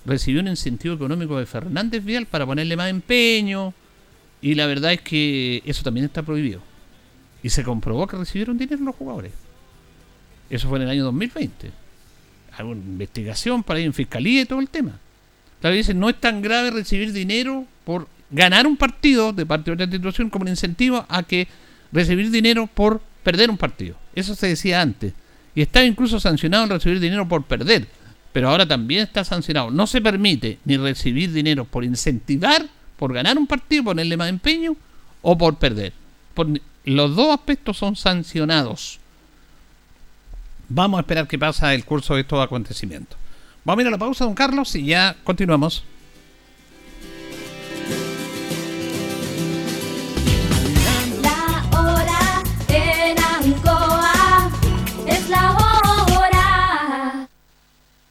recibió 0.05 0.41
un 0.41 0.49
incentivo 0.49 0.97
económico 0.97 1.39
de 1.39 1.47
Fernández 1.47 2.05
Vial 2.05 2.27
para 2.27 2.45
ponerle 2.45 2.77
más 2.77 2.91
empeño. 2.91 3.73
Y 4.43 4.55
la 4.55 4.67
verdad 4.67 4.93
es 4.93 5.01
que 5.01 5.63
eso 5.65 5.85
también 5.85 6.07
está 6.07 6.23
prohibido. 6.23 6.61
Y 7.45 7.51
se 7.51 7.63
comprobó 7.63 8.09
que 8.09 8.17
recibieron 8.17 8.59
dinero 8.59 8.83
los 8.83 8.97
jugadores. 8.97 9.33
Eso 10.51 10.69
fue 10.69 10.79
en 10.79 10.83
el 10.83 10.91
año 10.91 11.05
2020. 11.05 11.71
Hay 12.59 12.67
una 12.67 12.75
investigación 12.75 13.63
para 13.63 13.79
ir 13.79 13.87
en 13.87 13.95
fiscalía 13.95 14.43
y 14.43 14.47
todo 14.47 14.59
el 14.59 14.69
tema. 14.69 14.99
Claro, 15.61 15.77
dicen, 15.77 16.01
no 16.01 16.09
es 16.09 16.21
tan 16.21 16.43
grave 16.43 16.73
recibir 16.73 17.13
dinero 17.13 17.67
por 17.85 18.09
ganar 18.31 18.67
un 18.67 18.77
partido 18.77 19.33
de 19.33 19.47
parte 19.47 19.71
de 19.71 19.75
otra 19.75 19.85
institución 19.85 20.31
como 20.31 20.45
un 20.45 20.49
incentivo 20.49 21.05
a 21.09 21.23
que 21.23 21.49
recibir 21.93 22.31
dinero 22.31 22.67
por 22.67 23.01
perder 23.23 23.51
un 23.51 23.57
partido. 23.57 23.97
Eso 24.15 24.35
se 24.35 24.49
decía 24.49 24.81
antes. 24.81 25.13
Y 25.55 25.63
está 25.63 25.85
incluso 25.85 26.21
sancionado 26.21 26.65
el 26.65 26.71
recibir 26.71 27.01
dinero 27.01 27.27
por 27.27 27.45
perder. 27.45 27.89
Pero 28.33 28.51
ahora 28.51 28.67
también 28.67 29.03
está 29.03 29.25
sancionado. 29.25 29.71
No 29.71 29.87
se 29.87 30.01
permite 30.01 30.59
ni 30.65 30.77
recibir 30.77 31.33
dinero 31.33 31.65
por 31.65 31.85
incentivar, 31.85 32.67
por 32.99 33.13
ganar 33.13 33.39
un 33.39 33.47
partido, 33.47 33.85
ponerle 33.85 34.17
más 34.17 34.29
empeño, 34.29 34.77
o 35.23 35.37
por 35.37 35.57
perder. 35.57 35.93
los 36.85 37.17
dos 37.17 37.31
aspectos 37.31 37.79
son 37.79 37.97
sancionados. 37.97 39.01
Vamos 40.69 40.99
a 40.99 41.01
esperar 41.01 41.27
qué 41.27 41.39
pasa 41.39 41.75
el 41.75 41.85
curso 41.85 42.15
de 42.15 42.21
estos 42.23 42.45
acontecimientos. 42.45 43.19
Vamos 43.65 43.81
a 43.81 43.83
ir 43.83 43.89
a 43.89 43.91
la 43.91 43.99
pausa, 43.99 44.25
don 44.25 44.35
Carlos, 44.35 44.75
y 44.77 44.85
ya 44.87 45.17
continuamos. 45.25 45.85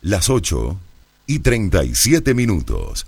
Las 0.05 0.29
8 0.29 0.79
y 1.25 1.39
37 1.39 2.35
minutos. 2.35 3.07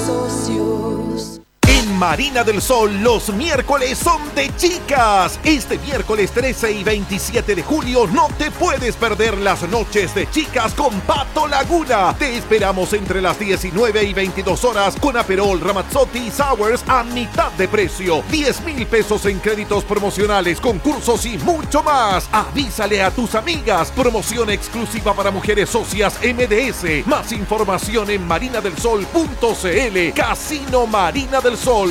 Marina 2.01 2.43
del 2.43 2.63
Sol 2.63 3.03
los 3.03 3.31
miércoles 3.31 3.95
son 3.95 4.33
de 4.33 4.49
chicas. 4.55 5.39
Este 5.43 5.77
miércoles 5.77 6.31
13 6.31 6.71
y 6.71 6.83
27 6.83 7.53
de 7.53 7.61
julio 7.61 8.07
no 8.07 8.27
te 8.39 8.49
puedes 8.49 8.95
perder 8.95 9.37
las 9.37 9.61
noches 9.69 10.15
de 10.15 10.27
chicas 10.31 10.73
con 10.73 10.99
Pato 11.01 11.47
Laguna. 11.47 12.15
Te 12.17 12.37
esperamos 12.37 12.93
entre 12.93 13.21
las 13.21 13.37
19 13.37 14.03
y 14.03 14.13
22 14.15 14.63
horas 14.63 14.95
con 14.99 15.15
Aperol, 15.15 15.61
Ramazzotti 15.61 16.17
y 16.17 16.31
Sours 16.31 16.83
a 16.87 17.03
mitad 17.03 17.51
de 17.51 17.67
precio. 17.67 18.23
10 18.31 18.61
mil 18.61 18.87
pesos 18.87 19.27
en 19.27 19.37
créditos 19.37 19.83
promocionales, 19.83 20.59
concursos 20.59 21.23
y 21.27 21.37
mucho 21.37 21.83
más. 21.83 22.27
Avísale 22.31 23.03
a 23.03 23.11
tus 23.11 23.35
amigas. 23.35 23.91
Promoción 23.91 24.49
exclusiva 24.49 25.13
para 25.13 25.29
mujeres 25.29 25.69
socias 25.69 26.17
MDS. 26.23 27.05
Más 27.05 27.31
información 27.31 28.09
en 28.09 28.25
marinadelsol.cl. 28.25 30.13
Casino 30.15 30.87
Marina 30.87 31.39
del 31.41 31.57
Sol. 31.57 31.90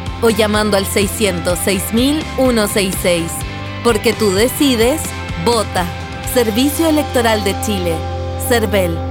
o 0.21 0.29
llamando 0.29 0.77
al 0.77 0.85
606.166. 0.85 3.27
Porque 3.83 4.13
tú 4.13 4.31
decides, 4.31 5.01
vota. 5.45 5.85
Servicio 6.33 6.87
Electoral 6.87 7.43
de 7.43 7.59
Chile. 7.61 7.97
CERVEL. 8.47 9.10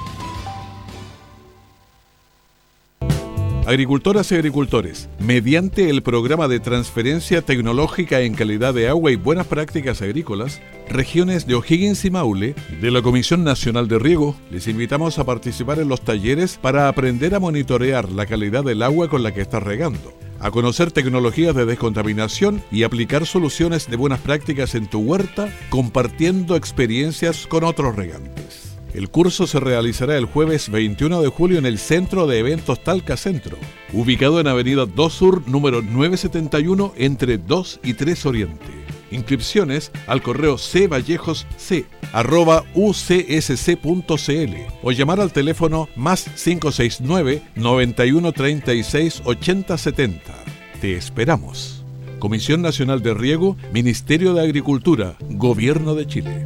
Agricultoras 3.67 4.31
y 4.31 4.35
agricultores, 4.35 5.07
mediante 5.19 5.91
el 5.91 6.01
programa 6.01 6.47
de 6.47 6.59
transferencia 6.59 7.43
tecnológica 7.43 8.21
en 8.21 8.33
calidad 8.33 8.73
de 8.73 8.89
agua 8.89 9.11
y 9.11 9.17
buenas 9.17 9.45
prácticas 9.45 10.01
agrícolas, 10.01 10.59
regiones 10.89 11.45
de 11.45 11.53
O'Higgins 11.53 12.03
y 12.03 12.09
Maule, 12.09 12.55
de 12.81 12.89
la 12.89 13.03
Comisión 13.03 13.43
Nacional 13.43 13.87
de 13.87 13.99
Riego, 13.99 14.35
les 14.49 14.67
invitamos 14.67 15.19
a 15.19 15.25
participar 15.25 15.77
en 15.77 15.89
los 15.89 16.01
talleres 16.01 16.57
para 16.57 16.87
aprender 16.87 17.35
a 17.35 17.39
monitorear 17.39 18.11
la 18.11 18.25
calidad 18.25 18.63
del 18.63 18.81
agua 18.81 19.09
con 19.09 19.21
la 19.21 19.31
que 19.31 19.41
estás 19.41 19.61
regando 19.61 20.11
a 20.39 20.49
conocer 20.49 20.91
tecnologías 20.91 21.55
de 21.55 21.67
descontaminación 21.67 22.63
y 22.71 22.81
aplicar 22.81 23.27
soluciones 23.27 23.87
de 23.87 23.95
buenas 23.95 24.21
prácticas 24.21 24.73
en 24.73 24.87
tu 24.87 24.99
huerta, 25.01 25.53
compartiendo 25.69 26.55
experiencias 26.55 27.45
con 27.45 27.63
otros 27.63 27.95
regantes. 27.95 28.60
El 28.93 29.09
curso 29.09 29.47
se 29.47 29.59
realizará 29.59 30.17
el 30.17 30.25
jueves 30.25 30.69
21 30.69 31.21
de 31.21 31.29
julio 31.29 31.57
en 31.57 31.65
el 31.65 31.77
Centro 31.77 32.27
de 32.27 32.39
Eventos 32.39 32.83
Talca 32.83 33.15
Centro, 33.15 33.57
ubicado 33.93 34.39
en 34.41 34.47
Avenida 34.47 34.85
2 34.85 35.13
Sur, 35.13 35.47
número 35.47 35.81
971, 35.81 36.93
entre 36.97 37.37
2 37.37 37.79
y 37.83 37.93
3 37.93 38.25
Oriente. 38.25 38.65
Inscripciones 39.11 39.91
al 40.07 40.21
correo 40.21 40.57
cvallejosc 40.57 41.45
arroba 42.13 42.63
ucsc.cl 42.73 44.55
o 44.83 44.91
llamar 44.91 45.19
al 45.21 45.31
teléfono 45.31 45.87
más 45.95 46.23
569 46.23 47.41
9136 47.55 49.21
8070. 49.23 50.33
Te 50.81 50.95
esperamos. 50.95 51.85
Comisión 52.19 52.61
Nacional 52.61 53.01
de 53.01 53.13
Riego, 53.13 53.57
Ministerio 53.73 54.33
de 54.33 54.41
Agricultura, 54.41 55.15
Gobierno 55.29 55.95
de 55.95 56.07
Chile. 56.07 56.45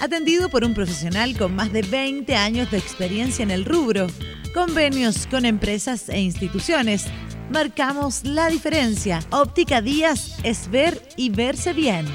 atendido 0.00 0.48
por 0.48 0.64
un 0.64 0.74
profesional 0.74 1.36
con 1.36 1.54
más 1.54 1.72
de 1.72 1.82
20 1.82 2.34
años 2.34 2.70
de 2.70 2.78
experiencia 2.78 3.42
en 3.42 3.50
el 3.50 3.64
rubro, 3.64 4.06
convenios 4.54 5.26
con 5.26 5.44
empresas 5.44 6.08
e 6.08 6.20
instituciones. 6.20 7.06
Marcamos 7.50 8.24
la 8.24 8.48
diferencia. 8.48 9.20
Óptica 9.30 9.80
Díaz 9.80 10.38
es 10.42 10.70
ver 10.70 11.00
y 11.16 11.30
verse 11.30 11.72
bien. 11.72 12.06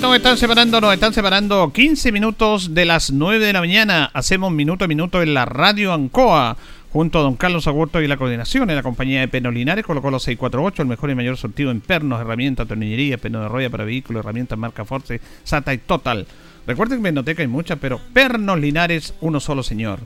Nos 0.00 0.16
están 0.16 0.36
separando, 0.36 0.80
nos 0.82 0.92
están 0.92 1.14
separando 1.14 1.72
15 1.72 2.12
minutos 2.12 2.74
de 2.74 2.84
las 2.84 3.10
9 3.10 3.44
de 3.44 3.52
la 3.54 3.60
mañana. 3.60 4.10
Hacemos 4.12 4.52
minuto 4.52 4.84
a 4.84 4.88
minuto 4.88 5.22
en 5.22 5.32
la 5.32 5.46
radio 5.46 5.94
Ancoa 5.94 6.58
junto 6.94 7.18
a 7.18 7.22
don 7.22 7.34
Carlos 7.34 7.66
Agurto 7.66 8.00
y 8.00 8.06
la 8.06 8.16
coordinación 8.16 8.70
en 8.70 8.76
la 8.76 8.84
compañía 8.84 9.18
de 9.18 9.26
Penolinares 9.26 9.84
colocó 9.84 10.12
los 10.12 10.22
648, 10.22 10.82
el 10.82 10.88
mejor 10.88 11.10
y 11.10 11.16
mayor 11.16 11.36
sortido 11.36 11.72
en 11.72 11.80
pernos, 11.80 12.20
herramientas, 12.20 12.68
tornillería, 12.68 13.18
peno 13.18 13.40
de 13.40 13.48
roya 13.48 13.68
para 13.68 13.82
vehículos, 13.82 14.20
herramientas 14.20 14.56
marca 14.56 14.84
Force, 14.84 15.20
SATA 15.42 15.74
y 15.74 15.78
Total. 15.78 16.24
Recuerden 16.68 17.02
que 17.02 17.08
en 17.08 17.14
Penoteca 17.16 17.42
hay 17.42 17.48
muchas, 17.48 17.80
pero 17.80 18.00
Pernos 18.12 18.60
Linares, 18.60 19.12
uno 19.22 19.40
solo 19.40 19.64
señor. 19.64 19.98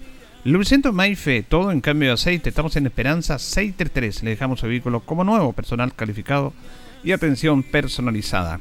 Lubricento 0.44 0.94
Maife, 0.94 1.42
todo 1.42 1.72
en 1.72 1.82
cambio 1.82 2.08
de 2.08 2.14
aceite. 2.14 2.48
Estamos 2.48 2.74
en 2.76 2.86
Esperanza 2.86 3.38
633. 3.38 4.22
Le 4.22 4.30
dejamos 4.30 4.62
el 4.62 4.70
vehículo 4.70 5.00
como 5.00 5.24
nuevo, 5.24 5.52
personal 5.52 5.94
calificado 5.94 6.54
y 7.04 7.12
atención 7.12 7.64
personalizada. 7.64 8.60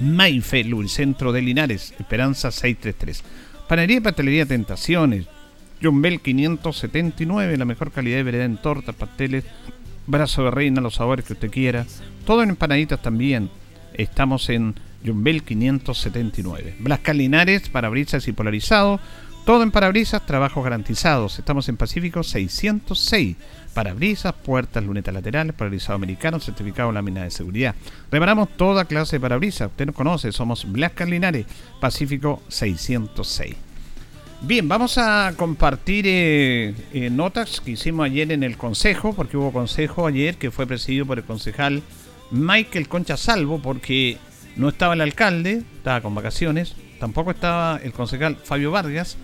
Maife, 0.00 0.64
Lubricentro 0.64 1.30
de 1.30 1.42
Linares, 1.42 1.94
Esperanza 1.96 2.50
633. 2.50 3.22
Panería 3.68 3.98
y 3.98 4.00
Pastelería 4.00 4.46
Tentaciones, 4.46 5.26
John 5.82 6.02
Bell 6.02 6.20
579, 6.20 7.56
la 7.56 7.64
mejor 7.64 7.90
calidad 7.90 8.18
de 8.18 8.22
vereda 8.22 8.44
en 8.44 8.58
tortas, 8.58 8.94
pasteles, 8.94 9.44
brazo 10.06 10.44
de 10.44 10.50
reina, 10.50 10.80
los 10.80 10.96
sabores 10.96 11.24
que 11.24 11.32
usted 11.32 11.50
quiera. 11.50 11.86
Todo 12.26 12.42
en 12.42 12.50
empanaditas 12.50 13.00
también. 13.00 13.48
Estamos 13.94 14.50
en 14.50 14.74
John 15.04 15.24
Bell 15.24 15.42
579. 15.42 16.76
Blascar 16.80 17.16
Linares, 17.16 17.68
parabrisas 17.70 18.28
y 18.28 18.32
polarizado. 18.32 19.00
Todo 19.46 19.62
en 19.62 19.70
parabrisas, 19.70 20.26
trabajos 20.26 20.62
garantizados. 20.62 21.38
Estamos 21.38 21.66
en 21.70 21.78
Pacífico 21.78 22.22
606. 22.22 23.36
Parabrisas, 23.72 24.34
puertas, 24.34 24.84
lunetas 24.84 25.14
laterales, 25.14 25.54
polarizado 25.54 25.94
americano, 25.94 26.40
certificado 26.40 26.92
lámina 26.92 27.24
de 27.24 27.30
seguridad. 27.30 27.74
Reparamos 28.10 28.50
toda 28.56 28.84
clase 28.84 29.16
de 29.16 29.20
parabrisas. 29.20 29.70
Usted 29.70 29.86
nos 29.86 29.94
conoce, 29.94 30.30
somos 30.32 30.70
Blascar 30.70 31.08
Linares, 31.08 31.46
Pacífico 31.80 32.42
606. 32.48 33.69
Bien, 34.42 34.66
vamos 34.66 34.96
a 34.96 35.34
compartir 35.36 36.06
eh, 36.08 36.74
eh, 36.94 37.10
notas 37.10 37.60
que 37.60 37.72
hicimos 37.72 38.06
ayer 38.06 38.32
en 38.32 38.42
el 38.42 38.56
Consejo, 38.56 39.12
porque 39.12 39.36
hubo 39.36 39.52
Consejo 39.52 40.06
ayer 40.06 40.36
que 40.36 40.50
fue 40.50 40.66
presidido 40.66 41.04
por 41.04 41.18
el 41.18 41.24
concejal 41.24 41.82
Michael 42.30 42.88
Concha 42.88 43.18
Salvo, 43.18 43.60
porque 43.60 44.16
no 44.56 44.70
estaba 44.70 44.94
el 44.94 45.02
alcalde, 45.02 45.62
estaba 45.76 46.00
con 46.00 46.14
vacaciones, 46.14 46.74
tampoco 46.98 47.32
estaba 47.32 47.80
el 47.84 47.92
concejal 47.92 48.36
Fabio 48.36 48.70
Vargas, 48.70 49.18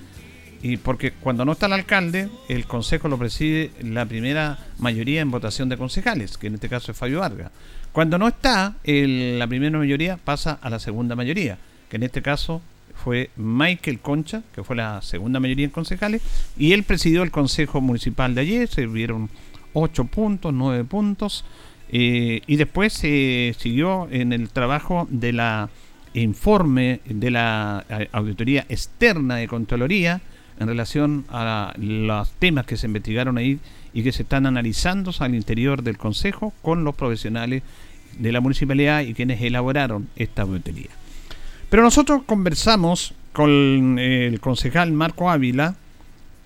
y 0.62 0.76
porque 0.76 1.12
cuando 1.12 1.46
no 1.46 1.52
está 1.52 1.64
el 1.64 1.72
alcalde, 1.72 2.28
el 2.50 2.66
consejo 2.66 3.08
lo 3.08 3.16
preside 3.16 3.70
la 3.80 4.04
primera 4.04 4.58
mayoría 4.78 5.22
en 5.22 5.30
votación 5.30 5.70
de 5.70 5.78
concejales, 5.78 6.36
que 6.36 6.48
en 6.48 6.56
este 6.56 6.68
caso 6.68 6.92
es 6.92 6.98
Fabio 6.98 7.20
Vargas. 7.20 7.52
Cuando 7.90 8.18
no 8.18 8.28
está 8.28 8.74
la 8.84 9.46
primera 9.46 9.78
mayoría, 9.78 10.18
pasa 10.18 10.58
a 10.60 10.68
la 10.68 10.78
segunda 10.78 11.16
mayoría, 11.16 11.56
que 11.88 11.96
en 11.96 12.02
este 12.02 12.20
caso 12.20 12.60
fue 13.02 13.30
Michael 13.36 14.00
Concha, 14.00 14.42
que 14.54 14.64
fue 14.64 14.76
la 14.76 15.02
segunda 15.02 15.40
mayoría 15.40 15.66
en 15.66 15.70
concejales, 15.70 16.22
y 16.56 16.72
él 16.72 16.82
presidió 16.82 17.22
el 17.22 17.30
consejo 17.30 17.80
municipal 17.80 18.34
de 18.34 18.40
ayer, 18.40 18.68
se 18.68 18.86
vieron 18.86 19.30
ocho 19.72 20.04
puntos, 20.04 20.52
nueve 20.52 20.84
puntos, 20.84 21.44
eh, 21.88 22.42
y 22.46 22.56
después 22.56 22.92
se 22.92 23.54
siguió 23.58 24.08
en 24.10 24.32
el 24.32 24.48
trabajo 24.48 25.06
de 25.10 25.32
la 25.32 25.68
informe 26.14 27.00
de 27.04 27.30
la 27.30 27.84
eh, 27.88 28.08
auditoría 28.12 28.64
externa 28.68 29.36
de 29.36 29.48
Contraloría 29.48 30.20
en 30.58 30.66
relación 30.66 31.26
a 31.28 31.74
los 31.78 32.30
temas 32.32 32.66
que 32.66 32.76
se 32.76 32.86
investigaron 32.86 33.38
ahí 33.38 33.58
y 33.92 34.02
que 34.02 34.12
se 34.12 34.22
están 34.22 34.46
analizando 34.46 35.12
al 35.18 35.34
interior 35.34 35.82
del 35.82 35.98
Consejo 35.98 36.52
con 36.62 36.84
los 36.84 36.94
profesionales 36.94 37.62
de 38.18 38.32
la 38.32 38.40
municipalidad 38.40 39.02
y 39.02 39.14
quienes 39.14 39.40
elaboraron 39.42 40.08
esta 40.16 40.42
auditoría. 40.42 40.90
Pero 41.68 41.82
nosotros 41.82 42.22
conversamos 42.26 43.14
con 43.32 43.98
el 43.98 44.40
concejal 44.40 44.92
Marco 44.92 45.30
Ávila 45.30 45.76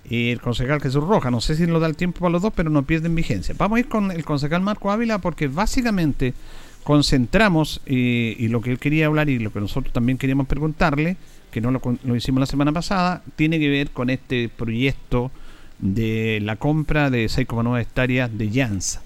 y 0.09 0.31
el 0.31 0.41
concejal 0.41 0.81
Jesús 0.81 1.05
Roja. 1.05 1.31
No 1.31 1.41
sé 1.41 1.55
si 1.55 1.67
nos 1.67 1.81
da 1.81 1.87
el 1.87 1.97
tiempo 1.97 2.21
para 2.21 2.33
los 2.33 2.43
dos, 2.43 2.53
pero 2.55 2.71
no 2.71 2.83
pierden 2.83 3.15
vigencia. 3.15 3.55
Vamos 3.57 3.77
a 3.77 3.81
ir 3.81 3.89
con 3.89 4.11
el 4.11 4.25
concejal 4.25 4.63
Marco 4.63 4.91
Ávila 4.91 5.19
porque 5.19 5.49
básicamente 5.49 6.35
concentramos 6.83 7.81
eh, 7.87 8.35
y 8.39 8.49
lo 8.49 8.61
que 8.61 8.73
él 8.73 8.79
quería 8.79 9.07
hablar 9.07 9.29
y 9.29 9.39
lo 9.39 9.53
que 9.53 9.61
nosotros 9.61 9.93
también 9.93 10.19
queríamos 10.19 10.47
preguntarle, 10.47 11.17
que 11.51 11.61
no 11.61 11.71
lo, 11.71 11.81
lo 12.03 12.17
hicimos 12.17 12.41
la 12.41 12.47
semana 12.47 12.73
pasada, 12.73 13.23
tiene 13.37 13.59
que 13.59 13.69
ver 13.69 13.91
con 13.91 14.11
este 14.11 14.49
proyecto 14.49 15.31
de 15.79 16.41
la 16.43 16.57
compra 16.57 17.11
de 17.11 17.27
6,9 17.27 17.81
hectáreas 17.81 18.37
de 18.37 18.51
Llanza. 18.51 19.03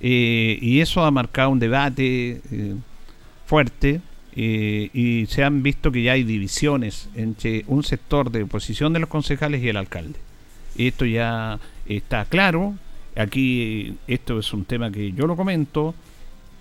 Eh, 0.00 0.58
y 0.60 0.80
eso 0.80 1.04
ha 1.04 1.10
marcado 1.10 1.50
un 1.50 1.58
debate 1.58 2.40
eh, 2.50 2.74
fuerte 3.46 4.00
eh, 4.36 4.90
y 4.92 5.26
se 5.26 5.42
han 5.42 5.62
visto 5.62 5.90
que 5.90 6.02
ya 6.02 6.12
hay 6.12 6.24
divisiones 6.24 7.08
entre 7.14 7.64
un 7.66 7.82
sector 7.82 8.30
de 8.30 8.44
oposición 8.44 8.92
de 8.92 9.00
los 9.00 9.08
concejales 9.08 9.62
y 9.62 9.68
el 9.68 9.76
alcalde. 9.76 10.18
Esto 10.76 11.04
ya 11.04 11.58
está 11.86 12.24
claro. 12.24 12.74
Aquí 13.16 13.94
esto 14.06 14.38
es 14.38 14.52
un 14.52 14.64
tema 14.64 14.90
que 14.90 15.12
yo 15.12 15.26
lo 15.26 15.36
comento. 15.36 15.94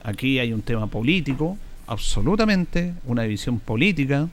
Aquí 0.04 0.40
hay 0.40 0.54
un 0.54 0.62
tema 0.62 0.88
político, 0.88 1.58
absolutamente, 1.88 2.94
una 3.06 3.24
división 3.24 3.60
política, 3.60 4.30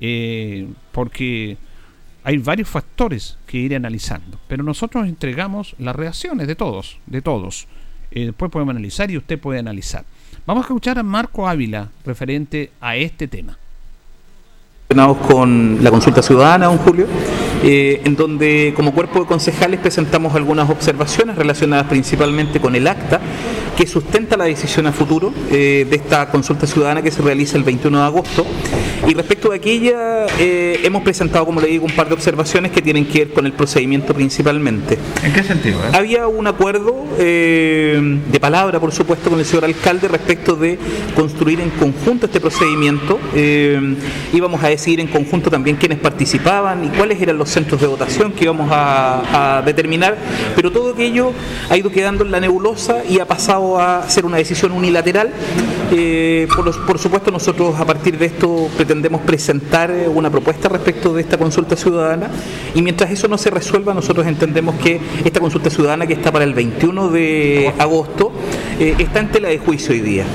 eh, 0.00 0.68
porque 0.92 1.56
hay 2.22 2.38
varios 2.38 2.68
factores 2.68 3.38
que 3.46 3.58
ir 3.58 3.74
analizando. 3.74 4.38
Pero 4.46 4.62
nosotros 4.62 5.06
entregamos 5.08 5.74
las 5.78 5.96
reacciones 5.96 6.46
de 6.46 6.54
todos, 6.54 6.98
de 7.06 7.22
todos. 7.22 7.66
Eh, 8.10 8.26
después 8.26 8.50
podemos 8.50 8.72
analizar 8.72 9.10
y 9.10 9.16
usted 9.16 9.38
puede 9.38 9.58
analizar. 9.58 10.04
Vamos 10.46 10.62
a 10.62 10.68
escuchar 10.68 10.96
a 10.96 11.02
Marco 11.02 11.48
Ávila 11.48 11.88
referente 12.04 12.70
a 12.80 12.94
este 12.94 13.26
tema. 13.26 13.58
con 15.28 15.82
la 15.82 15.90
consulta 15.90 16.22
ciudadana, 16.22 16.66
don 16.66 16.78
Julio, 16.78 17.08
eh, 17.64 18.00
en 18.04 18.14
donde 18.14 18.72
como 18.76 18.94
cuerpo 18.94 19.18
de 19.18 19.26
concejales 19.26 19.80
presentamos 19.80 20.36
algunas 20.36 20.70
observaciones 20.70 21.34
relacionadas 21.34 21.88
principalmente 21.88 22.60
con 22.60 22.76
el 22.76 22.86
acta 22.86 23.20
que 23.76 23.88
sustenta 23.88 24.15
la 24.34 24.44
decisión 24.46 24.86
a 24.86 24.92
futuro 24.92 25.32
eh, 25.50 25.86
de 25.88 25.96
esta 25.96 26.28
consulta 26.30 26.66
ciudadana 26.66 27.02
que 27.02 27.10
se 27.10 27.22
realiza 27.22 27.56
el 27.56 27.62
21 27.62 27.98
de 27.98 28.04
agosto. 28.04 28.46
Y 29.06 29.14
respecto 29.14 29.50
de 29.50 29.56
aquella, 29.56 30.26
eh, 30.38 30.80
hemos 30.82 31.02
presentado, 31.02 31.44
como 31.44 31.60
le 31.60 31.68
digo, 31.68 31.84
un 31.84 31.92
par 31.92 32.08
de 32.08 32.14
observaciones 32.14 32.72
que 32.72 32.82
tienen 32.82 33.06
que 33.06 33.20
ver 33.26 33.34
con 33.34 33.46
el 33.46 33.52
procedimiento 33.52 34.14
principalmente. 34.14 34.98
¿En 35.22 35.32
qué 35.32 35.42
sentido? 35.44 35.78
eh? 35.80 35.90
Había 35.92 36.26
un 36.26 36.46
acuerdo 36.46 37.04
eh, 37.18 38.18
de 38.32 38.40
palabra, 38.40 38.80
por 38.80 38.92
supuesto, 38.92 39.30
con 39.30 39.38
el 39.38 39.44
señor 39.44 39.66
alcalde 39.66 40.08
respecto 40.08 40.56
de 40.56 40.78
construir 41.14 41.60
en 41.60 41.70
conjunto 41.70 42.26
este 42.26 42.40
procedimiento. 42.40 43.20
Eh, 43.34 43.96
íbamos 44.32 44.62
a 44.64 44.68
decidir 44.68 45.00
en 45.00 45.08
conjunto 45.08 45.50
también 45.50 45.76
quiénes 45.76 45.98
participaban 45.98 46.84
y 46.84 46.88
cuáles 46.88 47.20
eran 47.20 47.36
los 47.38 47.50
centros 47.50 47.80
de 47.80 47.86
votación 47.86 48.32
que 48.32 48.44
íbamos 48.44 48.70
a, 48.72 49.58
a 49.58 49.62
determinar, 49.62 50.16
pero 50.54 50.72
todo 50.72 50.94
aquello 50.94 51.32
ha 51.68 51.76
ido 51.76 51.90
quedando 51.90 52.24
en 52.24 52.30
la 52.30 52.40
nebulosa 52.40 53.02
y 53.08 53.20
ha 53.20 53.26
pasado 53.26 53.78
a 53.78 54.08
ser 54.16 54.24
una 54.24 54.38
decisión 54.38 54.72
unilateral. 54.72 55.30
Eh, 55.92 56.48
por, 56.54 56.98
supuesto, 56.98 57.30
nosotros 57.30 57.78
a 57.78 57.84
partir 57.84 58.18
de 58.18 58.26
esto 58.26 58.68
pretendemos 58.76 59.20
presentar 59.20 59.90
eh, 59.90 60.08
una 60.08 60.30
propuesta 60.30 60.68
respecto 60.68 61.14
de 61.14 61.22
esta 61.22 61.38
consulta 61.38 61.76
ciudadana 61.76 62.28
y 62.74 62.82
mientras 62.82 63.10
eso 63.10 63.28
no 63.28 63.38
se 63.38 63.50
resuelva, 63.50 63.94
nosotros 63.94 64.26
entendemos 64.26 64.74
que 64.76 65.00
esta 65.24 65.38
consulta 65.38 65.70
ciudadana 65.70 66.06
que 66.06 66.14
está 66.14 66.32
para 66.32 66.44
el 66.44 66.54
21 66.54 67.08
de 67.10 67.72
agosto 67.78 68.32
eh, 68.80 68.96
está 68.98 69.20
en 69.20 69.28
tela 69.30 69.48
de 69.48 69.58
juicio 69.58 69.92
hoy 69.92 70.00
día. 70.00 70.26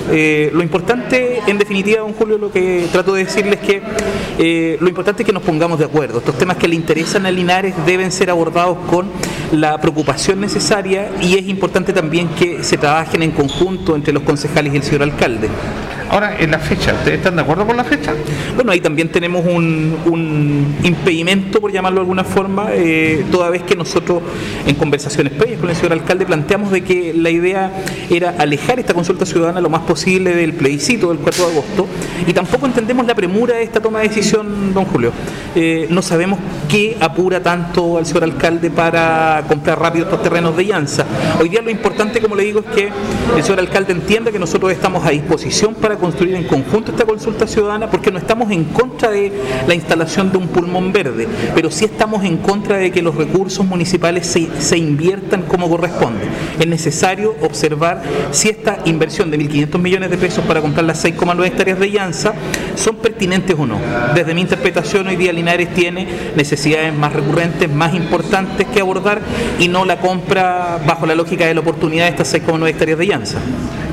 Lo 0.54 0.64
importante, 0.64 1.41
en 1.45 1.58
definitiva, 1.58 1.99
don 1.99 2.14
Julio, 2.14 2.38
lo 2.38 2.52
que 2.52 2.88
trato 2.91 3.14
de 3.14 3.26
decirles 3.26 3.60
es 3.62 3.68
que 3.68 4.78
lo 4.80 4.88
importante 4.88 5.24
es 5.24 5.28
que 5.28 5.34
nos 5.34 5.43
pongamos 5.43 5.80
de 5.80 5.86
acuerdo. 5.86 6.20
Estos 6.20 6.38
temas 6.38 6.58
que 6.58 6.68
le 6.68 6.76
interesan 6.76 7.26
a 7.26 7.32
Linares 7.32 7.76
deben 7.86 8.12
ser 8.12 8.30
abordados 8.30 8.78
con 8.89 9.10
la 9.52 9.80
preocupación 9.82 10.39
necesaria 10.39 11.12
y 11.22 11.38
es 11.38 11.47
importante 11.47 11.93
también 11.93 12.30
que 12.30 12.64
se 12.64 12.78
trabajen 12.78 13.22
en 13.24 13.32
conjunto 13.32 13.95
entre 13.95 14.14
los 14.14 14.24
concejales 14.24 14.74
y 14.74 14.78
el 14.78 14.84
señor 14.84 15.04
alcalde. 15.04 15.41
the 15.42 16.01
Ahora, 16.12 16.36
en 16.38 16.51
la 16.51 16.59
fecha, 16.59 16.93
¿ustedes 16.93 17.20
están 17.20 17.38
de 17.38 17.41
acuerdo 17.41 17.66
con 17.66 17.78
la 17.78 17.86
fecha? 17.86 18.14
Bueno, 18.55 18.74
ahí 18.74 18.82
también 18.82 19.07
tenemos 19.07 19.45
un, 19.45 20.76
impedimento, 20.84 21.62
por 21.62 21.72
llamarlo 21.72 21.99
de 21.99 22.01
alguna 22.01 22.26
forma, 22.26 22.68
eh, 22.74 23.24
toda 23.32 23.49
vez 23.49 23.64
que 23.64 23.78
nosotros 23.78 24.22
en 24.68 24.76
conversaciones 24.76 25.32
previas 25.32 25.62
con 25.62 25.70
el 25.70 25.76
señor 25.78 25.93
alcalde 25.93 26.26
planteamos 26.26 26.70
de 26.72 26.84
que 26.84 27.14
la 27.14 27.30
idea 27.30 27.72
era 28.09 28.36
alejar 28.38 28.78
esta 28.78 28.93
consulta 28.93 29.26
ciudadana 29.26 29.62
lo 29.62 29.70
más 29.70 29.84
posible 29.84 30.36
del 30.36 30.51
plebiscito 30.51 31.07
del 31.07 31.20
4 31.20 31.45
de 31.45 31.51
agosto 31.53 31.88
y 32.28 32.34
tampoco 32.34 32.66
entendemos 32.66 33.05
la 33.05 33.16
premura 33.16 33.55
de 33.55 33.64
esta 33.64 33.80
toma 33.80 34.01
de 34.01 34.09
decisión, 34.09 34.74
don 34.74 34.84
Julio. 34.84 35.14
Eh, 35.55 35.88
no 35.89 36.01
sabemos 36.01 36.39
qué 36.68 36.97
apura 36.99 37.41
tanto 37.41 37.97
al 37.97 38.05
señor 38.05 38.26
alcalde 38.26 38.70
para 38.70 39.45
comprar 39.47 39.80
rápido 39.80 40.05
estos 40.05 40.22
terrenos 40.22 40.57
de 40.57 40.66
llanza. 40.66 41.05
Hoy 41.39 41.47
día 41.47 41.62
lo 41.62 41.70
importante, 41.70 42.20
como 42.20 42.36
le 42.36 42.43
digo, 42.43 42.59
es 42.59 42.66
que 42.76 42.89
el 43.38 43.43
señor 43.43 43.59
alcalde 43.59 43.93
entienda 43.93 44.30
que 44.30 44.39
nosotros 44.39 44.74
estamos 44.74 45.05
a 45.05 45.12
disposición 45.12 45.74
para 45.76 46.01
construir 46.02 46.36
en 46.36 46.43
conjunto 46.43 46.91
esta 46.91 47.06
consulta 47.06 47.47
ciudadana 47.47 47.89
porque 47.89 48.12
no 48.12 48.18
estamos 48.18 48.52
en 48.52 48.66
contra 48.66 49.10
de 49.10 49.32
la 49.68 49.76
instalación 49.76 50.32
de 50.32 50.38
un 50.38 50.47
pulmón 50.47 50.91
verde, 50.91 51.28
pero 51.56 51.72
sí 51.72 51.86
estamos 51.86 52.26
en 52.26 52.38
contra 52.38 52.78
de 52.78 52.91
que 52.91 53.02
los 53.02 53.16
recursos 53.16 53.66
municipales 53.66 54.28
se, 54.28 54.49
se 54.60 54.78
inviertan 54.78 55.43
como 55.43 55.70
corresponde. 55.70 56.26
Es 56.60 56.68
necesario 56.68 57.36
observar 57.41 58.02
si 58.32 58.49
esta 58.49 58.80
inversión 58.86 59.32
de 59.32 59.39
1.500 59.39 59.80
millones 59.80 60.10
de 60.10 60.18
pesos 60.18 60.43
para 60.45 60.62
comprar 60.62 60.86
las 60.86 61.04
6,9 61.04 61.45
hectáreas 61.45 61.80
de 61.80 61.91
llanza 61.91 62.34
son 62.76 62.97
pertinentes 62.97 63.56
o 63.58 63.66
no. 63.66 63.80
Desde 64.16 64.34
mi 64.34 64.41
interpretación, 64.41 65.08
hoy 65.08 65.16
día 65.16 65.32
Linares 65.32 65.74
tiene 65.74 66.08
necesidades 66.36 66.93
más 66.93 67.14
recurrentes, 67.14 67.70
más 67.70 67.93
importantes 67.93 68.68
que 68.68 68.82
abordar 68.82 69.22
y 69.60 69.68
no 69.68 69.86
la 69.86 69.99
compra 69.99 70.80
bajo 70.86 71.06
la 71.06 71.16
lógica 71.16 71.45
de 71.45 71.54
la 71.54 71.62
oportunidad 71.62 72.06
de 72.06 72.12
estas 72.12 72.34
6,9 72.34 72.68
hectáreas 72.70 72.97
de 72.97 73.08
llanza. 73.08 73.38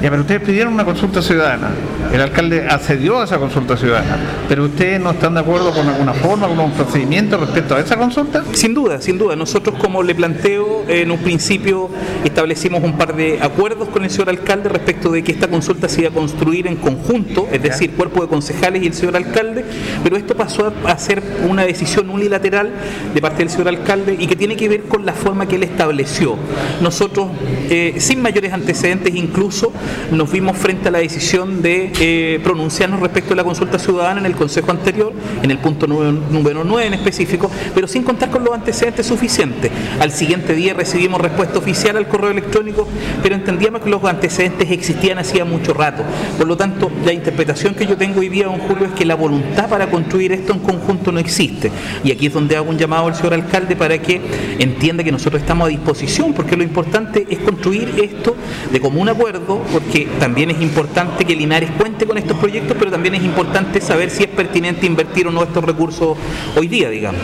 Ya, 0.02 0.10
pero 0.10 0.22
ustedes 0.22 0.42
pidieron 0.42 0.74
una 0.74 0.84
consulta 0.84 1.20
ciudadana. 1.20 1.70
El 2.12 2.20
alcalde 2.20 2.66
accedió 2.68 3.20
a 3.20 3.24
esa 3.24 3.38
consulta 3.38 3.76
ciudadana. 3.76 4.16
Pero 4.48 4.66
ustedes 4.66 5.00
no 5.00 5.10
están 5.10 5.34
de 5.34 5.40
acuerdo 5.40 5.72
con 5.72 5.88
alguna 5.88 6.14
forma, 6.14 6.46
con 6.46 6.58
un 6.60 6.70
procedimiento 6.70 7.36
respecto 7.36 7.74
a 7.74 7.80
esa 7.80 7.96
consulta. 7.96 8.44
Sin 8.52 8.74
duda, 8.74 9.00
sin 9.00 9.18
duda. 9.18 9.34
Nosotros, 9.34 9.76
como 9.80 10.04
le 10.04 10.14
planteo, 10.14 10.84
en 10.86 11.10
un 11.10 11.18
principio 11.18 11.90
establecimos 12.24 12.82
un 12.84 12.96
par 12.96 13.16
de 13.16 13.40
acuerdos 13.42 13.88
con 13.88 14.04
el 14.04 14.10
señor 14.10 14.30
alcalde 14.30 14.68
respecto 14.68 15.10
de 15.10 15.24
que 15.24 15.32
esta 15.32 15.48
consulta 15.48 15.88
se 15.88 16.02
iba 16.02 16.10
a 16.10 16.12
construir 16.12 16.66
en 16.68 16.76
conjunto, 16.76 17.48
es 17.50 17.62
decir, 17.62 17.90
cuerpo 17.92 18.22
de 18.22 18.28
concejales 18.28 18.82
y 18.82 18.86
el 18.86 18.94
señor 18.94 19.16
alcalde, 19.16 19.64
pero 20.02 20.16
esto 20.16 20.36
pasó 20.36 20.72
a, 20.84 20.98
ser 20.98 21.22
una 21.48 21.64
decisión 21.64 22.10
unilateral 22.10 22.72
de 23.14 23.20
parte 23.20 23.38
del 23.38 23.50
señor 23.50 23.68
alcalde 23.68 24.16
y 24.18 24.26
que 24.26 24.36
tiene 24.36 24.56
que 24.56 24.68
ver 24.68 24.82
con 24.82 25.04
la 25.06 25.12
forma 25.12 25.46
que 25.46 25.56
él 25.56 25.62
estableció. 25.62 26.36
Nosotros, 26.80 27.28
eh, 27.68 27.94
sin 27.98 28.22
mayores 28.22 28.52
antecedentes, 28.52 29.14
incluso 29.14 29.72
nos 30.10 30.30
vimos 30.30 30.56
frente 30.56 30.88
a 30.88 30.90
la 30.90 30.98
decisión 30.98 31.62
de 31.62 31.92
eh, 32.00 32.40
pronunciarnos 32.42 33.00
respecto 33.00 33.34
a 33.34 33.36
la 33.36 33.44
consulta 33.44 33.78
ciudadana 33.78 34.20
en 34.20 34.26
el 34.26 34.34
Consejo 34.34 34.70
anterior, 34.70 35.12
en 35.42 35.50
el 35.50 35.58
punto 35.58 35.86
número, 35.86 36.12
número 36.12 36.64
9 36.64 36.86
en 36.86 36.94
específico, 36.94 37.50
pero 37.74 37.86
sin 37.86 38.02
contar 38.02 38.30
con 38.30 38.44
los 38.44 38.54
antecedentes 38.54 39.06
suficientes. 39.06 39.70
Al 40.00 40.12
siguiente 40.12 40.54
día 40.54 40.74
recibimos 40.74 41.20
respuesta 41.20 41.58
oficial 41.58 41.96
al 41.96 42.08
correo 42.08 42.30
electrónico, 42.30 42.88
pero 43.22 43.34
entendíamos 43.34 43.82
que 43.82 43.90
los 43.90 44.02
antecedentes 44.04 44.70
existían 44.70 45.18
hacía 45.18 45.44
mucho 45.44 45.74
rato. 45.74 46.02
Por 46.36 46.46
lo 46.46 46.56
tanto, 46.56 46.90
la 47.04 47.12
interpretación 47.12 47.74
que 47.74 47.86
yo 47.86 47.96
tengo 47.96 48.20
hoy 48.20 48.28
día, 48.28 48.46
don 48.46 48.58
Julio, 48.58 48.86
es 48.86 48.92
que 48.92 49.04
la 49.04 49.14
voluntad 49.14 49.68
para 49.68 49.90
construir 49.90 50.32
esto 50.32 50.52
en 50.52 50.60
conjunto 50.60 51.12
no 51.12 51.20
existe. 51.20 51.70
Y 52.04 52.12
aquí 52.12 52.26
es 52.26 52.32
donde 52.32 52.56
hago 52.56 52.70
un 52.70 52.78
llamado 52.78 53.06
al 53.06 53.14
señor 53.14 53.34
alcalde 53.34 53.76
para 53.76 53.98
que 53.98 54.20
entienda 54.58 55.04
que 55.04 55.12
nosotros 55.12 55.42
estamos 55.42 55.66
a 55.66 55.68
disposición, 55.68 56.32
porque 56.32 56.56
lo 56.56 56.62
importante 56.62 57.26
es 57.28 57.38
construir 57.38 57.94
esto 58.02 58.36
de 58.72 58.80
común 58.80 59.08
acuerdo 59.08 59.62
porque 59.78 60.08
también 60.18 60.50
es 60.50 60.60
importante 60.60 61.24
que 61.24 61.36
Linares 61.36 61.70
cuente 61.78 62.04
con 62.04 62.18
estos 62.18 62.36
proyectos, 62.38 62.76
pero 62.78 62.90
también 62.90 63.14
es 63.14 63.22
importante 63.22 63.80
saber 63.80 64.10
si 64.10 64.24
es 64.24 64.28
pertinente 64.28 64.86
invertir 64.86 65.28
o 65.28 65.30
no 65.30 65.42
estos 65.42 65.64
recursos 65.64 66.16
hoy 66.56 66.66
día, 66.66 66.88
digamos. 66.90 67.20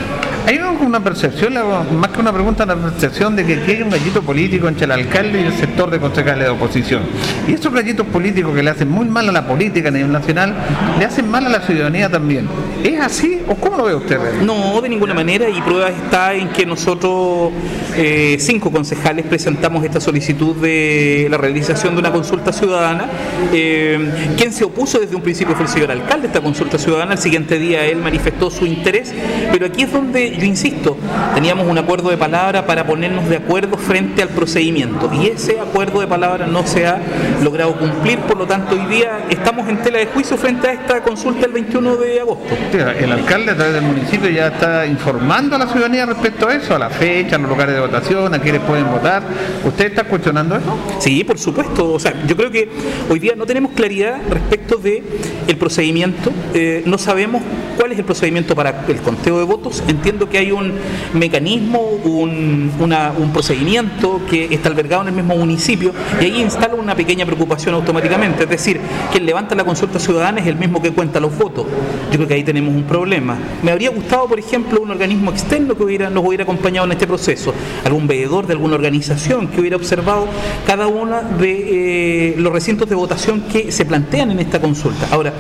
Hay 0.47 0.59
una 0.85 1.03
percepción, 1.03 1.55
más 1.99 2.11
que 2.11 2.21
una 2.21 2.33
pregunta, 2.33 2.65
una 2.65 2.77
percepción 2.77 3.35
de 3.35 3.45
que 3.45 3.55
aquí 3.55 3.73
hay 3.73 3.83
un 3.83 3.91
gallito 3.91 4.23
político 4.23 4.69
entre 4.69 4.85
el 4.85 4.93
alcalde 4.93 5.41
y 5.41 5.45
el 5.45 5.53
sector 5.55 5.91
de 5.91 5.99
concejales 5.99 6.45
de 6.45 6.51
oposición. 6.51 7.03
Y 7.49 7.55
esos 7.55 7.73
gallitos 7.73 8.07
políticos 8.07 8.55
que 8.55 8.63
le 8.63 8.71
hacen 8.71 8.89
muy 8.89 9.07
mal 9.07 9.29
a 9.29 9.33
la 9.33 9.47
política 9.47 9.89
a 9.89 9.91
nivel 9.91 10.13
nacional, 10.13 10.55
le 10.99 11.05
hacen 11.05 11.29
mal 11.29 11.47
a 11.47 11.49
la 11.49 11.61
ciudadanía 11.61 12.09
también. 12.09 12.47
¿Es 12.83 13.01
así 13.01 13.41
o 13.49 13.55
cómo 13.55 13.79
lo 13.79 13.85
ve 13.85 13.95
usted? 13.95 14.19
No, 14.43 14.81
de 14.81 14.89
ninguna 14.89 15.15
manera, 15.15 15.49
y 15.49 15.61
prueba 15.63 15.89
está 15.89 16.35
en 16.35 16.51
que 16.51 16.67
nosotros, 16.67 17.53
eh, 17.97 18.37
cinco 18.39 18.71
concejales, 18.71 19.25
presentamos 19.27 19.85
esta 19.85 20.01
solicitud 20.01 20.57
de 20.57 21.27
la 21.31 21.39
realización 21.39 21.95
de 21.95 22.01
una 22.01 22.13
consulta 22.13 22.44
ciudadana. 22.53 23.09
Eh, 23.53 24.35
quien 24.37 24.53
se 24.53 24.65
opuso 24.65 24.99
desde 24.99 25.17
un 25.17 25.23
principio 25.23 25.55
fue 25.55 25.65
el 25.65 25.71
señor 25.71 25.91
alcalde, 25.91 26.29
esta 26.29 26.41
consulta 26.41 26.79
ciudadana, 26.79 27.13
el 27.13 27.19
siguiente 27.19 27.59
día 27.59 27.85
él 27.85 27.99
manifestó 27.99 28.51
su 28.51 28.67
interés, 28.67 29.15
pero 29.53 29.67
aquí 29.67 29.83
es 29.83 29.93
donde 29.93 30.37
yo 30.37 30.45
insisto, 30.45 30.97
teníamos 31.35 31.67
un 31.67 31.79
acuerdo 31.79 32.11
de 32.11 32.17
palabra 32.17 32.67
para 32.67 32.87
ponernos 32.87 33.29
de 33.29 33.37
acuerdo 33.37 33.77
frente 33.77 34.23
al 34.23 34.29
procedimiento 34.29 35.11
y 35.13 35.29
ese 35.29 35.61
acuerdo 35.61 36.01
de 36.01 36.07
palabra 36.07 36.47
no 36.47 36.67
se 36.67 36.87
ha 36.87 37.01
logrado 37.43 37.77
cumplir, 37.79 38.19
por 38.21 38.37
lo 38.37 38.47
tanto 38.47 38.75
hoy 38.75 38.87
día 38.87 39.27
estamos 39.31 39.69
en 39.69 39.79
tela 39.83 39.99
de 39.99 40.07
juicio 40.07 40.37
frente 40.37 40.69
a 40.69 40.73
esta 40.73 41.03
consulta 41.03 41.47
el 41.47 41.53
21 41.53 41.97
de 41.97 42.21
agosto. 42.21 42.55
El 42.73 43.13
alcalde 43.13 43.53
a 43.53 43.57
través 43.57 43.75
del 43.75 43.83
municipio 43.83 44.31
ya 44.31 44.49
está 44.49 44.87
informando 44.87 45.57
a 45.57 45.59
la 45.59 45.67
ciudadanía 45.67 46.07
respecto 46.07 46.49
a 46.49 46.55
eso, 46.55 46.75
a 46.75 46.79
la 46.79 46.91
fecha, 46.91 47.37
a 47.37 47.39
los 47.39 47.49
lugares 47.49 47.75
de 47.75 47.81
votación, 47.81 48.35
a 48.35 48.39
quienes 48.39 48.61
pueden 48.63 48.91
votar. 48.91 49.23
¿Usted 49.65 49.87
está 49.87 50.05
cuestionando 50.05 50.57
eso? 50.57 50.79
Sí, 50.99 51.25
por 51.25 51.39
supuesto. 51.39 51.93
O 51.95 51.99
sea, 51.99 52.13
yo 52.35 52.39
creo 52.39 52.51
que 52.51 52.69
hoy 53.09 53.21
día 53.21 53.35
no 53.37 53.47
tenemos 53.47 53.71
claridad 53.73 54.21
respecto 54.29 54.77
de 54.77 55.05
el 55.47 55.57
procedimiento. 55.57 56.33
Eh, 56.53 56.83
no 56.85 56.99
sabemos 56.99 57.43
cuál 57.79 57.93
es 57.93 57.99
el 57.99 58.05
procedimiento 58.05 58.57
para 58.57 58.85
el 58.89 59.01
conteo 59.03 59.39
de 59.39 59.45
votos. 59.45 59.85
Entiendo 59.87 60.29
que 60.29 60.39
hay 60.39 60.51
un 60.51 60.73
mecanismo, 61.13 61.81
un, 61.81 62.73
un 62.81 63.33
procedimiento 63.33 64.21
que 64.29 64.53
está 64.53 64.69
albergado 64.69 65.03
en 65.03 65.09
el 65.09 65.15
mismo 65.15 65.37
municipio 65.37 65.93
y 66.21 66.25
ahí 66.25 66.41
instala 66.41 66.75
una 66.75 66.97
pequeña 66.97 67.25
preocupación 67.25 67.77
automáticamente. 67.77 68.43
Es 68.43 68.51
decir, 68.51 68.81
quien 69.13 69.27
levanta 69.27 69.55
la 69.55 69.63
consulta 69.63 70.01
ciudadana 70.01 70.41
es 70.41 70.49
el 70.49 70.57
mismo 70.57 70.83
que 70.83 70.91
cuenta 70.91 71.21
los 71.21 71.39
votos. 71.39 71.67
Yo 72.11 72.17
creo 72.17 72.27
que 72.27 72.35
ahí 72.35 72.43
tenemos 72.43 72.75
un 72.75 72.83
problema. 72.83 73.39
Me 73.63 73.71
habría 73.71 73.91
gustado, 73.91 74.27
por 74.27 74.41
ejemplo, 74.41 74.81
un 74.81 74.91
organismo 74.91 75.31
externo 75.31 75.77
que 75.77 75.85
hubiera, 75.85 76.11
nos 76.11 76.27
hubiera 76.27 76.43
acompañado 76.43 76.87
en 76.87 76.93
este 76.93 77.07
proceso, 77.07 77.55
algún 77.85 78.09
veedor 78.09 78.49
de 78.49 78.55
alguna 78.55 78.75
organización 78.75 79.47
que 79.47 79.61
hubiera 79.61 79.77
observado 79.77 80.27
cada 80.67 80.89
uno 80.89 81.23
de 81.39 81.53
eh, 81.53 82.24
los 82.37 82.53
recintos 82.53 82.89
de 82.89 82.95
votación 82.95 83.43
que 83.43 83.71
se 83.71 83.85
plantean 83.85 84.31
en 84.31 84.39
esta 84.39 84.61
consulta. 84.61 85.09
Ahora, 85.11 85.33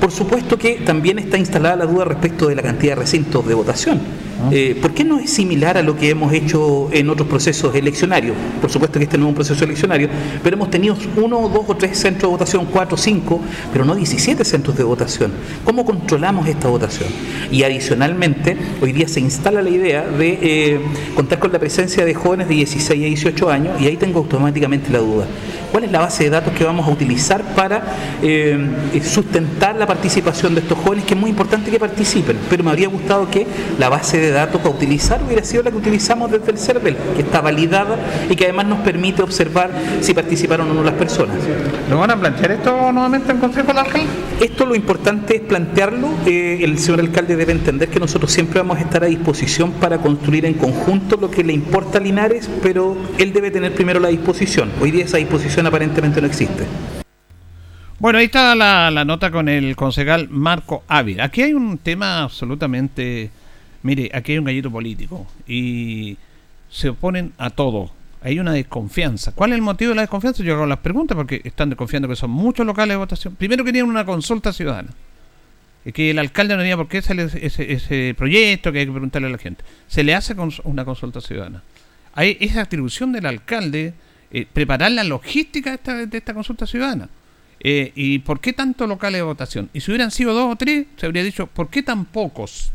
por 0.00 0.10
supuesto 0.10 0.56
que 0.56 0.76
también 0.76 1.18
está 1.18 1.36
instalada 1.38 1.76
la 1.76 1.86
duda 1.86 2.04
respecto 2.04 2.48
de 2.48 2.54
la 2.54 2.62
cantidad 2.62 2.94
de 2.94 3.00
recintos 3.02 3.46
de 3.46 3.54
votación. 3.54 4.00
Eh, 4.50 4.78
¿Por 4.80 4.92
qué 4.92 5.04
no 5.04 5.18
es 5.18 5.30
similar 5.30 5.76
a 5.76 5.82
lo 5.82 5.96
que 5.96 6.10
hemos 6.10 6.32
hecho 6.32 6.88
en 6.92 7.10
otros 7.10 7.28
procesos 7.28 7.74
eleccionarios? 7.74 8.36
Por 8.60 8.70
supuesto 8.70 8.98
que 8.98 9.04
este 9.04 9.18
no 9.18 9.26
es 9.26 9.28
un 9.30 9.34
proceso 9.34 9.64
eleccionario, 9.64 10.08
pero 10.42 10.56
hemos 10.56 10.70
tenido 10.70 10.96
uno, 11.16 11.48
dos 11.48 11.64
o 11.68 11.76
tres 11.76 11.98
centros 11.98 12.22
de 12.22 12.28
votación, 12.28 12.66
cuatro, 12.66 12.96
cinco, 12.96 13.40
pero 13.72 13.84
no 13.84 13.94
17 13.94 14.44
centros 14.44 14.76
de 14.76 14.84
votación. 14.84 15.32
¿Cómo 15.64 15.84
controlamos 15.84 16.46
esta 16.48 16.68
votación? 16.68 17.08
Y 17.50 17.62
adicionalmente, 17.62 18.56
hoy 18.80 18.92
día 18.92 19.08
se 19.08 19.20
instala 19.20 19.62
la 19.62 19.70
idea 19.70 20.06
de 20.06 20.38
eh, 20.40 20.80
contar 21.14 21.38
con 21.38 21.52
la 21.52 21.58
presencia 21.58 22.04
de 22.04 22.14
jóvenes 22.14 22.48
de 22.48 22.54
16 22.54 23.02
a 23.02 23.06
18 23.06 23.50
años 23.50 23.80
y 23.80 23.86
ahí 23.86 23.96
tengo 23.96 24.18
automáticamente 24.18 24.90
la 24.90 24.98
duda 24.98 25.26
cuál 25.70 25.84
es 25.84 25.92
la 25.92 26.00
base 26.00 26.24
de 26.24 26.30
datos 26.30 26.52
que 26.52 26.64
vamos 26.64 26.86
a 26.86 26.90
utilizar 26.90 27.42
para 27.54 27.82
eh, 28.22 28.58
sustentar 29.02 29.76
la 29.76 29.86
participación 29.86 30.54
de 30.54 30.60
estos 30.60 30.78
jóvenes, 30.78 31.04
que 31.04 31.14
es 31.14 31.20
muy 31.20 31.30
importante 31.30 31.70
que 31.70 31.78
participen, 31.78 32.38
pero 32.48 32.64
me 32.64 32.70
habría 32.70 32.88
gustado 32.88 33.30
que 33.30 33.46
la 33.78 33.88
base 33.88 34.18
de 34.18 34.29
datos 34.30 34.60
para 34.60 34.74
utilizar 34.74 35.20
hubiera 35.22 35.44
sido 35.44 35.62
la 35.62 35.70
que 35.70 35.76
utilizamos 35.76 36.30
desde 36.30 36.50
el 36.50 36.58
CERVEL, 36.58 36.96
que 37.16 37.22
está 37.22 37.40
validada 37.40 37.96
y 38.28 38.36
que 38.36 38.44
además 38.44 38.66
nos 38.66 38.80
permite 38.80 39.22
observar 39.22 39.70
si 40.00 40.14
participaron 40.14 40.70
o 40.70 40.74
no 40.74 40.82
las 40.82 40.94
personas. 40.94 41.36
¿Lo 41.88 41.98
van 41.98 42.10
a 42.10 42.16
plantear 42.18 42.52
esto 42.52 42.92
nuevamente 42.92 43.32
en 43.32 43.38
Consejo 43.38 43.68
del 43.68 43.78
Alcalde? 43.78 44.06
Esto 44.40 44.66
lo 44.66 44.74
importante 44.74 45.36
es 45.36 45.42
plantearlo. 45.42 46.08
Eh, 46.26 46.60
el 46.62 46.78
señor 46.78 47.00
alcalde 47.00 47.36
debe 47.36 47.52
entender 47.52 47.88
que 47.88 48.00
nosotros 48.00 48.32
siempre 48.32 48.60
vamos 48.60 48.78
a 48.78 48.80
estar 48.80 49.04
a 49.04 49.06
disposición 49.06 49.72
para 49.72 49.98
construir 49.98 50.44
en 50.46 50.54
conjunto 50.54 51.16
lo 51.20 51.30
que 51.30 51.44
le 51.44 51.52
importa 51.52 51.98
a 51.98 52.00
Linares, 52.00 52.48
pero 52.62 52.96
él 53.18 53.32
debe 53.32 53.50
tener 53.50 53.74
primero 53.74 54.00
la 54.00 54.08
disposición. 54.08 54.70
Hoy 54.80 54.90
día 54.90 55.04
esa 55.04 55.18
disposición 55.18 55.66
aparentemente 55.66 56.20
no 56.20 56.26
existe. 56.26 56.64
Bueno, 57.98 58.18
ahí 58.18 58.26
está 58.26 58.54
la, 58.54 58.90
la 58.90 59.04
nota 59.04 59.30
con 59.30 59.48
el 59.48 59.76
concejal 59.76 60.28
Marco 60.30 60.84
Ávila. 60.88 61.24
Aquí 61.24 61.42
hay 61.42 61.52
un 61.52 61.76
tema 61.78 62.22
absolutamente... 62.22 63.30
Mire, 63.82 64.10
aquí 64.12 64.32
hay 64.32 64.38
un 64.38 64.44
gallito 64.44 64.70
político 64.70 65.26
y 65.46 66.16
se 66.70 66.90
oponen 66.90 67.32
a 67.38 67.50
todo. 67.50 67.90
Hay 68.22 68.38
una 68.38 68.52
desconfianza. 68.52 69.32
¿Cuál 69.32 69.52
es 69.52 69.56
el 69.56 69.62
motivo 69.62 69.90
de 69.90 69.96
la 69.96 70.02
desconfianza? 70.02 70.42
Yo 70.42 70.54
hago 70.54 70.66
las 70.66 70.78
preguntas 70.78 71.16
porque 71.16 71.40
están 71.44 71.70
desconfiando 71.70 72.06
que 72.06 72.16
son 72.16 72.30
muchos 72.30 72.66
locales 72.66 72.94
de 72.94 72.98
votación. 72.98 73.34
Primero 73.34 73.64
querían 73.64 73.86
una 73.86 74.04
consulta 74.04 74.52
ciudadana. 74.52 74.90
Que 75.94 76.10
el 76.10 76.18
alcalde 76.18 76.54
no 76.54 76.60
tenía 76.60 76.76
por 76.76 76.88
qué 76.88 76.98
ese, 76.98 77.72
ese, 77.72 78.14
proyecto 78.14 78.70
que 78.70 78.80
hay 78.80 78.86
que 78.86 78.92
preguntarle 78.92 79.28
a 79.28 79.30
la 79.30 79.38
gente. 79.38 79.64
Se 79.88 80.04
le 80.04 80.14
hace 80.14 80.34
una 80.64 80.84
consulta 80.84 81.22
ciudadana. 81.22 81.62
Hay 82.12 82.36
esa 82.40 82.60
atribución 82.60 83.12
del 83.12 83.24
alcalde 83.24 83.94
eh, 84.30 84.46
preparar 84.52 84.92
la 84.92 85.04
logística 85.04 85.70
de 85.70 85.76
esta, 85.76 86.06
de 86.06 86.18
esta 86.18 86.34
consulta 86.34 86.66
ciudadana. 86.66 87.08
Eh, 87.60 87.92
¿Y 87.94 88.18
por 88.20 88.40
qué 88.40 88.52
tantos 88.52 88.86
locales 88.86 89.18
de 89.18 89.22
votación? 89.22 89.70
Y 89.72 89.80
si 89.80 89.90
hubieran 89.90 90.10
sido 90.10 90.34
dos 90.34 90.52
o 90.52 90.56
tres, 90.56 90.86
se 90.96 91.06
habría 91.06 91.22
dicho, 91.22 91.46
¿por 91.46 91.70
qué 91.70 91.82
tan 91.82 92.04
pocos? 92.04 92.72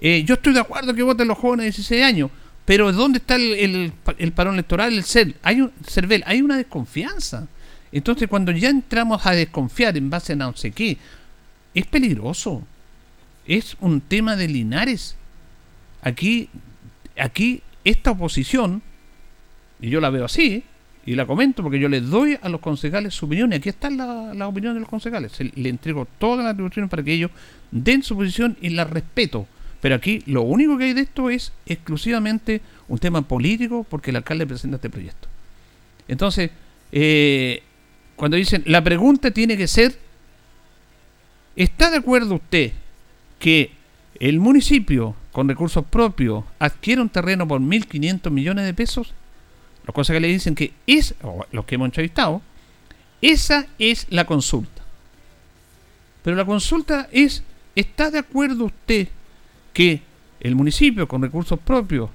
Eh, 0.00 0.24
yo 0.24 0.34
estoy 0.34 0.54
de 0.54 0.60
acuerdo 0.60 0.94
que 0.94 1.02
voten 1.02 1.28
los 1.28 1.38
jóvenes 1.38 1.64
de 1.64 1.70
16 1.70 2.02
años, 2.02 2.30
pero 2.64 2.90
¿dónde 2.92 3.18
está 3.18 3.36
el, 3.36 3.92
el, 4.18 4.32
parón 4.32 4.54
electoral, 4.54 4.92
el 4.92 5.04
CEL? 5.04 5.36
Hay 5.42 5.68
hay 6.24 6.42
una 6.42 6.56
desconfianza. 6.56 7.46
Entonces, 7.92 8.28
cuando 8.28 8.52
ya 8.52 8.70
entramos 8.70 9.26
a 9.26 9.32
desconfiar 9.32 9.96
en 9.96 10.08
base 10.08 10.32
a 10.32 10.36
no 10.36 10.56
sé 10.56 10.70
qué, 10.70 10.96
es 11.74 11.86
peligroso. 11.86 12.62
Es 13.46 13.76
un 13.80 14.00
tema 14.00 14.36
de 14.36 14.48
Linares. 14.48 15.16
Aquí, 16.02 16.48
aquí 17.18 17.62
esta 17.84 18.12
oposición, 18.12 18.82
y 19.80 19.90
yo 19.90 20.00
la 20.00 20.10
veo 20.10 20.24
así, 20.24 20.64
y 21.04 21.14
la 21.14 21.26
comento 21.26 21.62
porque 21.62 21.80
yo 21.80 21.88
les 21.88 22.08
doy 22.08 22.38
a 22.40 22.48
los 22.48 22.60
concejales 22.60 23.14
su 23.14 23.26
opinión, 23.26 23.52
y 23.52 23.56
aquí 23.56 23.68
están 23.68 23.96
las 23.96 24.36
la 24.36 24.46
opiniones 24.46 24.76
de 24.76 24.80
los 24.80 24.88
concejales. 24.88 25.32
le 25.40 25.68
entrego 25.68 26.06
todas 26.18 26.44
las 26.44 26.54
atribuciones 26.54 26.88
para 26.88 27.02
que 27.02 27.12
ellos 27.12 27.32
den 27.70 28.02
su 28.02 28.16
posición 28.16 28.56
y 28.60 28.70
la 28.70 28.84
respeto. 28.84 29.46
Pero 29.80 29.94
aquí 29.94 30.22
lo 30.26 30.42
único 30.42 30.76
que 30.76 30.84
hay 30.84 30.92
de 30.92 31.02
esto 31.02 31.30
es 31.30 31.52
exclusivamente 31.66 32.60
un 32.88 32.98
tema 32.98 33.22
político 33.22 33.86
porque 33.88 34.10
el 34.10 34.16
alcalde 34.16 34.46
presenta 34.46 34.76
este 34.76 34.90
proyecto. 34.90 35.28
Entonces, 36.06 36.50
eh, 36.92 37.62
cuando 38.16 38.36
dicen, 38.36 38.62
la 38.66 38.84
pregunta 38.84 39.30
tiene 39.30 39.56
que 39.56 39.66
ser, 39.66 39.98
¿está 41.56 41.90
de 41.90 41.98
acuerdo 41.98 42.34
usted 42.34 42.72
que 43.38 43.70
el 44.18 44.38
municipio 44.38 45.14
con 45.32 45.48
recursos 45.48 45.84
propios 45.86 46.44
adquiere 46.58 47.00
un 47.00 47.08
terreno 47.08 47.48
por 47.48 47.60
1.500 47.60 48.30
millones 48.30 48.66
de 48.66 48.74
pesos? 48.74 49.14
Los 49.86 49.94
cosas 49.94 50.14
que 50.14 50.20
le 50.20 50.28
dicen 50.28 50.54
que 50.54 50.74
es, 50.86 51.14
o 51.22 51.46
los 51.52 51.64
que 51.64 51.76
hemos 51.76 51.86
entrevistado, 51.86 52.42
esa 53.22 53.66
es 53.78 54.06
la 54.10 54.26
consulta. 54.26 54.82
Pero 56.22 56.36
la 56.36 56.44
consulta 56.44 57.08
es, 57.12 57.42
¿está 57.74 58.10
de 58.10 58.18
acuerdo 58.18 58.66
usted 58.66 59.08
que 59.72 60.02
el 60.40 60.54
municipio 60.54 61.06
con 61.06 61.22
recursos 61.22 61.58
propios 61.58 62.10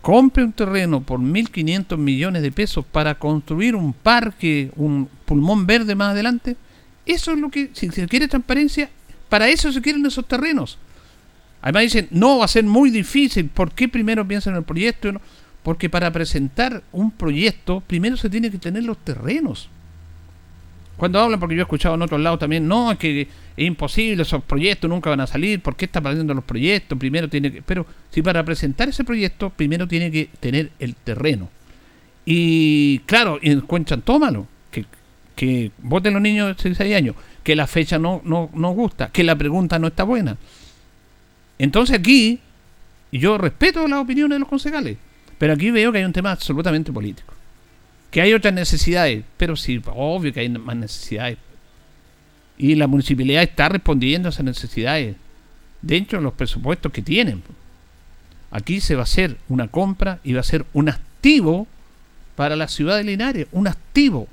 compre 0.00 0.44
un 0.44 0.52
terreno 0.52 1.00
por 1.00 1.18
1.500 1.18 1.96
millones 1.96 2.42
de 2.42 2.52
pesos 2.52 2.84
para 2.84 3.14
construir 3.14 3.74
un 3.74 3.94
parque, 3.94 4.70
un 4.76 5.08
pulmón 5.24 5.66
verde 5.66 5.94
más 5.94 6.10
adelante, 6.10 6.56
eso 7.06 7.32
es 7.32 7.38
lo 7.38 7.50
que, 7.50 7.70
si 7.72 7.88
se 7.88 8.06
quiere 8.06 8.28
transparencia, 8.28 8.90
para 9.28 9.48
eso 9.48 9.72
se 9.72 9.80
quieren 9.80 10.04
esos 10.04 10.28
terrenos. 10.28 10.78
Además 11.62 11.84
dicen, 11.84 12.08
no, 12.10 12.38
va 12.38 12.44
a 12.44 12.48
ser 12.48 12.64
muy 12.64 12.90
difícil, 12.90 13.48
¿por 13.48 13.72
qué 13.72 13.88
primero 13.88 14.28
piensan 14.28 14.52
en 14.52 14.58
el 14.58 14.64
proyecto? 14.64 15.10
Porque 15.62 15.88
para 15.88 16.12
presentar 16.12 16.82
un 16.92 17.10
proyecto, 17.10 17.80
primero 17.80 18.18
se 18.18 18.28
tiene 18.28 18.50
que 18.50 18.58
tener 18.58 18.84
los 18.84 18.98
terrenos. 18.98 19.70
Cuando 20.96 21.20
hablan, 21.20 21.40
porque 21.40 21.56
yo 21.56 21.62
he 21.62 21.64
escuchado 21.64 21.96
en 21.96 22.02
otros 22.02 22.20
lados 22.20 22.38
también, 22.38 22.68
no, 22.68 22.92
es 22.92 22.98
que 22.98 23.22
es 23.22 23.28
imposible, 23.66 24.22
esos 24.22 24.42
proyectos 24.44 24.88
nunca 24.88 25.10
van 25.10 25.20
a 25.20 25.26
salir, 25.26 25.60
¿por 25.60 25.74
qué 25.74 25.86
está 25.86 26.00
perdiendo 26.00 26.34
los 26.34 26.44
proyectos? 26.44 26.98
Primero 26.98 27.28
tiene 27.28 27.50
que... 27.50 27.62
Pero 27.62 27.84
si 28.10 28.22
para 28.22 28.44
presentar 28.44 28.88
ese 28.88 29.02
proyecto, 29.02 29.50
primero 29.50 29.88
tiene 29.88 30.10
que 30.10 30.28
tener 30.38 30.70
el 30.78 30.94
terreno. 30.94 31.50
Y 32.24 33.00
claro, 33.00 33.38
encuentran, 33.42 34.02
tómalo, 34.02 34.46
que, 34.70 34.86
que 35.34 35.72
voten 35.78 36.14
los 36.14 36.22
niños 36.22 36.48
de 36.48 36.54
16 36.54 36.94
años, 36.94 37.16
que 37.42 37.56
la 37.56 37.66
fecha 37.66 37.98
no, 37.98 38.22
no, 38.24 38.50
no 38.54 38.70
gusta, 38.70 39.10
que 39.10 39.24
la 39.24 39.36
pregunta 39.36 39.78
no 39.80 39.88
está 39.88 40.04
buena. 40.04 40.36
Entonces 41.58 41.98
aquí, 41.98 42.38
yo 43.10 43.36
respeto 43.36 43.86
las 43.88 44.00
opiniones 44.00 44.36
de 44.36 44.40
los 44.40 44.48
concejales, 44.48 44.96
pero 45.38 45.54
aquí 45.54 45.70
veo 45.72 45.90
que 45.90 45.98
hay 45.98 46.04
un 46.04 46.12
tema 46.12 46.30
absolutamente 46.30 46.92
político 46.92 47.33
Que 48.14 48.22
hay 48.22 48.32
otras 48.32 48.54
necesidades, 48.54 49.24
pero 49.36 49.56
sí, 49.56 49.82
obvio 49.92 50.32
que 50.32 50.38
hay 50.38 50.48
más 50.48 50.76
necesidades. 50.76 51.36
Y 52.56 52.76
la 52.76 52.86
municipalidad 52.86 53.42
está 53.42 53.68
respondiendo 53.68 54.28
a 54.28 54.30
esas 54.30 54.44
necesidades 54.44 55.16
dentro 55.82 56.20
de 56.20 56.22
los 56.22 56.32
presupuestos 56.34 56.92
que 56.92 57.02
tienen. 57.02 57.42
Aquí 58.52 58.80
se 58.80 58.94
va 58.94 59.00
a 59.00 59.02
hacer 59.02 59.36
una 59.48 59.66
compra 59.66 60.20
y 60.22 60.32
va 60.32 60.42
a 60.42 60.44
ser 60.44 60.64
un 60.74 60.90
activo 60.90 61.66
para 62.36 62.54
la 62.54 62.68
ciudad 62.68 62.98
de 62.98 63.02
Linares, 63.02 63.48
un 63.50 63.66
activo. 63.66 64.28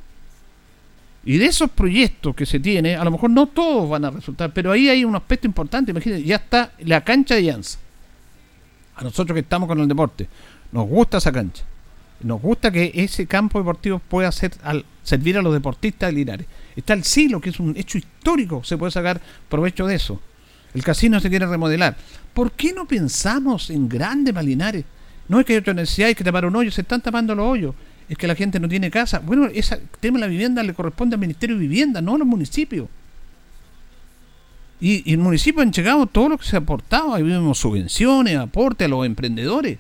Y 1.26 1.40
de 1.40 1.48
esos 1.48 1.72
proyectos 1.72 2.36
que 2.36 2.46
se 2.46 2.60
tiene, 2.60 2.96
a 2.96 3.04
lo 3.04 3.10
mejor 3.10 3.32
no 3.32 3.48
todos 3.48 3.90
van 3.90 4.06
a 4.06 4.12
resultar, 4.12 4.54
pero 4.54 4.72
ahí 4.72 4.90
hay 4.90 5.04
un 5.04 5.16
aspecto 5.16 5.48
importante. 5.48 5.90
Imagínense, 5.90 6.24
ya 6.24 6.36
está 6.36 6.74
la 6.82 7.04
cancha 7.04 7.34
de 7.34 7.46
Llanza. 7.46 7.80
A 8.98 9.04
nosotros 9.04 9.34
que 9.34 9.40
estamos 9.40 9.68
con 9.68 9.80
el 9.80 9.88
deporte, 9.88 10.28
nos 10.72 10.88
gusta 10.88 11.18
esa 11.18 11.32
cancha. 11.32 11.64
Nos 12.24 12.42
gusta 12.42 12.72
que 12.72 12.92
ese 12.94 13.26
campo 13.28 13.60
deportivo 13.60 14.00
pueda 14.00 14.32
ser, 14.32 14.52
al, 14.64 14.86
servir 15.04 15.38
a 15.38 15.42
los 15.42 15.54
deportistas 15.54 16.10
de 16.10 16.14
Linares. 16.14 16.48
Está 16.76 16.94
el 16.94 17.04
siglo, 17.04 17.42
que 17.42 17.50
es 17.50 17.60
un 17.60 17.76
hecho 17.78 17.98
histórico, 17.98 18.64
se 18.64 18.78
puede 18.78 18.92
sacar 18.92 19.22
provecho 19.50 19.88
de 19.88 19.96
eso. 19.96 20.20
El 20.74 20.84
casino 20.84 21.20
se 21.20 21.30
quiere 21.30 21.46
remodelar. 21.48 21.98
¿Por 22.34 22.52
qué 22.52 22.74
no 22.74 22.86
pensamos 22.86 23.70
en 23.70 23.90
grandes 23.90 24.34
Linares? 24.44 24.86
No 25.28 25.40
es 25.40 25.46
que 25.46 25.54
hay 25.54 25.60
otra 25.60 25.74
necesidad, 25.74 26.08
hay 26.10 26.16
que 26.16 26.24
tapar 26.24 26.46
un 26.46 26.56
hoyo, 26.56 26.72
se 26.72 26.82
están 26.82 27.02
tapando 27.02 27.36
los 27.36 27.46
hoyos 27.46 27.76
es 28.12 28.18
que 28.18 28.28
la 28.28 28.36
gente 28.36 28.60
no 28.60 28.68
tiene 28.68 28.92
casa. 28.92 29.20
Bueno, 29.20 29.46
ese 29.46 29.82
tema 30.02 30.18
de 30.18 30.26
la 30.26 30.28
vivienda 30.28 30.62
le 30.64 30.74
corresponde 30.74 31.16
al 31.16 31.22
Ministerio 31.22 31.56
de 31.56 31.62
Vivienda, 31.62 32.02
no 32.02 32.16
a 32.16 32.18
los 32.18 32.28
municipios. 32.28 32.90
Y, 34.82 35.14
el 35.14 35.20
municipio 35.20 35.62
ha 35.62 35.64
entregado 35.64 36.06
todo 36.08 36.28
lo 36.28 36.38
que 36.38 36.44
se 36.44 36.58
ha 36.58 36.60
aportado. 36.60 37.14
Ahí 37.14 37.24
vemos 37.24 37.60
subvenciones, 37.60 38.36
aportes 38.36 38.86
a 38.86 38.90
los 38.90 39.06
emprendedores. 39.06 39.78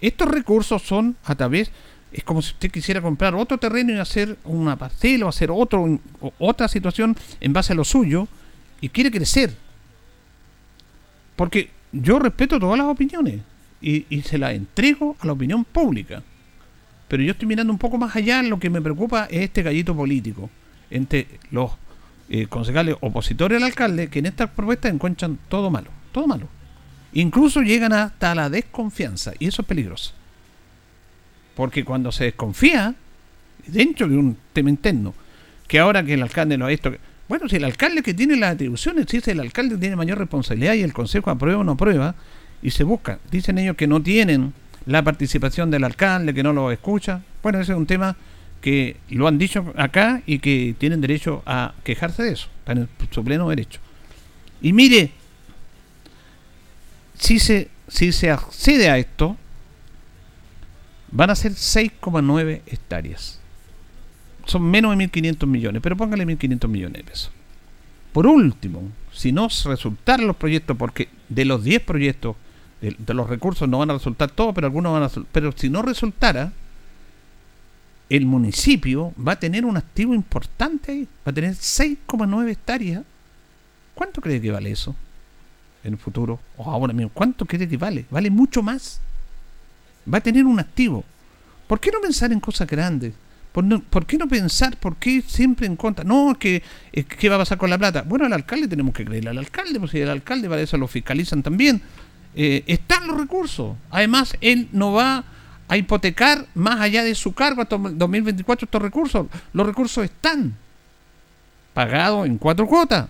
Estos 0.00 0.28
recursos 0.28 0.82
son 0.82 1.16
a 1.24 1.34
través, 1.34 1.70
es 2.12 2.24
como 2.24 2.40
si 2.42 2.52
usted 2.52 2.70
quisiera 2.70 3.02
comprar 3.02 3.34
otro 3.34 3.58
terreno 3.58 3.92
y 3.92 3.98
hacer 3.98 4.38
una 4.44 4.76
parcela 4.76 5.26
o 5.26 5.28
hacer 5.28 5.50
otro, 5.50 5.98
otra 6.38 6.68
situación 6.68 7.16
en 7.40 7.52
base 7.52 7.72
a 7.72 7.76
lo 7.76 7.84
suyo 7.84 8.28
y 8.80 8.88
quiere 8.88 9.10
crecer. 9.10 9.54
Porque 11.36 11.70
yo 11.92 12.18
respeto 12.18 12.58
todas 12.58 12.78
las 12.78 12.86
opiniones 12.86 13.40
y, 13.80 14.22
se 14.22 14.38
las 14.38 14.54
entrego 14.54 15.16
a 15.20 15.26
la 15.26 15.32
opinión 15.32 15.64
pública. 15.64 16.22
Pero 17.08 17.22
yo 17.22 17.32
estoy 17.32 17.48
mirando 17.48 17.72
un 17.72 17.78
poco 17.78 17.96
más 17.96 18.14
allá, 18.16 18.42
lo 18.42 18.58
que 18.58 18.70
me 18.70 18.82
preocupa 18.82 19.26
es 19.30 19.42
este 19.42 19.62
gallito 19.62 19.94
político 19.94 20.50
entre 20.90 21.26
los 21.50 21.72
eh, 22.28 22.46
concejales 22.46 22.96
opositores 23.00 23.56
al 23.56 23.64
alcalde 23.64 24.08
que 24.08 24.18
en 24.18 24.26
estas 24.26 24.50
propuestas 24.50 24.92
encuentran 24.92 25.38
todo 25.48 25.70
malo, 25.70 25.90
todo 26.12 26.26
malo. 26.26 26.48
Incluso 27.12 27.62
llegan 27.62 27.92
hasta 27.92 28.34
la 28.34 28.50
desconfianza 28.50 29.32
y 29.38 29.46
eso 29.46 29.62
es 29.62 29.68
peligroso. 29.68 30.12
Porque 31.54 31.84
cuando 31.84 32.12
se 32.12 32.24
desconfía, 32.24 32.94
dentro 33.66 34.08
de 34.08 34.16
un 34.16 34.36
tema 34.52 34.70
interno, 34.70 35.14
que 35.66 35.78
ahora 35.78 36.04
que 36.04 36.14
el 36.14 36.22
alcalde 36.22 36.56
lo 36.56 36.66
ha 36.66 36.68
visto, 36.68 36.92
bueno, 37.28 37.48
si 37.48 37.56
el 37.56 37.64
alcalde 37.64 38.02
que 38.02 38.14
tiene 38.14 38.36
las 38.36 38.54
atribuciones, 38.54 39.06
si 39.08 39.30
el 39.30 39.40
alcalde 39.40 39.76
tiene 39.76 39.96
mayor 39.96 40.18
responsabilidad 40.18 40.74
y 40.74 40.82
el 40.82 40.92
consejo 40.92 41.30
aprueba 41.30 41.60
o 41.60 41.64
no 41.64 41.72
aprueba, 41.72 42.14
y 42.62 42.70
se 42.70 42.84
busca, 42.84 43.18
dicen 43.30 43.58
ellos 43.58 43.76
que 43.76 43.86
no 43.86 44.02
tienen 44.02 44.52
la 44.86 45.02
participación 45.02 45.70
del 45.70 45.84
alcalde, 45.84 46.32
que 46.32 46.42
no 46.42 46.52
lo 46.52 46.72
escucha. 46.72 47.22
Bueno, 47.42 47.60
ese 47.60 47.72
es 47.72 47.78
un 47.78 47.86
tema 47.86 48.16
que 48.60 48.96
lo 49.10 49.28
han 49.28 49.38
dicho 49.38 49.72
acá 49.76 50.22
y 50.26 50.38
que 50.38 50.74
tienen 50.78 51.00
derecho 51.00 51.42
a 51.46 51.74
quejarse 51.84 52.22
de 52.22 52.32
eso. 52.32 52.48
Están 52.60 52.78
en 52.78 52.88
su 53.10 53.22
pleno 53.22 53.48
derecho. 53.48 53.80
Y 54.60 54.72
mire, 54.72 55.12
si 57.18 57.38
se, 57.38 57.68
si 57.88 58.12
se 58.12 58.30
accede 58.30 58.88
a 58.88 58.98
esto, 58.98 59.36
van 61.10 61.30
a 61.30 61.34
ser 61.34 61.52
6,9 61.52 62.62
hectáreas. 62.66 63.40
Son 64.46 64.62
menos 64.62 64.96
de 64.96 65.04
1.500 65.04 65.46
millones, 65.46 65.82
pero 65.82 65.96
póngale 65.96 66.26
1.500 66.26 66.68
millones 66.68 66.98
de 66.98 67.04
pesos. 67.04 67.30
Por 68.12 68.26
último, 68.26 68.90
si 69.12 69.32
no 69.32 69.48
resultaran 69.48 70.26
los 70.26 70.36
proyectos, 70.36 70.76
porque 70.76 71.08
de 71.28 71.44
los 71.44 71.62
10 71.62 71.82
proyectos 71.82 72.36
de, 72.80 73.14
los 73.14 73.28
recursos 73.28 73.68
no 73.68 73.78
van 73.78 73.90
a 73.90 73.94
resultar 73.94 74.30
todos, 74.30 74.54
pero 74.54 74.66
algunos 74.66 74.92
van 74.92 75.02
a 75.02 75.26
Pero 75.32 75.52
si 75.52 75.68
no 75.68 75.82
resultara, 75.82 76.52
el 78.08 78.24
municipio 78.24 79.12
va 79.16 79.32
a 79.32 79.38
tener 79.38 79.64
un 79.64 79.76
activo 79.76 80.14
importante 80.14 80.92
ahí. 80.92 81.08
Va 81.26 81.30
a 81.30 81.32
tener 81.32 81.52
6,9 81.52 82.50
hectáreas. 82.50 83.02
¿Cuánto 83.94 84.20
cree 84.20 84.40
que 84.40 84.50
vale 84.50 84.70
eso 84.70 84.94
en 85.84 85.94
el 85.94 85.98
futuro? 85.98 86.40
O 86.56 86.70
ahora 86.70 86.92
mismo, 86.92 87.10
¿cuánto 87.12 87.44
cree 87.44 87.68
que 87.68 87.76
vale? 87.76 88.06
Vale 88.10 88.30
mucho 88.30 88.62
más. 88.62 89.00
Va 90.12 90.18
a 90.18 90.20
tener 90.20 90.44
un 90.44 90.58
activo. 90.58 91.04
¿Por 91.66 91.80
qué 91.80 91.90
no 91.90 92.00
pensar 92.00 92.32
en 92.32 92.40
cosas 92.40 92.66
grandes? 92.66 93.12
¿Por, 93.52 94.06
qué 94.06 94.18
no 94.18 94.28
pensar? 94.28 94.76
¿Por 94.76 94.96
qué 94.96 95.22
siempre 95.26 95.66
en 95.66 95.74
contra? 95.74 96.04
No, 96.04 96.36
que 96.38 96.62
¿qué 96.92 97.28
va 97.28 97.36
a 97.36 97.38
pasar 97.38 97.58
con 97.58 97.70
la 97.70 97.78
plata? 97.78 98.02
Bueno, 98.02 98.26
al 98.26 98.32
alcalde 98.32 98.68
tenemos 98.68 98.94
que 98.94 99.04
creerle 99.04 99.30
al 99.30 99.38
alcalde, 99.38 99.80
pues 99.80 99.90
si 99.90 99.98
el 99.98 100.08
alcalde 100.08 100.48
para 100.48 100.62
eso 100.62 100.76
lo 100.76 100.86
fiscalizan 100.86 101.42
también. 101.42 101.82
Eh, 102.36 102.62
están 102.66 103.06
los 103.08 103.18
recursos. 103.18 103.76
Además, 103.90 104.36
él 104.40 104.68
no 104.72 104.92
va 104.92 105.24
a 105.66 105.76
hipotecar 105.76 106.46
más 106.54 106.80
allá 106.80 107.02
de 107.02 107.14
su 107.14 107.32
cargo 107.32 107.62
hasta 107.62 107.76
2024 107.76 108.66
estos 108.66 108.80
recursos. 108.80 109.26
Los 109.52 109.66
recursos 109.66 110.04
están 110.04 110.54
pagados 111.74 112.26
en 112.26 112.38
cuatro 112.38 112.66
cuotas. 112.66 113.08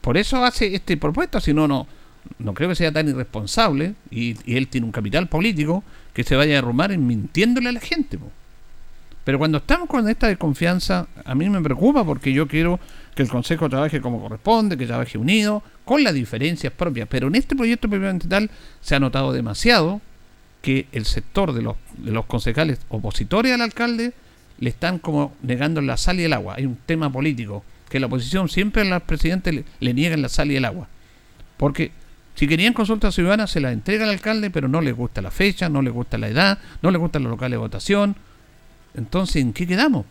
Por 0.00 0.16
eso 0.16 0.44
hace 0.44 0.74
este 0.74 0.96
propuesto, 0.96 1.40
si 1.40 1.52
no, 1.52 1.68
no, 1.68 1.86
no 2.38 2.54
creo 2.54 2.68
que 2.68 2.74
sea 2.74 2.92
tan 2.92 3.08
irresponsable 3.08 3.94
y, 4.10 4.36
él 4.46 4.68
tiene 4.68 4.86
un 4.86 4.92
capital 4.92 5.28
político 5.28 5.84
que 6.12 6.24
se 6.24 6.36
vaya 6.36 6.56
a 6.56 6.58
arrumar 6.58 6.92
en 6.92 7.06
mintiéndole 7.06 7.68
a 7.68 7.72
la 7.72 7.80
gente. 7.80 8.18
Pero 9.24 9.38
cuando 9.38 9.58
estamos 9.58 9.88
con 9.88 10.08
esta 10.08 10.26
desconfianza, 10.28 11.06
a 11.24 11.34
mí 11.34 11.48
me 11.48 11.60
preocupa 11.60 12.04
porque 12.04 12.32
yo 12.32 12.48
quiero 12.48 12.80
que 13.14 13.22
el 13.22 13.28
Consejo 13.28 13.68
trabaje 13.68 14.00
como 14.00 14.20
corresponde, 14.20 14.76
que 14.76 14.86
trabaje 14.86 15.18
unido, 15.18 15.62
con 15.84 16.02
las 16.02 16.14
diferencias 16.14 16.72
propias. 16.72 17.06
Pero 17.08 17.28
en 17.28 17.34
este 17.34 17.54
proyecto 17.54 17.88
propiamente 17.88 18.26
tal 18.26 18.50
se 18.80 18.94
ha 18.94 19.00
notado 19.00 19.32
demasiado 19.32 20.00
que 20.62 20.86
el 20.92 21.04
sector 21.04 21.52
de 21.52 21.62
los, 21.62 21.76
de 21.98 22.12
los 22.12 22.26
concejales 22.26 22.80
opositores 22.88 23.52
al 23.52 23.60
alcalde 23.60 24.12
le 24.58 24.70
están 24.70 24.98
como 24.98 25.34
negando 25.42 25.80
la 25.80 25.96
sal 25.96 26.20
y 26.20 26.24
el 26.24 26.32
agua. 26.32 26.54
Hay 26.56 26.66
un 26.66 26.76
tema 26.86 27.10
político 27.10 27.64
que 27.90 28.00
la 28.00 28.06
oposición 28.06 28.48
siempre 28.48 28.90
al 28.90 29.02
presidente 29.02 29.52
le, 29.52 29.64
le 29.80 29.92
niegan 29.92 30.22
la 30.22 30.30
sal 30.30 30.50
y 30.50 30.56
el 30.56 30.64
agua. 30.64 30.88
Porque 31.58 31.92
si 32.34 32.48
querían 32.48 32.72
consulta 32.72 33.12
ciudadana 33.12 33.46
se 33.46 33.60
la 33.60 33.72
entrega 33.72 34.04
al 34.04 34.10
alcalde, 34.10 34.48
pero 34.50 34.68
no 34.68 34.80
les 34.80 34.96
gusta 34.96 35.20
la 35.20 35.30
fecha, 35.30 35.68
no 35.68 35.82
les 35.82 35.92
gusta 35.92 36.16
la 36.16 36.28
edad, 36.28 36.58
no 36.80 36.90
les 36.90 36.98
gustan 36.98 37.24
los 37.24 37.30
locales 37.30 37.52
de 37.52 37.58
votación. 37.58 38.16
Entonces, 38.94 39.42
¿en 39.42 39.52
qué 39.52 39.66
quedamos? 39.66 40.06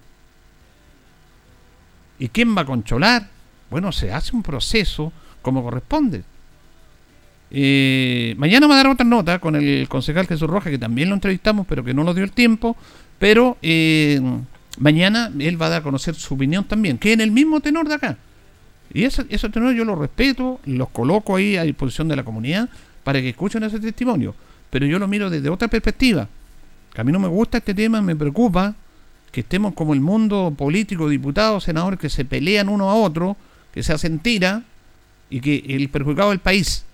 ¿Y 2.20 2.28
quién 2.28 2.56
va 2.56 2.62
a 2.62 2.66
controlar? 2.66 3.28
Bueno, 3.72 3.92
se 3.92 4.12
hace 4.12 4.36
un 4.36 4.44
proceso 4.44 5.12
como 5.42 5.64
corresponde. 5.64 6.24
Eh, 7.52 8.36
mañana 8.38 8.68
me 8.68 8.74
a 8.76 8.78
dar 8.78 8.88
otra 8.88 9.06
nota 9.06 9.40
con 9.40 9.56
el 9.56 9.88
concejal 9.90 10.28
Jesús 10.28 10.50
Rojas, 10.50 10.70
que 10.70 10.78
también 10.78 11.10
lo 11.10 11.16
entrevistamos, 11.16 11.66
pero 11.66 11.84
que 11.84 11.94
no 11.94 12.04
nos 12.04 12.14
dio 12.14 12.24
el 12.24 12.32
tiempo. 12.32 12.76
Pero 13.18 13.58
eh, 13.62 14.22
mañana 14.80 15.32
él 15.40 15.62
va 15.62 15.68
a 15.68 15.70
dar 15.70 15.82
a 15.82 15.84
conocer 15.84 16.16
su 16.16 16.34
opinión 16.34 16.64
también, 16.64 16.98
que 16.98 17.14
en 17.14 17.22
el 17.22 17.32
mismo 17.32 17.60
tenor 17.60 17.88
de 17.88 17.96
acá. 17.96 18.18
Y 18.92 19.04
ese, 19.04 19.26
ese 19.30 19.50
tenor 19.50 19.76
yo 19.76 19.86
lo 19.86 19.96
respeto, 19.96 20.60
los 20.66 20.90
coloco 20.90 21.36
ahí 21.36 21.58
a 21.58 21.64
disposición 21.64 22.08
de 22.08 22.16
la 22.16 22.24
comunidad 22.24 22.70
para 23.04 23.22
que 23.22 23.30
escuchen 23.30 23.64
ese 23.64 23.80
testimonio. 23.80 24.34
Pero 24.70 24.86
yo 24.86 24.98
lo 25.00 25.08
miro 25.08 25.30
desde 25.30 25.50
otra 25.50 25.68
perspectiva. 25.68 26.28
a 26.96 27.04
mí 27.04 27.12
no 27.12 27.20
me 27.20 27.28
gusta 27.28 27.60
este 27.60 27.74
tema, 27.74 28.02
me 28.02 28.16
preocupa 28.16 28.76
que 29.32 29.42
estemos 29.42 29.74
como 29.74 29.94
el 29.94 30.02
mundo 30.02 30.54
político, 30.58 31.08
diputados, 31.08 31.66
senadores, 31.66 32.00
que 32.00 32.10
se 32.10 32.26
pelean 32.26 32.70
uno 32.70 32.90
a 32.90 32.96
otro, 32.96 33.38
que 33.74 33.84
se 33.84 33.94
hacen 33.94 34.20
tira 34.20 34.64
y 35.30 35.40
que 35.40 35.64
el 35.68 35.90
perjudicado 35.90 36.32
del 36.32 36.40
país. 36.40 36.86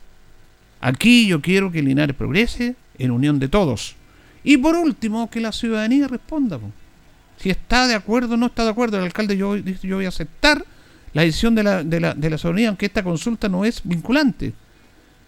Aquí 0.81 1.27
yo 1.27 1.41
quiero 1.41 1.71
que 1.71 1.81
Linares 1.81 2.15
progrese 2.15 2.75
en 2.97 3.11
unión 3.11 3.39
de 3.39 3.47
todos. 3.47 3.95
Y 4.43 4.57
por 4.57 4.75
último, 4.75 5.29
que 5.29 5.39
la 5.39 5.51
ciudadanía 5.51 6.07
responda. 6.07 6.59
Si 7.37 7.49
está 7.49 7.87
de 7.87 7.95
acuerdo 7.95 8.35
o 8.35 8.37
no 8.37 8.47
está 8.47 8.63
de 8.63 8.69
acuerdo, 8.69 8.97
el 8.97 9.03
alcalde 9.03 9.37
yo, 9.37 9.55
yo 9.57 9.95
voy 9.95 10.05
a 10.05 10.09
aceptar 10.09 10.65
la 11.13 11.21
decisión 11.21 11.55
de 11.55 11.63
la, 11.63 11.83
de, 11.83 11.99
la, 11.99 12.13
de 12.13 12.29
la 12.29 12.37
ciudadanía, 12.37 12.69
aunque 12.69 12.85
esta 12.85 13.03
consulta 13.03 13.49
no 13.49 13.65
es 13.65 13.81
vinculante. 13.83 14.53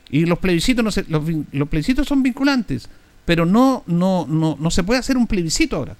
Y 0.10 0.26
los 0.26 0.40
plebiscitos, 0.40 0.84
no 0.84 0.92
se, 0.92 1.06
los, 1.08 1.24
los 1.52 1.70
plebiscitos 1.70 2.08
son 2.08 2.24
vinculantes, 2.24 2.90
pero 3.26 3.46
no, 3.46 3.84
no, 3.88 4.26
no, 4.28 4.58
no 4.60 4.72
se 4.72 4.84
puede 4.84 5.00
hacer 5.00 5.18
un 5.18 5.28
plebiscito 5.28 5.76
ahora. 5.76 5.96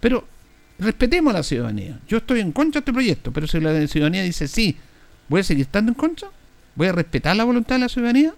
Pero 0.00 0.26
respetemos 0.78 1.34
a 1.34 1.38
la 1.38 1.42
ciudadanía. 1.42 1.98
Yo 2.08 2.18
estoy 2.18 2.40
en 2.40 2.52
contra 2.52 2.80
de 2.80 2.82
este 2.82 2.92
proyecto, 2.92 3.32
pero 3.32 3.46
si 3.46 3.60
la 3.60 3.86
ciudadanía 3.86 4.22
dice 4.22 4.48
sí, 4.48 4.76
¿Voy 5.28 5.40
a 5.40 5.44
seguir 5.44 5.62
estando 5.62 5.90
en 5.90 5.94
contra? 5.94 6.28
¿Voy 6.74 6.88
a 6.88 6.92
respetar 6.92 7.36
la 7.36 7.44
voluntad 7.44 7.76
de 7.76 7.80
la 7.80 7.88
ciudadanía? 7.88 8.34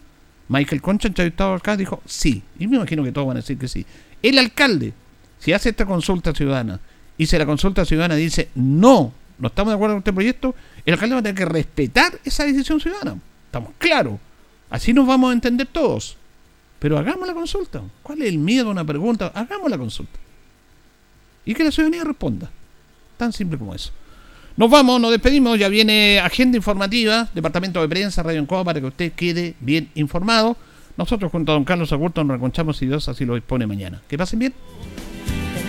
Michael 0.49 0.83
Concha, 0.83 1.09
entrevistado 1.09 1.55
acá, 1.55 1.77
dijo 1.77 2.03
sí. 2.05 2.43
Y 2.59 2.67
me 2.67 2.77
imagino 2.77 3.05
que 3.05 3.13
todos 3.13 3.27
van 3.27 3.37
a 3.37 3.41
decir 3.41 3.57
que 3.57 3.69
sí. 3.69 3.87
El 4.23 4.39
alcalde, 4.39 4.93
si 5.41 5.53
hace 5.53 5.71
esta 5.71 5.85
consulta 5.85 6.33
ciudadana 6.33 6.79
y 7.19 7.27
si 7.27 7.37
la 7.37 7.47
consulta 7.47 7.85
ciudadana 7.85 8.15
dice 8.15 8.51
no, 8.55 9.13
no 9.39 9.49
estamos 9.49 9.73
de 9.73 9.75
acuerdo 9.75 9.95
con 9.95 10.01
este 10.01 10.13
proyecto, 10.13 10.55
el 10.87 10.95
alcalde 10.95 11.15
va 11.15 11.21
a 11.21 11.23
tener 11.23 11.37
que 11.37 11.47
respetar 11.47 12.13
esa 12.25 12.45
decisión 12.45 12.79
ciudadana. 12.79 13.19
Estamos 13.47 13.73
claros. 13.79 14.15
Así 14.69 14.93
nos 14.93 15.07
vamos 15.07 15.31
a 15.31 15.33
entender 15.33 15.67
todos. 15.67 16.17
Pero 16.79 16.97
hagamos 16.99 17.27
la 17.27 17.35
consulta. 17.35 17.83
¿Cuál 18.03 18.23
es 18.23 18.29
el 18.29 18.39
miedo 18.39 18.69
a 18.69 18.71
una 18.71 18.85
pregunta? 18.85 19.33
Hagamos 19.35 19.71
la 19.71 19.77
consulta. 19.77 20.19
Y 21.45 21.55
que 21.55 21.65
la 21.65 21.71
ciudadanía 21.71 22.05
responda. 22.05 22.51
Tan 23.17 23.33
simple 23.33 23.59
como 23.59 23.75
eso. 23.75 23.91
Nos 24.57 24.71
vamos, 24.71 25.01
nos 25.01 25.11
despedimos. 25.11 25.59
Ya 25.59 25.69
viene 25.69 26.21
agenda 26.21 26.57
informativa, 26.57 27.29
departamento 27.35 27.81
de 27.81 27.89
prensa, 27.89 28.23
Radio 28.23 28.41
Encoa, 28.41 28.65
para 28.65 28.81
que 28.81 28.87
usted 28.87 29.13
quede 29.13 29.55
bien 29.61 29.91
informado. 29.95 30.57
Nosotros 30.97 31.31
junto 31.33 31.53
a 31.53 31.55
don 31.55 31.65
Carlos 31.65 31.93
Agurto 31.93 32.23
nos 32.25 32.35
reconchamos 32.35 32.77
si 32.77 32.87
Dios 32.87 33.09
así 33.09 33.25
lo 33.25 33.35
dispone 33.35 33.67
mañana. 33.67 34.01
Que 34.09 34.17
pasen 34.17 34.39
bien. 34.39 34.55